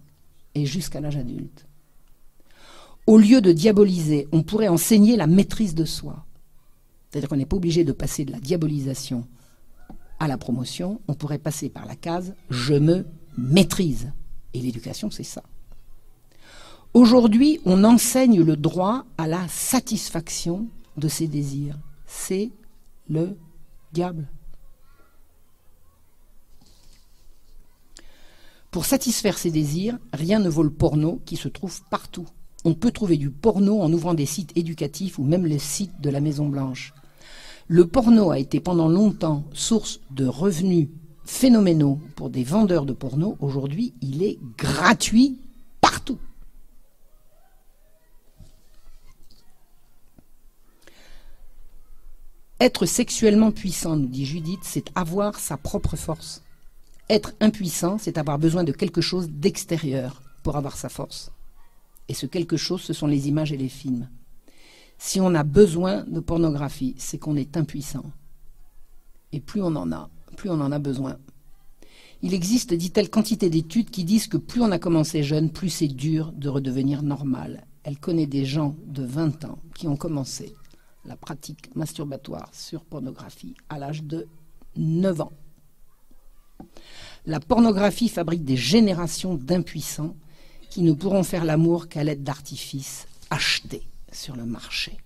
et 0.54 0.66
jusqu'à 0.66 1.00
l'âge 1.00 1.16
adulte. 1.16 1.66
Au 3.06 3.18
lieu 3.18 3.40
de 3.40 3.52
diaboliser, 3.52 4.28
on 4.32 4.42
pourrait 4.42 4.68
enseigner 4.68 5.16
la 5.16 5.26
maîtrise 5.26 5.74
de 5.74 5.84
soi. 5.84 6.24
C'est-à-dire 7.10 7.28
qu'on 7.28 7.36
n'est 7.36 7.46
pas 7.46 7.56
obligé 7.56 7.84
de 7.84 7.92
passer 7.92 8.24
de 8.24 8.32
la 8.32 8.40
diabolisation 8.40 9.26
à 10.24 10.28
la 10.28 10.38
promotion, 10.38 11.00
on 11.06 11.14
pourrait 11.14 11.38
passer 11.38 11.68
par 11.68 11.86
la 11.86 11.96
case 11.96 12.34
je 12.48 12.74
me 12.74 13.06
maîtrise. 13.36 14.12
Et 14.54 14.60
l'éducation, 14.60 15.10
c'est 15.10 15.22
ça. 15.22 15.42
Aujourd'hui, 16.94 17.60
on 17.64 17.84
enseigne 17.84 18.42
le 18.42 18.56
droit 18.56 19.04
à 19.18 19.26
la 19.26 19.46
satisfaction 19.48 20.68
de 20.96 21.08
ses 21.08 21.26
désirs. 21.26 21.78
C'est 22.06 22.52
le 23.08 23.36
diable. 23.92 24.28
Pour 28.70 28.86
satisfaire 28.86 29.36
ses 29.36 29.50
désirs, 29.50 29.98
rien 30.12 30.38
ne 30.38 30.48
vaut 30.48 30.62
le 30.62 30.70
porno 30.72 31.20
qui 31.26 31.36
se 31.36 31.48
trouve 31.48 31.82
partout. 31.90 32.26
On 32.64 32.74
peut 32.74 32.92
trouver 32.92 33.18
du 33.18 33.30
porno 33.30 33.82
en 33.82 33.92
ouvrant 33.92 34.14
des 34.14 34.26
sites 34.26 34.56
éducatifs 34.56 35.18
ou 35.18 35.24
même 35.24 35.44
les 35.44 35.58
sites 35.58 36.00
de 36.00 36.10
la 36.10 36.20
Maison 36.20 36.48
Blanche. 36.48 36.94
Le 37.66 37.86
porno 37.86 38.30
a 38.30 38.38
été 38.38 38.60
pendant 38.60 38.88
longtemps 38.88 39.44
source 39.54 40.00
de 40.10 40.26
revenus 40.26 40.88
phénoménaux 41.24 41.98
pour 42.14 42.28
des 42.28 42.44
vendeurs 42.44 42.84
de 42.84 42.92
porno. 42.92 43.36
Aujourd'hui, 43.40 43.94
il 44.02 44.22
est 44.22 44.38
gratuit 44.58 45.38
partout. 45.80 46.18
Être 52.60 52.86
sexuellement 52.86 53.50
puissant, 53.50 53.96
nous 53.96 54.08
dit 54.08 54.26
Judith, 54.26 54.60
c'est 54.62 54.90
avoir 54.94 55.38
sa 55.38 55.56
propre 55.56 55.96
force. 55.96 56.42
Être 57.10 57.32
impuissant, 57.40 57.98
c'est 57.98 58.18
avoir 58.18 58.38
besoin 58.38 58.64
de 58.64 58.72
quelque 58.72 59.00
chose 59.00 59.28
d'extérieur 59.28 60.22
pour 60.42 60.56
avoir 60.56 60.76
sa 60.76 60.88
force. 60.88 61.30
Et 62.08 62.14
ce 62.14 62.26
quelque 62.26 62.56
chose, 62.56 62.82
ce 62.82 62.92
sont 62.92 63.06
les 63.06 63.28
images 63.28 63.52
et 63.52 63.56
les 63.56 63.68
films. 63.68 64.08
Si 64.98 65.20
on 65.20 65.34
a 65.34 65.42
besoin 65.42 66.04
de 66.04 66.20
pornographie, 66.20 66.94
c'est 66.98 67.18
qu'on 67.18 67.36
est 67.36 67.56
impuissant. 67.56 68.04
Et 69.32 69.40
plus 69.40 69.62
on 69.62 69.74
en 69.76 69.90
a, 69.92 70.10
plus 70.36 70.50
on 70.50 70.60
en 70.60 70.72
a 70.72 70.78
besoin. 70.78 71.18
Il 72.22 72.32
existe, 72.32 72.72
dit-elle, 72.72 73.10
quantité 73.10 73.50
d'études 73.50 73.90
qui 73.90 74.04
disent 74.04 74.28
que 74.28 74.36
plus 74.36 74.62
on 74.62 74.70
a 74.70 74.78
commencé 74.78 75.22
jeune, 75.22 75.50
plus 75.50 75.68
c'est 75.68 75.88
dur 75.88 76.32
de 76.32 76.48
redevenir 76.48 77.02
normal. 77.02 77.66
Elle 77.82 77.98
connaît 77.98 78.26
des 78.26 78.44
gens 78.44 78.76
de 78.86 79.04
20 79.04 79.44
ans 79.44 79.58
qui 79.74 79.88
ont 79.88 79.96
commencé 79.96 80.54
la 81.04 81.16
pratique 81.16 81.74
masturbatoire 81.74 82.48
sur 82.52 82.84
pornographie 82.84 83.54
à 83.68 83.78
l'âge 83.78 84.04
de 84.04 84.26
9 84.76 85.20
ans. 85.20 85.32
La 87.26 87.40
pornographie 87.40 88.08
fabrique 88.08 88.44
des 88.44 88.56
générations 88.56 89.34
d'impuissants 89.34 90.16
qui 90.70 90.82
ne 90.82 90.92
pourront 90.92 91.24
faire 91.24 91.44
l'amour 91.44 91.88
qu'à 91.88 92.04
l'aide 92.04 92.22
d'artifices 92.22 93.06
achetés 93.30 93.86
sur 94.14 94.36
le 94.36 94.44
marché. 94.44 94.98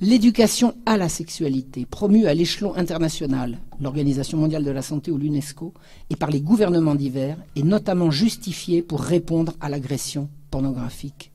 L'éducation 0.00 0.74
à 0.84 0.96
la 0.96 1.08
sexualité, 1.08 1.86
promue 1.86 2.26
à 2.26 2.34
l'échelon 2.34 2.74
international, 2.74 3.58
l'Organisation 3.80 4.36
mondiale 4.36 4.64
de 4.64 4.70
la 4.72 4.82
santé 4.82 5.12
ou 5.12 5.16
l'UNESCO, 5.16 5.72
et 6.10 6.16
par 6.16 6.30
les 6.30 6.40
gouvernements 6.40 6.96
divers, 6.96 7.38
est 7.54 7.62
notamment 7.62 8.10
justifiée 8.10 8.82
pour 8.82 9.00
répondre 9.00 9.52
à 9.60 9.68
l'agression 9.68 10.28
pornographique. 10.50 11.30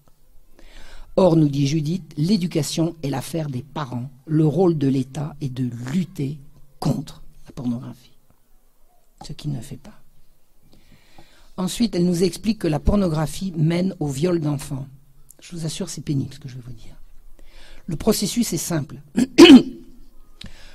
Or, 1.15 1.37
nous 1.37 1.47
dit 1.47 1.65
Judith, 1.65 2.13
l'éducation 2.17 2.95
est 3.03 3.09
l'affaire 3.09 3.49
des 3.49 3.63
parents. 3.63 4.09
Le 4.25 4.45
rôle 4.45 4.77
de 4.77 4.87
l'État 4.87 5.35
est 5.39 5.53
de 5.53 5.69
lutter 5.93 6.37
contre 6.79 7.23
la 7.45 7.53
pornographie, 7.53 8.17
ce 9.25 9.31
qu'il 9.31 9.53
ne 9.53 9.61
fait 9.61 9.77
pas. 9.77 9.96
Ensuite, 11.57 11.95
elle 11.95 12.05
nous 12.05 12.23
explique 12.23 12.59
que 12.59 12.67
la 12.67 12.79
pornographie 12.79 13.51
mène 13.57 13.95
au 13.99 14.07
viol 14.07 14.39
d'enfants. 14.39 14.87
Je 15.41 15.55
vous 15.55 15.65
assure, 15.65 15.89
c'est 15.89 16.01
pénible 16.01 16.33
ce 16.33 16.39
que 16.39 16.47
je 16.47 16.55
vais 16.55 16.61
vous 16.65 16.73
dire. 16.73 16.95
Le 17.87 17.95
processus 17.95 18.53
est 18.53 18.57
simple. 18.57 19.01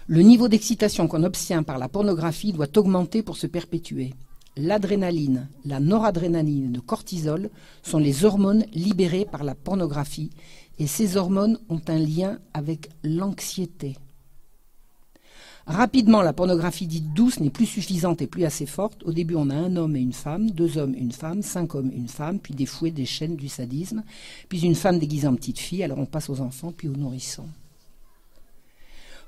Le 0.08 0.22
niveau 0.22 0.48
d'excitation 0.48 1.06
qu'on 1.06 1.22
obtient 1.22 1.62
par 1.62 1.78
la 1.78 1.88
pornographie 1.88 2.52
doit 2.52 2.76
augmenter 2.76 3.22
pour 3.22 3.36
se 3.36 3.46
perpétuer. 3.46 4.14
L'adrénaline, 4.56 5.48
la 5.64 5.78
noradrénaline 5.78 6.64
et 6.64 6.76
le 6.76 6.80
cortisol 6.80 7.50
sont 7.82 7.98
les 7.98 8.24
hormones 8.24 8.66
libérées 8.74 9.24
par 9.24 9.44
la 9.44 9.54
pornographie 9.54 10.30
et 10.78 10.86
ces 10.86 11.16
hormones 11.16 11.58
ont 11.68 11.80
un 11.88 11.98
lien 11.98 12.38
avec 12.52 12.90
l'anxiété. 13.04 13.96
Rapidement, 15.66 16.22
la 16.22 16.32
pornographie 16.32 16.88
dite 16.88 17.12
douce 17.14 17.38
n'est 17.38 17.50
plus 17.50 17.66
suffisante 17.66 18.20
et 18.20 18.26
plus 18.26 18.44
assez 18.44 18.66
forte. 18.66 19.02
Au 19.04 19.12
début, 19.12 19.36
on 19.36 19.48
a 19.48 19.54
un 19.54 19.76
homme 19.76 19.94
et 19.94 20.00
une 20.00 20.12
femme, 20.12 20.50
deux 20.50 20.76
hommes, 20.76 20.94
une 20.94 21.12
femme, 21.12 21.42
cinq 21.42 21.76
hommes, 21.76 21.92
une 21.94 22.08
femme, 22.08 22.40
puis 22.40 22.54
des 22.54 22.66
fouets, 22.66 22.90
des 22.90 23.06
chaînes, 23.06 23.36
du 23.36 23.48
sadisme, 23.48 24.02
puis 24.48 24.60
une 24.62 24.74
femme 24.74 24.98
déguisée 24.98 25.28
en 25.28 25.36
petite 25.36 25.58
fille, 25.58 25.84
alors 25.84 25.98
on 25.98 26.06
passe 26.06 26.30
aux 26.30 26.40
enfants, 26.40 26.72
puis 26.76 26.88
aux 26.88 26.96
nourrissons. 26.96 27.48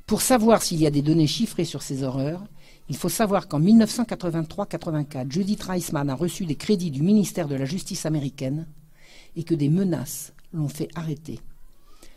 Pour 0.07 0.23
savoir 0.23 0.63
s'il 0.63 0.81
y 0.81 0.87
a 0.87 0.91
des 0.91 1.03
données 1.03 1.27
chiffrées 1.27 1.65
sur 1.65 1.83
ces 1.83 2.03
horreurs, 2.03 2.45
il 2.89 2.97
faut 2.97 3.09
savoir 3.09 3.49
qu'en 3.49 3.61
1983-84, 3.61 5.31
Judith 5.31 5.63
Reisman 5.63 6.11
a 6.11 6.15
reçu 6.15 6.45
des 6.45 6.57
crédits 6.57 6.91
du 6.91 7.03
ministère 7.03 7.49
de 7.49 7.55
la 7.55 7.65
Justice 7.65 8.05
américaine 8.05 8.67
et 9.37 9.45
que 9.45 9.55
des 9.55 9.71
menaces 9.71 10.35
l'ont 10.53 10.69
fait 10.69 10.89
arrêter. 10.95 11.41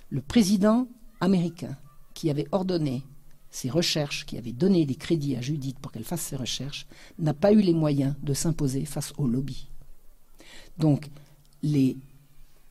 Le 0.09 0.22
président 0.22 0.88
américain 1.22 1.78
qui 2.13 2.30
avait 2.30 2.47
ordonné 2.51 3.03
ses 3.50 3.70
recherches, 3.70 4.26
qui 4.26 4.38
avait 4.38 4.52
donné 4.52 4.86
des 4.86 4.95
crédits 4.95 5.36
à 5.36 5.41
Judith 5.41 5.80
pour 5.80 5.91
qu'elle 5.91 6.04
fasse 6.04 6.22
ses 6.22 6.36
recherches, 6.36 6.88
n'a 7.18 7.34
pas 7.34 7.52
eu 7.52 7.62
les 7.62 7.74
moyens 7.74 8.16
de 8.22 8.34
s'imposer 8.34 8.86
face 8.86 9.14
au 9.18 9.28
lobby. 9.28 9.68
Donc, 10.78 11.10
les 11.64 11.98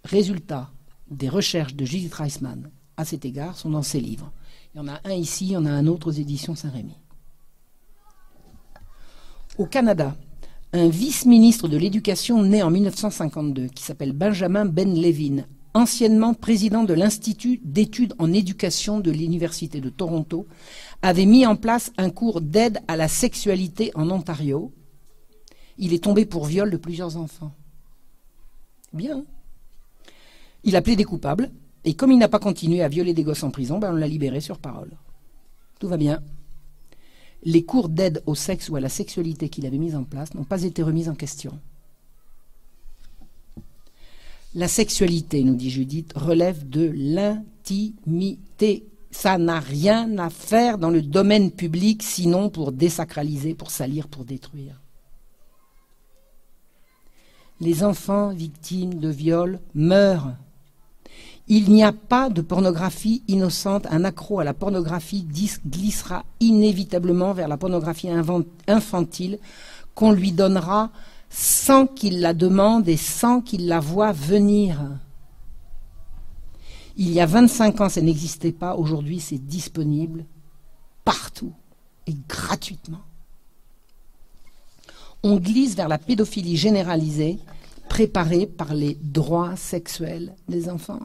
résultats 0.05 0.71
des 1.11 1.29
recherches 1.29 1.75
de 1.75 1.85
Judith 1.85 2.15
Reisman 2.15 2.71
à 2.97 3.05
cet 3.05 3.25
égard 3.25 3.57
sont 3.57 3.71
dans 3.71 3.83
ses 3.83 4.01
livres. 4.01 4.33
Il 4.75 4.79
y 4.79 4.81
en 4.81 4.89
a 4.89 5.01
un 5.05 5.13
ici, 5.13 5.47
il 5.47 5.53
y 5.53 5.57
en 5.57 5.67
a 5.67 5.71
un 5.71 5.87
autre 5.87 6.09
aux 6.09 6.13
éditions 6.13 6.55
Saint-Rémy. 6.55 6.95
Au 9.59 9.67
Canada, 9.67 10.17
un 10.73 10.89
vice-ministre 10.89 11.69
de 11.69 11.77
l'Éducation 11.77 12.43
né 12.43 12.63
en 12.63 12.71
1952, 12.71 13.69
qui 13.69 13.83
s'appelle 13.83 14.13
Benjamin 14.13 14.67
Ben 14.67 14.95
Levin, 14.95 15.47
anciennement 15.77 16.33
président 16.33 16.85
de 16.85 16.95
l'Institut 16.95 17.61
d'études 17.63 18.15
en 18.19 18.33
éducation 18.33 18.99
de 18.99 19.11
l'Université 19.11 19.81
de 19.81 19.91
Toronto, 19.91 20.47
avait 21.03 21.27
mis 21.27 21.47
en 21.47 21.55
place 21.55 21.93
un 21.99 22.11
cours 22.11 22.41
d'aide 22.41 22.81
à 22.89 22.97
la 22.97 23.09
sexualité 23.09 23.93
en 23.95 24.11
Ontario. 24.11 24.73
Il 25.77 25.93
est 25.93 26.03
tombé 26.05 26.25
pour 26.25 26.47
viol 26.47 26.71
de 26.71 26.79
plusieurs 26.79 27.19
enfants. 27.19 27.53
Bien. 28.95 29.25
Il 30.65 30.75
a 30.77 30.83
plaidé 30.83 31.05
coupable, 31.05 31.51
et 31.85 31.95
comme 31.95 32.11
il 32.11 32.19
n'a 32.19 32.29
pas 32.29 32.39
continué 32.39 32.83
à 32.83 32.89
violer 32.89 33.13
des 33.13 33.23
gosses 33.23 33.45
en 33.45 33.51
prison, 33.51 33.79
ben 33.79 33.93
on 33.93 33.97
l'a 33.97 34.09
libéré 34.09 34.41
sur 34.41 34.59
parole. 34.59 34.97
Tout 35.79 35.89
va 35.89 35.99
bien. 35.99 36.23
Les 37.43 37.65
cours 37.65 37.91
d'aide 37.91 38.23
au 38.25 38.35
sexe 38.35 38.71
ou 38.71 38.77
à 38.77 38.81
la 38.81 38.89
sexualité 38.89 39.51
qu'il 39.51 39.67
avait 39.67 39.79
mis 39.79 39.95
en 39.95 40.05
place 40.05 40.33
n'ont 40.35 40.45
pas 40.45 40.63
été 40.63 40.83
remis 40.83 41.09
en 41.11 41.15
question. 41.15 41.61
La 44.57 44.69
sexualité, 44.69 45.45
nous 45.45 45.55
dit 45.55 45.69
Judith, 45.69 46.15
relève 46.17 46.67
de 46.67 46.91
l'intimité. 46.95 48.87
Ça 49.11 49.37
n'a 49.37 49.61
rien 49.61 50.17
à 50.17 50.31
faire 50.31 50.79
dans 50.79 50.89
le 50.89 51.03
domaine 51.03 51.51
public, 51.51 52.03
sinon 52.03 52.49
pour 52.49 52.73
désacraliser, 52.73 53.53
pour 53.53 53.71
salir, 53.71 54.09
pour 54.09 54.25
détruire. 54.25 54.81
Les 57.61 57.85
enfants 57.85 58.31
victimes 58.31 58.95
de 58.95 59.11
viols 59.11 59.61
meurent 59.75 60.33
il 61.49 61.71
n'y 61.71 61.85
a 61.85 61.93
pas 61.93 62.31
de 62.31 62.41
pornographie 62.41 63.23
innocente. 63.29 63.87
Un 63.91 64.05
accro 64.05 64.41
à 64.41 64.45
la 64.45 64.55
pornographie 64.55 65.27
glissera 65.67 66.25
inévitablement 66.41 67.35
vers 67.35 67.47
la 67.47 67.59
pornographie 67.59 68.09
infantile 68.67 69.39
qu'on 69.95 70.13
lui 70.13 70.33
donnera 70.33 70.91
sans 71.31 71.87
qu'il 71.87 72.21
la 72.21 72.35
demande 72.35 72.89
et 72.89 72.97
sans 72.97 73.41
qu'il 73.41 73.67
la 73.67 73.81
voie 73.81 74.13
venir. 74.13 74.81
Il 76.97 77.13
y 77.13 77.21
a 77.21 77.27
25 77.27 77.81
ans, 77.81 77.89
ça 77.89 78.01
n'existait 78.01 78.53
pas. 78.53 78.75
Aujourd'hui, 78.77 79.21
c'est 79.21 79.39
disponible 79.39 80.25
partout 81.05 81.53
et 82.07 82.15
gratuitement. 82.29 83.03
On 85.23 85.37
glisse 85.37 85.75
vers 85.75 85.89
la 85.89 85.99
pédophilie 85.99 86.57
généralisée 86.57 87.39
préparée 87.89 88.47
par 88.47 88.75
les 88.75 88.95
droits 89.03 89.57
sexuels 89.57 90.35
des 90.49 90.69
enfants. 90.69 91.01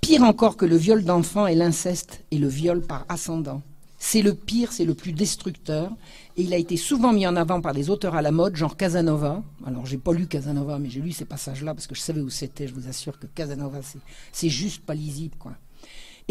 Pire 0.00 0.22
encore 0.22 0.56
que 0.56 0.64
le 0.64 0.76
viol 0.76 1.04
d'enfant 1.04 1.46
et 1.46 1.54
l'inceste 1.54 2.24
et 2.30 2.38
le 2.38 2.48
viol 2.48 2.80
par 2.80 3.04
ascendant. 3.08 3.62
C'est 3.98 4.22
le 4.22 4.34
pire, 4.34 4.72
c'est 4.72 4.84
le 4.84 4.94
plus 4.94 5.12
destructeur. 5.12 5.92
Et 6.36 6.42
il 6.42 6.54
a 6.54 6.56
été 6.56 6.76
souvent 6.76 7.12
mis 7.12 7.26
en 7.26 7.34
avant 7.34 7.60
par 7.60 7.74
des 7.74 7.90
auteurs 7.90 8.14
à 8.14 8.22
la 8.22 8.30
mode, 8.30 8.54
genre 8.54 8.76
Casanova. 8.76 9.42
Alors, 9.66 9.86
j'ai 9.86 9.98
pas 9.98 10.12
lu 10.12 10.26
Casanova, 10.26 10.78
mais 10.78 10.88
j'ai 10.88 11.00
lu 11.00 11.10
ces 11.10 11.24
passages-là 11.24 11.74
parce 11.74 11.86
que 11.86 11.94
je 11.94 12.00
savais 12.00 12.20
où 12.20 12.30
c'était. 12.30 12.68
Je 12.68 12.74
vous 12.74 12.88
assure 12.88 13.18
que 13.18 13.26
Casanova, 13.26 13.80
c'est 14.32 14.48
juste 14.48 14.84
pas 14.84 14.94
lisible, 14.94 15.36
quoi. 15.38 15.52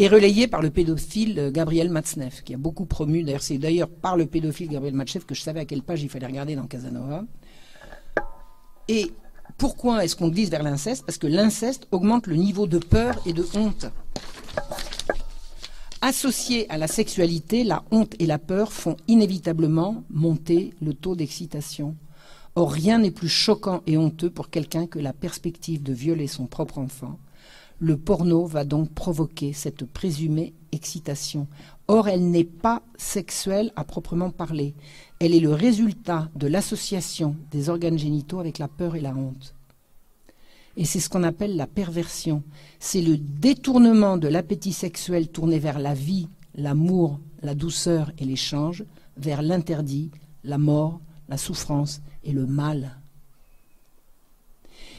Et 0.00 0.06
relayé 0.06 0.46
par 0.46 0.62
le 0.62 0.70
pédophile 0.70 1.38
euh, 1.40 1.50
Gabriel 1.50 1.90
Matzneff, 1.90 2.44
qui 2.44 2.54
a 2.54 2.56
beaucoup 2.56 2.86
promu. 2.86 3.24
D'ailleurs, 3.24 3.42
c'est 3.42 3.58
d'ailleurs 3.58 3.88
par 3.88 4.16
le 4.16 4.26
pédophile 4.26 4.68
Gabriel 4.68 4.94
Matzneff 4.94 5.26
que 5.26 5.34
je 5.34 5.42
savais 5.42 5.60
à 5.60 5.64
quelle 5.64 5.82
page 5.82 6.02
il 6.02 6.08
fallait 6.08 6.26
regarder 6.26 6.54
dans 6.54 6.68
Casanova. 6.68 7.24
Et 8.86 9.10
pourquoi 9.58 10.04
est-ce 10.04 10.14
qu'on 10.14 10.28
glisse 10.28 10.50
vers 10.50 10.62
l'inceste? 10.62 11.04
Parce 11.04 11.18
que 11.18 11.26
l'inceste 11.26 11.88
augmente 11.90 12.28
le 12.28 12.36
niveau 12.36 12.68
de 12.68 12.78
peur 12.78 13.20
et 13.26 13.32
de 13.32 13.44
honte. 13.54 13.86
Associés 16.00 16.70
à 16.70 16.78
la 16.78 16.86
sexualité, 16.86 17.64
la 17.64 17.82
honte 17.90 18.14
et 18.20 18.26
la 18.26 18.38
peur 18.38 18.72
font 18.72 18.96
inévitablement 19.08 20.04
monter 20.10 20.72
le 20.80 20.94
taux 20.94 21.16
d'excitation. 21.16 21.96
Or, 22.54 22.70
rien 22.70 22.98
n'est 22.98 23.10
plus 23.10 23.28
choquant 23.28 23.82
et 23.88 23.98
honteux 23.98 24.30
pour 24.30 24.48
quelqu'un 24.48 24.86
que 24.86 25.00
la 25.00 25.12
perspective 25.12 25.82
de 25.82 25.92
violer 25.92 26.28
son 26.28 26.46
propre 26.46 26.78
enfant. 26.78 27.18
Le 27.80 27.96
porno 27.96 28.46
va 28.46 28.64
donc 28.64 28.90
provoquer 28.90 29.52
cette 29.52 29.84
présumée 29.86 30.54
excitation. 30.70 31.48
Or, 31.88 32.06
elle 32.06 32.30
n'est 32.30 32.44
pas 32.44 32.82
sexuelle 32.96 33.72
à 33.74 33.82
proprement 33.82 34.30
parler. 34.30 34.74
Elle 35.18 35.34
est 35.34 35.40
le 35.40 35.52
résultat 35.52 36.28
de 36.36 36.46
l'association 36.46 37.34
des 37.50 37.70
organes 37.70 37.98
génitaux 37.98 38.38
avec 38.38 38.58
la 38.58 38.68
peur 38.68 38.94
et 38.94 39.00
la 39.00 39.16
honte. 39.16 39.54
Et 40.78 40.84
c'est 40.84 41.00
ce 41.00 41.08
qu'on 41.08 41.24
appelle 41.24 41.56
la 41.56 41.66
perversion. 41.66 42.44
C'est 42.78 43.02
le 43.02 43.18
détournement 43.18 44.16
de 44.16 44.28
l'appétit 44.28 44.72
sexuel 44.72 45.26
tourné 45.26 45.58
vers 45.58 45.80
la 45.80 45.92
vie, 45.92 46.28
l'amour, 46.54 47.18
la 47.42 47.56
douceur 47.56 48.12
et 48.16 48.24
l'échange, 48.24 48.84
vers 49.16 49.42
l'interdit, 49.42 50.12
la 50.44 50.56
mort, 50.56 51.00
la 51.28 51.36
souffrance 51.36 52.00
et 52.22 52.30
le 52.30 52.46
mal. 52.46 52.96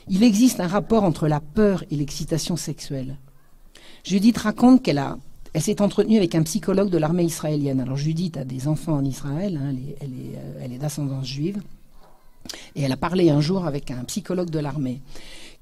Il 0.10 0.22
existe 0.22 0.60
un 0.60 0.68
rapport 0.68 1.06
entre 1.06 1.30
la 1.30 1.40
peur 1.40 1.86
et 1.90 1.96
l'excitation 1.96 2.58
sexuelle. 2.58 3.16
Judith 4.04 4.38
raconte 4.38 4.84
qu'elle 4.84 4.98
a, 4.98 5.18
elle 5.54 5.62
s'est 5.62 5.82
entretenue 5.82 6.18
avec 6.18 6.36
un 6.36 6.44
psychologue 6.44 6.90
de 6.90 6.98
l'armée 6.98 7.24
israélienne. 7.24 7.80
Alors 7.80 7.96
Judith 7.96 8.36
a 8.36 8.44
des 8.44 8.68
enfants 8.68 8.98
en 8.98 9.06
Israël, 9.06 9.58
hein, 9.58 9.74
elle 10.02 10.10
est, 10.10 10.36
euh, 10.36 10.60
elle 10.62 10.74
est 10.74 10.78
d'ascendance 10.78 11.26
juive, 11.26 11.62
et 12.76 12.82
elle 12.82 12.92
a 12.92 12.98
parlé 12.98 13.30
un 13.30 13.40
jour 13.40 13.66
avec 13.66 13.92
un 13.92 14.04
psychologue 14.04 14.50
de 14.50 14.60
l'armée 14.60 15.02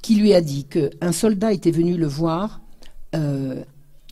qui 0.01 0.15
lui 0.15 0.33
a 0.33 0.41
dit 0.41 0.65
qu'un 0.65 1.11
soldat 1.11 1.53
était 1.53 1.71
venu 1.71 1.97
le 1.97 2.07
voir 2.07 2.61
euh, 3.15 3.63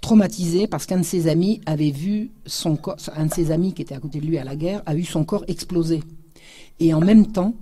traumatisé 0.02 0.68
parce 0.68 0.86
qu'un 0.86 1.00
de 1.00 1.06
ses 1.06 1.28
amis 1.28 1.62
avait 1.66 1.92
vu 1.92 2.32
son 2.46 2.76
corps, 2.76 2.98
un 3.16 3.26
de 3.26 3.34
ses 3.34 3.52
amis 3.52 3.74
qui 3.74 3.82
était 3.82 3.96
à 3.96 4.00
côté 4.00 4.20
de 4.20 4.26
lui 4.26 4.38
à 4.38 4.44
la 4.44 4.56
guerre, 4.56 4.84
a 4.86 4.94
vu 4.94 5.04
son 5.04 5.24
corps 5.24 5.46
exploser. 5.48 6.04
Et 6.80 6.94
en 6.94 7.00
même 7.00 7.32
temps 7.32 7.56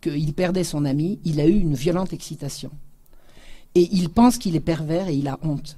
qu'il 0.00 0.32
perdait 0.32 0.64
son 0.64 0.84
ami, 0.84 1.18
il 1.24 1.40
a 1.40 1.46
eu 1.46 1.58
une 1.58 1.74
violente 1.74 2.12
excitation. 2.12 2.70
Et 3.74 3.88
il 3.92 4.08
pense 4.10 4.38
qu'il 4.38 4.56
est 4.56 4.60
pervers 4.60 5.08
et 5.08 5.14
il 5.14 5.28
a 5.28 5.38
honte. 5.42 5.76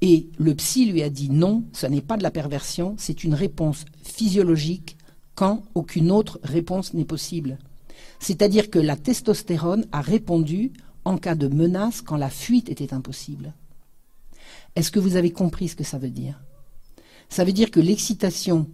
Et 0.00 0.26
le 0.36 0.54
psy 0.56 0.86
lui 0.86 1.02
a 1.02 1.10
dit 1.10 1.30
non, 1.30 1.62
ce 1.72 1.86
n'est 1.86 2.00
pas 2.00 2.16
de 2.16 2.24
la 2.24 2.32
perversion, 2.32 2.96
c'est 2.98 3.22
une 3.22 3.34
réponse 3.34 3.84
physiologique 4.02 4.96
quand 5.36 5.62
aucune 5.74 6.10
autre 6.10 6.40
réponse 6.42 6.92
n'est 6.92 7.04
possible. 7.04 7.58
C'est-à-dire 8.18 8.68
que 8.68 8.80
la 8.80 8.96
testostérone 8.96 9.86
a 9.92 10.00
répondu 10.00 10.72
en 11.04 11.18
cas 11.18 11.34
de 11.34 11.48
menace 11.48 12.00
quand 12.00 12.16
la 12.16 12.30
fuite 12.30 12.68
était 12.68 12.94
impossible. 12.94 13.52
Est-ce 14.76 14.90
que 14.90 15.00
vous 15.00 15.16
avez 15.16 15.30
compris 15.30 15.68
ce 15.68 15.76
que 15.76 15.84
ça 15.84 15.98
veut 15.98 16.10
dire? 16.10 16.40
Ça 17.28 17.44
veut 17.44 17.52
dire 17.52 17.70
que 17.70 17.80
l'excitation. 17.80 18.68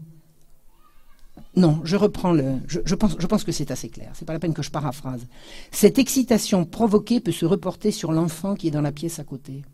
Non, 1.57 1.81
je 1.85 1.97
reprends 1.97 2.33
le. 2.33 2.57
Je, 2.67 2.95
pense, 2.95 3.17
je 3.19 3.27
pense 3.27 3.45
que 3.45 3.53
c'est 3.53 3.71
assez 3.71 3.89
clair. 3.89 4.11
C'est 4.15 4.25
pas 4.25 4.33
la 4.33 4.39
peine 4.39 4.55
que 4.55 4.63
je 4.63 4.71
paraphrase. 4.71 5.27
Cette 5.71 5.99
excitation 5.99 6.65
provoquée 6.65 7.21
peut 7.21 7.33
se 7.33 7.47
reporter 7.47 7.91
sur 7.91 8.13
l'enfant 8.13 8.55
qui 8.55 8.69
est 8.69 8.73
dans 8.73 8.81
la 8.81 8.93
pièce 8.93 9.19
à 9.19 9.25
côté. 9.25 9.65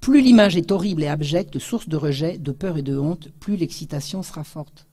Plus 0.00 0.22
l'image 0.22 0.56
est 0.56 0.72
horrible 0.72 1.02
et 1.02 1.08
abjecte, 1.08 1.58
source 1.58 1.88
de 1.88 1.96
rejet, 1.96 2.38
de 2.38 2.52
peur 2.52 2.78
et 2.78 2.82
de 2.82 2.96
honte, 2.96 3.28
plus 3.38 3.56
l'excitation 3.56 4.22
sera 4.22 4.44
forte. 4.44 4.86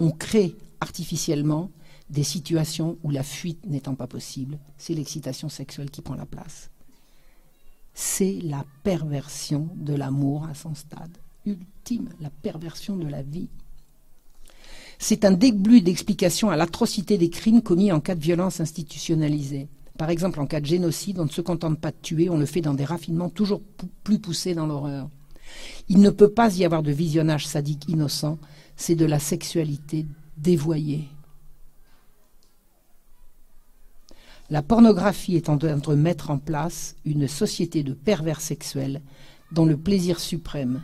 On 0.00 0.10
crée 0.10 0.56
artificiellement 0.80 1.70
des 2.10 2.24
situations 2.24 2.98
où 3.02 3.10
la 3.10 3.22
fuite 3.22 3.66
n'étant 3.66 3.94
pas 3.94 4.06
possible, 4.06 4.58
c'est 4.78 4.94
l'excitation 4.94 5.48
sexuelle 5.48 5.90
qui 5.90 6.02
prend 6.02 6.14
la 6.14 6.26
place. 6.26 6.70
C'est 7.94 8.38
la 8.42 8.64
perversion 8.82 9.68
de 9.76 9.94
l'amour 9.94 10.46
à 10.46 10.54
son 10.54 10.74
stade 10.74 11.18
ultime, 11.44 12.10
la 12.20 12.30
perversion 12.30 12.96
de 12.96 13.08
la 13.08 13.22
vie. 13.22 13.48
C'est 14.98 15.24
un 15.24 15.32
début 15.32 15.80
d'explication 15.80 16.50
à 16.50 16.56
l'atrocité 16.56 17.18
des 17.18 17.30
crimes 17.30 17.62
commis 17.62 17.92
en 17.92 18.00
cas 18.00 18.14
de 18.14 18.20
violence 18.20 18.60
institutionnalisée. 18.60 19.68
Par 19.96 20.10
exemple, 20.10 20.40
en 20.40 20.46
cas 20.46 20.60
de 20.60 20.66
génocide, 20.66 21.18
on 21.18 21.24
ne 21.24 21.30
se 21.30 21.40
contente 21.40 21.80
pas 21.80 21.90
de 21.90 21.96
tuer, 22.00 22.30
on 22.30 22.36
le 22.36 22.46
fait 22.46 22.60
dans 22.60 22.74
des 22.74 22.84
raffinements 22.84 23.28
toujours 23.28 23.62
plus 24.04 24.18
poussés 24.18 24.54
dans 24.54 24.66
l'horreur. 24.66 25.08
Il 25.88 26.00
ne 26.00 26.10
peut 26.10 26.30
pas 26.30 26.54
y 26.56 26.64
avoir 26.64 26.82
de 26.82 26.92
visionnage 26.92 27.46
sadique 27.46 27.88
innocent, 27.88 28.38
c'est 28.76 28.94
de 28.94 29.06
la 29.06 29.18
sexualité 29.18 30.06
dévoyée, 30.36 31.08
La 34.50 34.62
pornographie 34.62 35.36
est 35.36 35.50
en 35.50 35.58
train 35.58 35.76
de 35.76 35.94
mettre 35.94 36.30
en 36.30 36.38
place 36.38 36.96
une 37.04 37.28
société 37.28 37.82
de 37.82 37.92
pervers 37.92 38.40
sexuels 38.40 39.02
dont 39.52 39.66
le 39.66 39.76
plaisir 39.76 40.20
suprême 40.20 40.80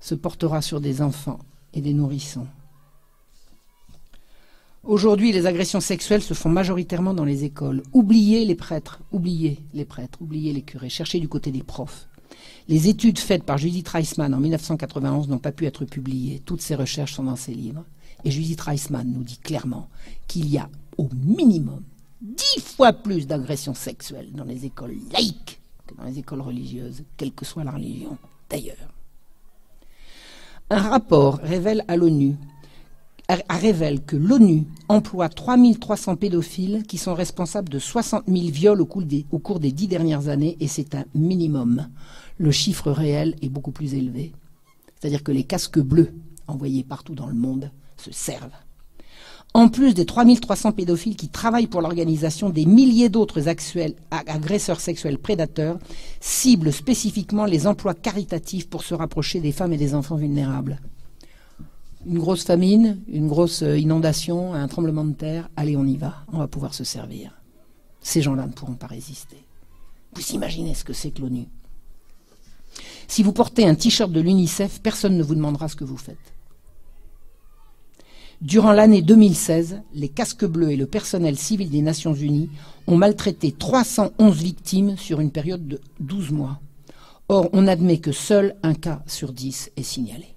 se 0.00 0.16
portera 0.16 0.60
sur 0.60 0.80
des 0.80 1.02
enfants 1.02 1.38
et 1.72 1.80
des 1.80 1.94
nourrissons. 1.94 2.48
Aujourd'hui, 4.82 5.30
les 5.30 5.46
agressions 5.46 5.80
sexuelles 5.80 6.22
se 6.22 6.34
font 6.34 6.48
majoritairement 6.48 7.14
dans 7.14 7.24
les 7.24 7.44
écoles. 7.44 7.84
Oubliez 7.92 8.44
les 8.44 8.56
prêtres, 8.56 9.00
oubliez 9.12 9.60
les 9.72 9.84
prêtres, 9.84 10.18
oubliez 10.20 10.52
les 10.52 10.62
curés, 10.62 10.88
cherchez 10.88 11.20
du 11.20 11.28
côté 11.28 11.52
des 11.52 11.62
profs. 11.62 12.08
Les 12.68 12.88
études 12.88 13.20
faites 13.20 13.44
par 13.44 13.58
Judith 13.58 13.88
Reisman 13.88 14.34
en 14.34 14.40
1991 14.40 15.28
n'ont 15.28 15.38
pas 15.38 15.52
pu 15.52 15.66
être 15.66 15.84
publiées. 15.84 16.42
Toutes 16.44 16.60
ces 16.60 16.74
recherches 16.74 17.14
sont 17.14 17.24
dans 17.24 17.36
ses 17.36 17.54
livres. 17.54 17.84
Et 18.24 18.32
Judith 18.32 18.60
Reisman 18.60 19.08
nous 19.08 19.22
dit 19.22 19.38
clairement 19.38 19.88
qu'il 20.26 20.48
y 20.48 20.58
a 20.58 20.68
au 20.98 21.08
minimum 21.14 21.82
dix 22.20 22.60
fois 22.60 22.92
plus 22.92 23.26
d'agressions 23.26 23.74
sexuelles 23.74 24.32
dans 24.32 24.44
les 24.44 24.64
écoles 24.64 24.96
laïques 25.12 25.60
que 25.86 25.94
dans 25.94 26.04
les 26.04 26.18
écoles 26.18 26.40
religieuses, 26.40 27.04
quelle 27.16 27.32
que 27.32 27.44
soit 27.44 27.64
la 27.64 27.72
religion 27.72 28.18
d'ailleurs. 28.50 28.92
Un 30.70 30.80
rapport 30.80 31.36
révèle 31.42 31.84
à 31.88 31.96
l'ONU 31.96 32.36
révèle 33.48 34.04
que 34.04 34.16
l'ONU 34.16 34.64
emploie 34.88 35.28
3300 35.28 36.16
pédophiles 36.16 36.84
qui 36.86 36.98
sont 36.98 37.14
responsables 37.14 37.68
de 37.68 37.78
60 37.78 38.24
000 38.28 38.48
viols 38.48 38.80
au 38.80 38.86
cours, 38.86 39.02
des, 39.02 39.26
au 39.32 39.38
cours 39.38 39.60
des 39.60 39.72
dix 39.72 39.88
dernières 39.88 40.28
années, 40.28 40.56
et 40.60 40.68
c'est 40.68 40.94
un 40.94 41.04
minimum. 41.14 41.88
Le 42.38 42.50
chiffre 42.52 42.90
réel 42.90 43.34
est 43.42 43.48
beaucoup 43.48 43.72
plus 43.72 43.94
élevé. 43.94 44.32
C'est-à-dire 44.94 45.22
que 45.22 45.32
les 45.32 45.44
casques 45.44 45.80
bleus 45.80 46.12
envoyés 46.46 46.84
partout 46.84 47.14
dans 47.14 47.26
le 47.26 47.34
monde 47.34 47.70
se 47.96 48.12
servent. 48.12 48.52
En 49.56 49.68
plus 49.68 49.94
des 49.94 50.04
3300 50.04 50.72
pédophiles 50.72 51.16
qui 51.16 51.30
travaillent 51.30 51.66
pour 51.66 51.80
l'organisation, 51.80 52.50
des 52.50 52.66
milliers 52.66 53.08
d'autres 53.08 53.48
agresseurs 54.10 54.80
sexuels 54.80 55.16
prédateurs 55.16 55.78
ciblent 56.20 56.74
spécifiquement 56.74 57.46
les 57.46 57.66
emplois 57.66 57.94
caritatifs 57.94 58.68
pour 58.68 58.84
se 58.84 58.92
rapprocher 58.92 59.40
des 59.40 59.52
femmes 59.52 59.72
et 59.72 59.78
des 59.78 59.94
enfants 59.94 60.16
vulnérables 60.16 60.78
une 62.04 62.18
grosse 62.18 62.44
famine, 62.44 63.00
une 63.08 63.28
grosse 63.28 63.62
euh, 63.62 63.78
inondation, 63.78 64.52
un 64.52 64.68
tremblement 64.68 65.04
de 65.06 65.14
terre, 65.14 65.48
allez, 65.56 65.76
on 65.76 65.86
y 65.86 65.96
va, 65.96 66.16
on 66.32 66.38
va 66.38 66.46
pouvoir 66.46 66.74
se 66.74 66.84
servir. 66.84 67.32
Ces 68.02 68.20
gens-là 68.20 68.46
ne 68.46 68.52
pourront 68.52 68.74
pas 68.74 68.86
résister. 68.86 69.38
Vous 70.14 70.22
imaginez 70.32 70.74
ce 70.74 70.84
que 70.84 70.92
c'est 70.92 71.10
que 71.12 71.22
l'ONU 71.22 71.48
Si 73.08 73.22
vous 73.22 73.32
portez 73.32 73.66
un 73.66 73.74
t-shirt 73.74 74.12
de 74.12 74.20
l'UNICEF, 74.20 74.82
personne 74.82 75.16
ne 75.16 75.22
vous 75.22 75.34
demandera 75.34 75.66
ce 75.66 75.76
que 75.76 75.84
vous 75.84 75.96
faites. 75.96 76.35
Durant 78.42 78.72
l'année 78.72 79.02
2016, 79.02 79.82
les 79.94 80.08
casques 80.08 80.44
bleus 80.44 80.72
et 80.72 80.76
le 80.76 80.86
personnel 80.86 81.38
civil 81.38 81.70
des 81.70 81.82
Nations 81.82 82.14
Unies 82.14 82.50
ont 82.86 82.96
maltraité 82.96 83.52
311 83.52 84.42
victimes 84.42 84.96
sur 84.96 85.20
une 85.20 85.30
période 85.30 85.66
de 85.66 85.80
12 86.00 86.30
mois. 86.32 86.60
Or, 87.28 87.48
on 87.52 87.66
admet 87.66 87.98
que 87.98 88.12
seul 88.12 88.54
un 88.62 88.74
cas 88.74 89.02
sur 89.06 89.32
10 89.32 89.72
est 89.76 89.82
signalé 89.82 90.36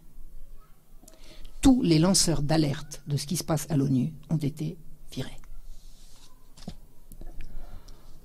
tous 1.61 1.81
les 1.81 1.99
lanceurs 1.99 2.41
d'alerte 2.41 3.01
de 3.07 3.17
ce 3.17 3.25
qui 3.25 3.37
se 3.37 3.43
passe 3.43 3.67
à 3.69 3.77
l'ONU 3.77 4.13
ont 4.29 4.37
été 4.37 4.77
virés. 5.11 5.37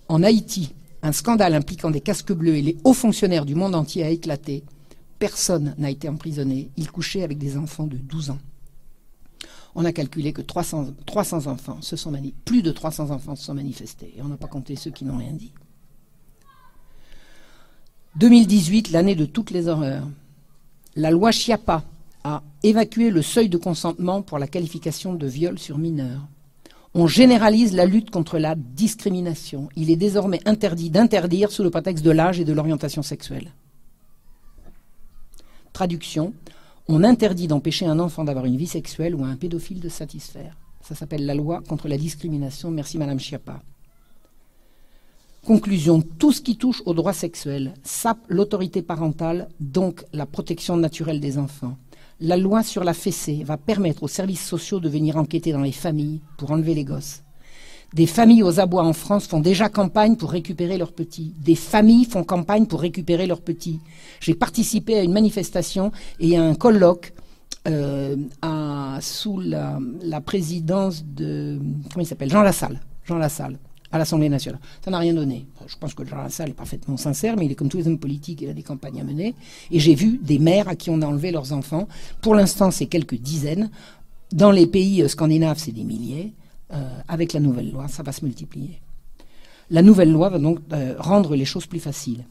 En 0.09 0.22
Haïti, 0.22 0.74
un 1.02 1.12
scandale 1.12 1.55
impliquant 1.55 1.90
des 1.90 2.01
casques 2.01 2.32
bleus 2.32 2.56
et 2.56 2.62
les 2.62 2.76
hauts 2.84 2.94
fonctionnaires 2.94 3.44
du 3.44 3.55
monde 3.55 3.74
entier 3.74 4.05
a 4.05 4.10
éclaté. 4.10 4.64
Personne 5.18 5.74
n'a 5.78 5.90
été 5.90 6.09
emprisonné. 6.09 6.70
Ils 6.76 6.90
couchaient 6.90 7.22
avec 7.22 7.38
des 7.38 7.56
enfants 7.56 7.86
de 7.86 7.96
12 7.96 8.30
ans. 8.30 8.38
On 9.74 9.84
a 9.84 9.92
calculé 9.92 10.32
que 10.32 10.42
300, 10.42 10.94
300 11.06 11.46
enfants 11.46 11.82
se 11.82 11.96
sont 11.96 12.12
plus 12.44 12.62
de 12.62 12.70
300 12.70 13.10
enfants 13.10 13.34
se 13.34 13.44
sont 13.44 13.55
manifestés. 13.55 14.14
Et 14.16 14.22
on 14.22 14.28
n'a 14.28 14.36
pas 14.36 14.46
compté 14.46 14.76
ceux 14.76 14.90
qui 14.90 15.05
n'ont 15.05 15.18
rien 15.18 15.32
dit. 15.32 15.52
2018, 18.16 18.90
l'année 18.90 19.16
de 19.16 19.24
toutes 19.24 19.51
les 19.51 19.66
horreurs. 19.66 20.06
La 20.94 21.10
loi 21.10 21.32
Chiapa, 21.32 21.82
a 22.24 22.42
évacué 22.62 23.10
le 23.10 23.20
seuil 23.20 23.51
de 23.51 23.59
consentement 23.59 24.22
pour 24.22 24.38
la 24.38 24.48
qualification 24.48 25.14
de 25.14 25.26
viol 25.26 25.59
sur 25.59 25.76
mineur. 25.78 26.22
On 26.94 27.06
généralise 27.06 27.74
la 27.74 27.84
lutte 27.84 28.10
contre 28.10 28.38
la 28.38 28.55
discrimination. 28.55 29.68
Il 29.76 29.90
est 29.90 29.96
désormais 29.96 30.40
interdit 30.46 30.90
d'interdire 30.90 31.52
sous 31.52 31.62
le 31.62 31.70
prétexte 31.70 32.05
de 32.05 32.10
l'âge 32.10 32.40
et 32.40 32.44
de 32.44 32.52
l'orientation 32.52 33.02
sexuelle. 33.02 33.52
Traduction 35.72 36.32
on 36.89 37.05
interdit 37.05 37.48
d'empêcher 37.48 37.86
un 37.86 37.98
enfant 37.98 38.24
d'avoir 38.24 38.44
une 38.44 38.56
vie 38.56 38.66
sexuelle 38.66 39.15
ou 39.15 39.24
un 39.24 39.36
pédophile 39.36 39.81
de 39.81 39.89
satisfaire. 39.89 40.56
Ça 40.81 40.94
s'appelle 40.94 41.24
la 41.24 41.35
loi 41.35 41.62
contre 41.66 41.89
la 41.89 41.97
discrimination. 41.97 42.70
Merci 42.70 42.98
Madame 42.98 43.19
Chiappa. 43.19 43.62
Conclusion, 45.47 46.02
tout 46.02 46.32
ce 46.32 46.40
qui 46.40 46.56
touche 46.56 46.82
aux 46.86 46.94
droits 46.94 47.12
sexuels 47.12 47.74
sape 47.82 48.24
l'autorité 48.28 48.82
parentale, 48.82 49.48
donc 49.61 50.05
la 50.12 50.27
protection 50.27 50.77
naturelle 50.77 51.20
des 51.20 51.39
enfants 51.39 51.77
la 52.20 52.36
loi 52.36 52.62
sur 52.62 52.85
la 52.85 52.94
fessée 52.94 53.43
va 53.44 53.56
permettre 53.56 54.05
aux 54.05 54.09
services 54.09 54.47
sociaux 54.47 54.81
de 54.81 54.89
venir 54.89 55.16
enquêter 55.16 55.52
dans 55.52 55.62
les 55.62 55.73
familles 55.73 56.20
pour 56.36 56.52
enlever 56.52 56.74
les 56.74 56.85
gosses. 56.85 57.23
Des 57.94 58.06
familles 58.06 58.42
aux 58.42 58.58
abois 58.58 58.82
en 58.82 58.92
France 58.92 59.26
font 59.26 59.40
déjà 59.40 59.68
campagne 59.68 60.16
pour 60.16 60.32
récupérer 60.32 60.76
leurs 60.78 60.92
petits. 60.92 61.32
Des 61.38 61.54
familles 61.54 62.04
font 62.04 62.24
campagne 62.24 62.66
pour 62.66 62.80
récupérer 62.80 63.26
leurs 63.26 63.40
petits. 63.40 63.78
J'ai 64.20 64.34
participé 64.34 64.98
à 64.98 65.02
une 65.02 65.12
manifestation 65.12 65.92
et 66.18 66.36
à 66.36 66.42
un 66.42 66.56
colloque 66.56 67.12
euh, 67.68 68.16
sous 69.00 69.40
la, 69.40 69.78
la, 70.02 70.20
présidence 70.20 71.04
de 71.04 71.58
comment 71.92 72.02
il 72.02 72.06
s'appelle? 72.06 72.30
Jean 72.30 72.42
Lassalle. 72.42 72.80
Jean 73.04 73.16
Lassalle 73.16 73.58
à 73.92 73.98
l'Assemblée 73.98 74.28
nationale. 74.28 74.60
Ça 74.84 74.90
n'a 74.90 74.98
rien 74.98 75.14
donné. 75.14 75.46
Je 75.68 75.76
pense 75.76 75.94
que 75.94 76.04
Jean 76.04 76.16
Lassalle 76.16 76.50
est 76.50 76.54
parfaitement 76.54 76.96
sincère, 76.96 77.36
mais 77.36 77.46
il 77.46 77.52
est 77.52 77.54
comme 77.54 77.68
tous 77.68 77.76
les 77.76 77.86
hommes 77.86 78.00
politiques, 78.00 78.42
il 78.42 78.50
a 78.50 78.52
des 78.52 78.64
campagnes 78.64 79.00
à 79.00 79.04
mener. 79.04 79.36
Et 79.70 79.78
j'ai 79.78 79.94
vu 79.94 80.18
des 80.20 80.40
mères 80.40 80.68
à 80.68 80.74
qui 80.74 80.90
on 80.90 81.00
a 81.00 81.06
enlevé 81.06 81.30
leurs 81.30 81.52
enfants. 81.52 81.86
Pour 82.20 82.34
l'instant, 82.34 82.72
c'est 82.72 82.86
quelques 82.86 83.14
dizaines. 83.14 83.70
Dans 84.32 84.50
les 84.50 84.66
pays 84.66 85.08
scandinaves, 85.08 85.58
c'est 85.58 85.70
des 85.70 85.84
milliers. 85.84 86.32
Euh, 86.73 87.01
avec 87.09 87.32
la 87.32 87.41
nouvelle 87.41 87.70
loi, 87.70 87.89
ça 87.89 88.03
va 88.03 88.12
se 88.12 88.24
multiplier. 88.24 88.81
La 89.70 89.82
nouvelle 89.82 90.11
loi 90.11 90.28
va 90.31 90.39
donc 90.39 90.61
euh, 90.73 90.95
rendre 90.99 91.36
les 91.36 91.45
choses 91.45 91.66
plus 91.66 91.81
faciles. 91.81 92.24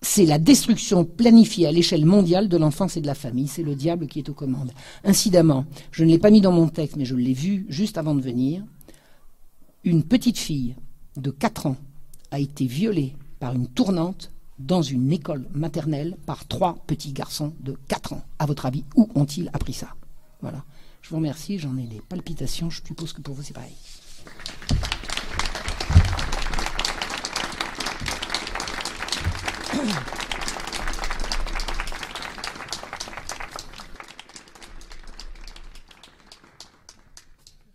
C'est 0.00 0.26
la 0.26 0.38
destruction 0.38 1.04
planifiée 1.04 1.66
à 1.66 1.72
l'échelle 1.72 2.06
mondiale 2.06 2.48
de 2.48 2.56
l'enfance 2.56 2.96
et 2.96 3.00
de 3.00 3.06
la 3.06 3.14
famille. 3.14 3.48
C'est 3.48 3.62
le 3.62 3.74
diable 3.74 4.06
qui 4.06 4.20
est 4.20 4.28
aux 4.28 4.34
commandes. 4.34 4.72
Incidemment, 5.04 5.66
je 5.90 6.04
ne 6.04 6.10
l'ai 6.10 6.18
pas 6.18 6.30
mis 6.30 6.40
dans 6.40 6.52
mon 6.52 6.68
texte, 6.68 6.96
mais 6.96 7.04
je 7.04 7.16
l'ai 7.16 7.32
vu 7.32 7.66
juste 7.68 7.98
avant 7.98 8.14
de 8.14 8.20
venir. 8.20 8.62
Une 9.84 10.04
petite 10.04 10.38
fille 10.38 10.76
de 11.16 11.30
4 11.30 11.66
ans 11.66 11.76
a 12.30 12.38
été 12.38 12.66
violée 12.66 13.16
par 13.40 13.54
une 13.54 13.66
tournante 13.66 14.30
dans 14.58 14.82
une 14.82 15.12
école 15.12 15.46
maternelle 15.52 16.16
par 16.26 16.46
trois 16.46 16.76
petits 16.86 17.12
garçons 17.12 17.52
de 17.60 17.76
4 17.88 18.12
ans. 18.12 18.22
À 18.38 18.46
votre 18.46 18.66
avis, 18.66 18.84
où 18.96 19.08
ont-ils 19.14 19.50
appris 19.52 19.72
ça? 19.72 19.88
Voilà. 20.42 20.64
Je 21.02 21.10
vous 21.10 21.16
remercie, 21.16 21.58
j'en 21.58 21.76
ai 21.76 21.86
des 21.86 22.00
palpitations, 22.00 22.70
je 22.70 22.82
suppose 22.84 23.12
que 23.12 23.20
pour 23.20 23.34
vous 23.34 23.42
c'est 23.42 23.54
pareil. 23.54 23.76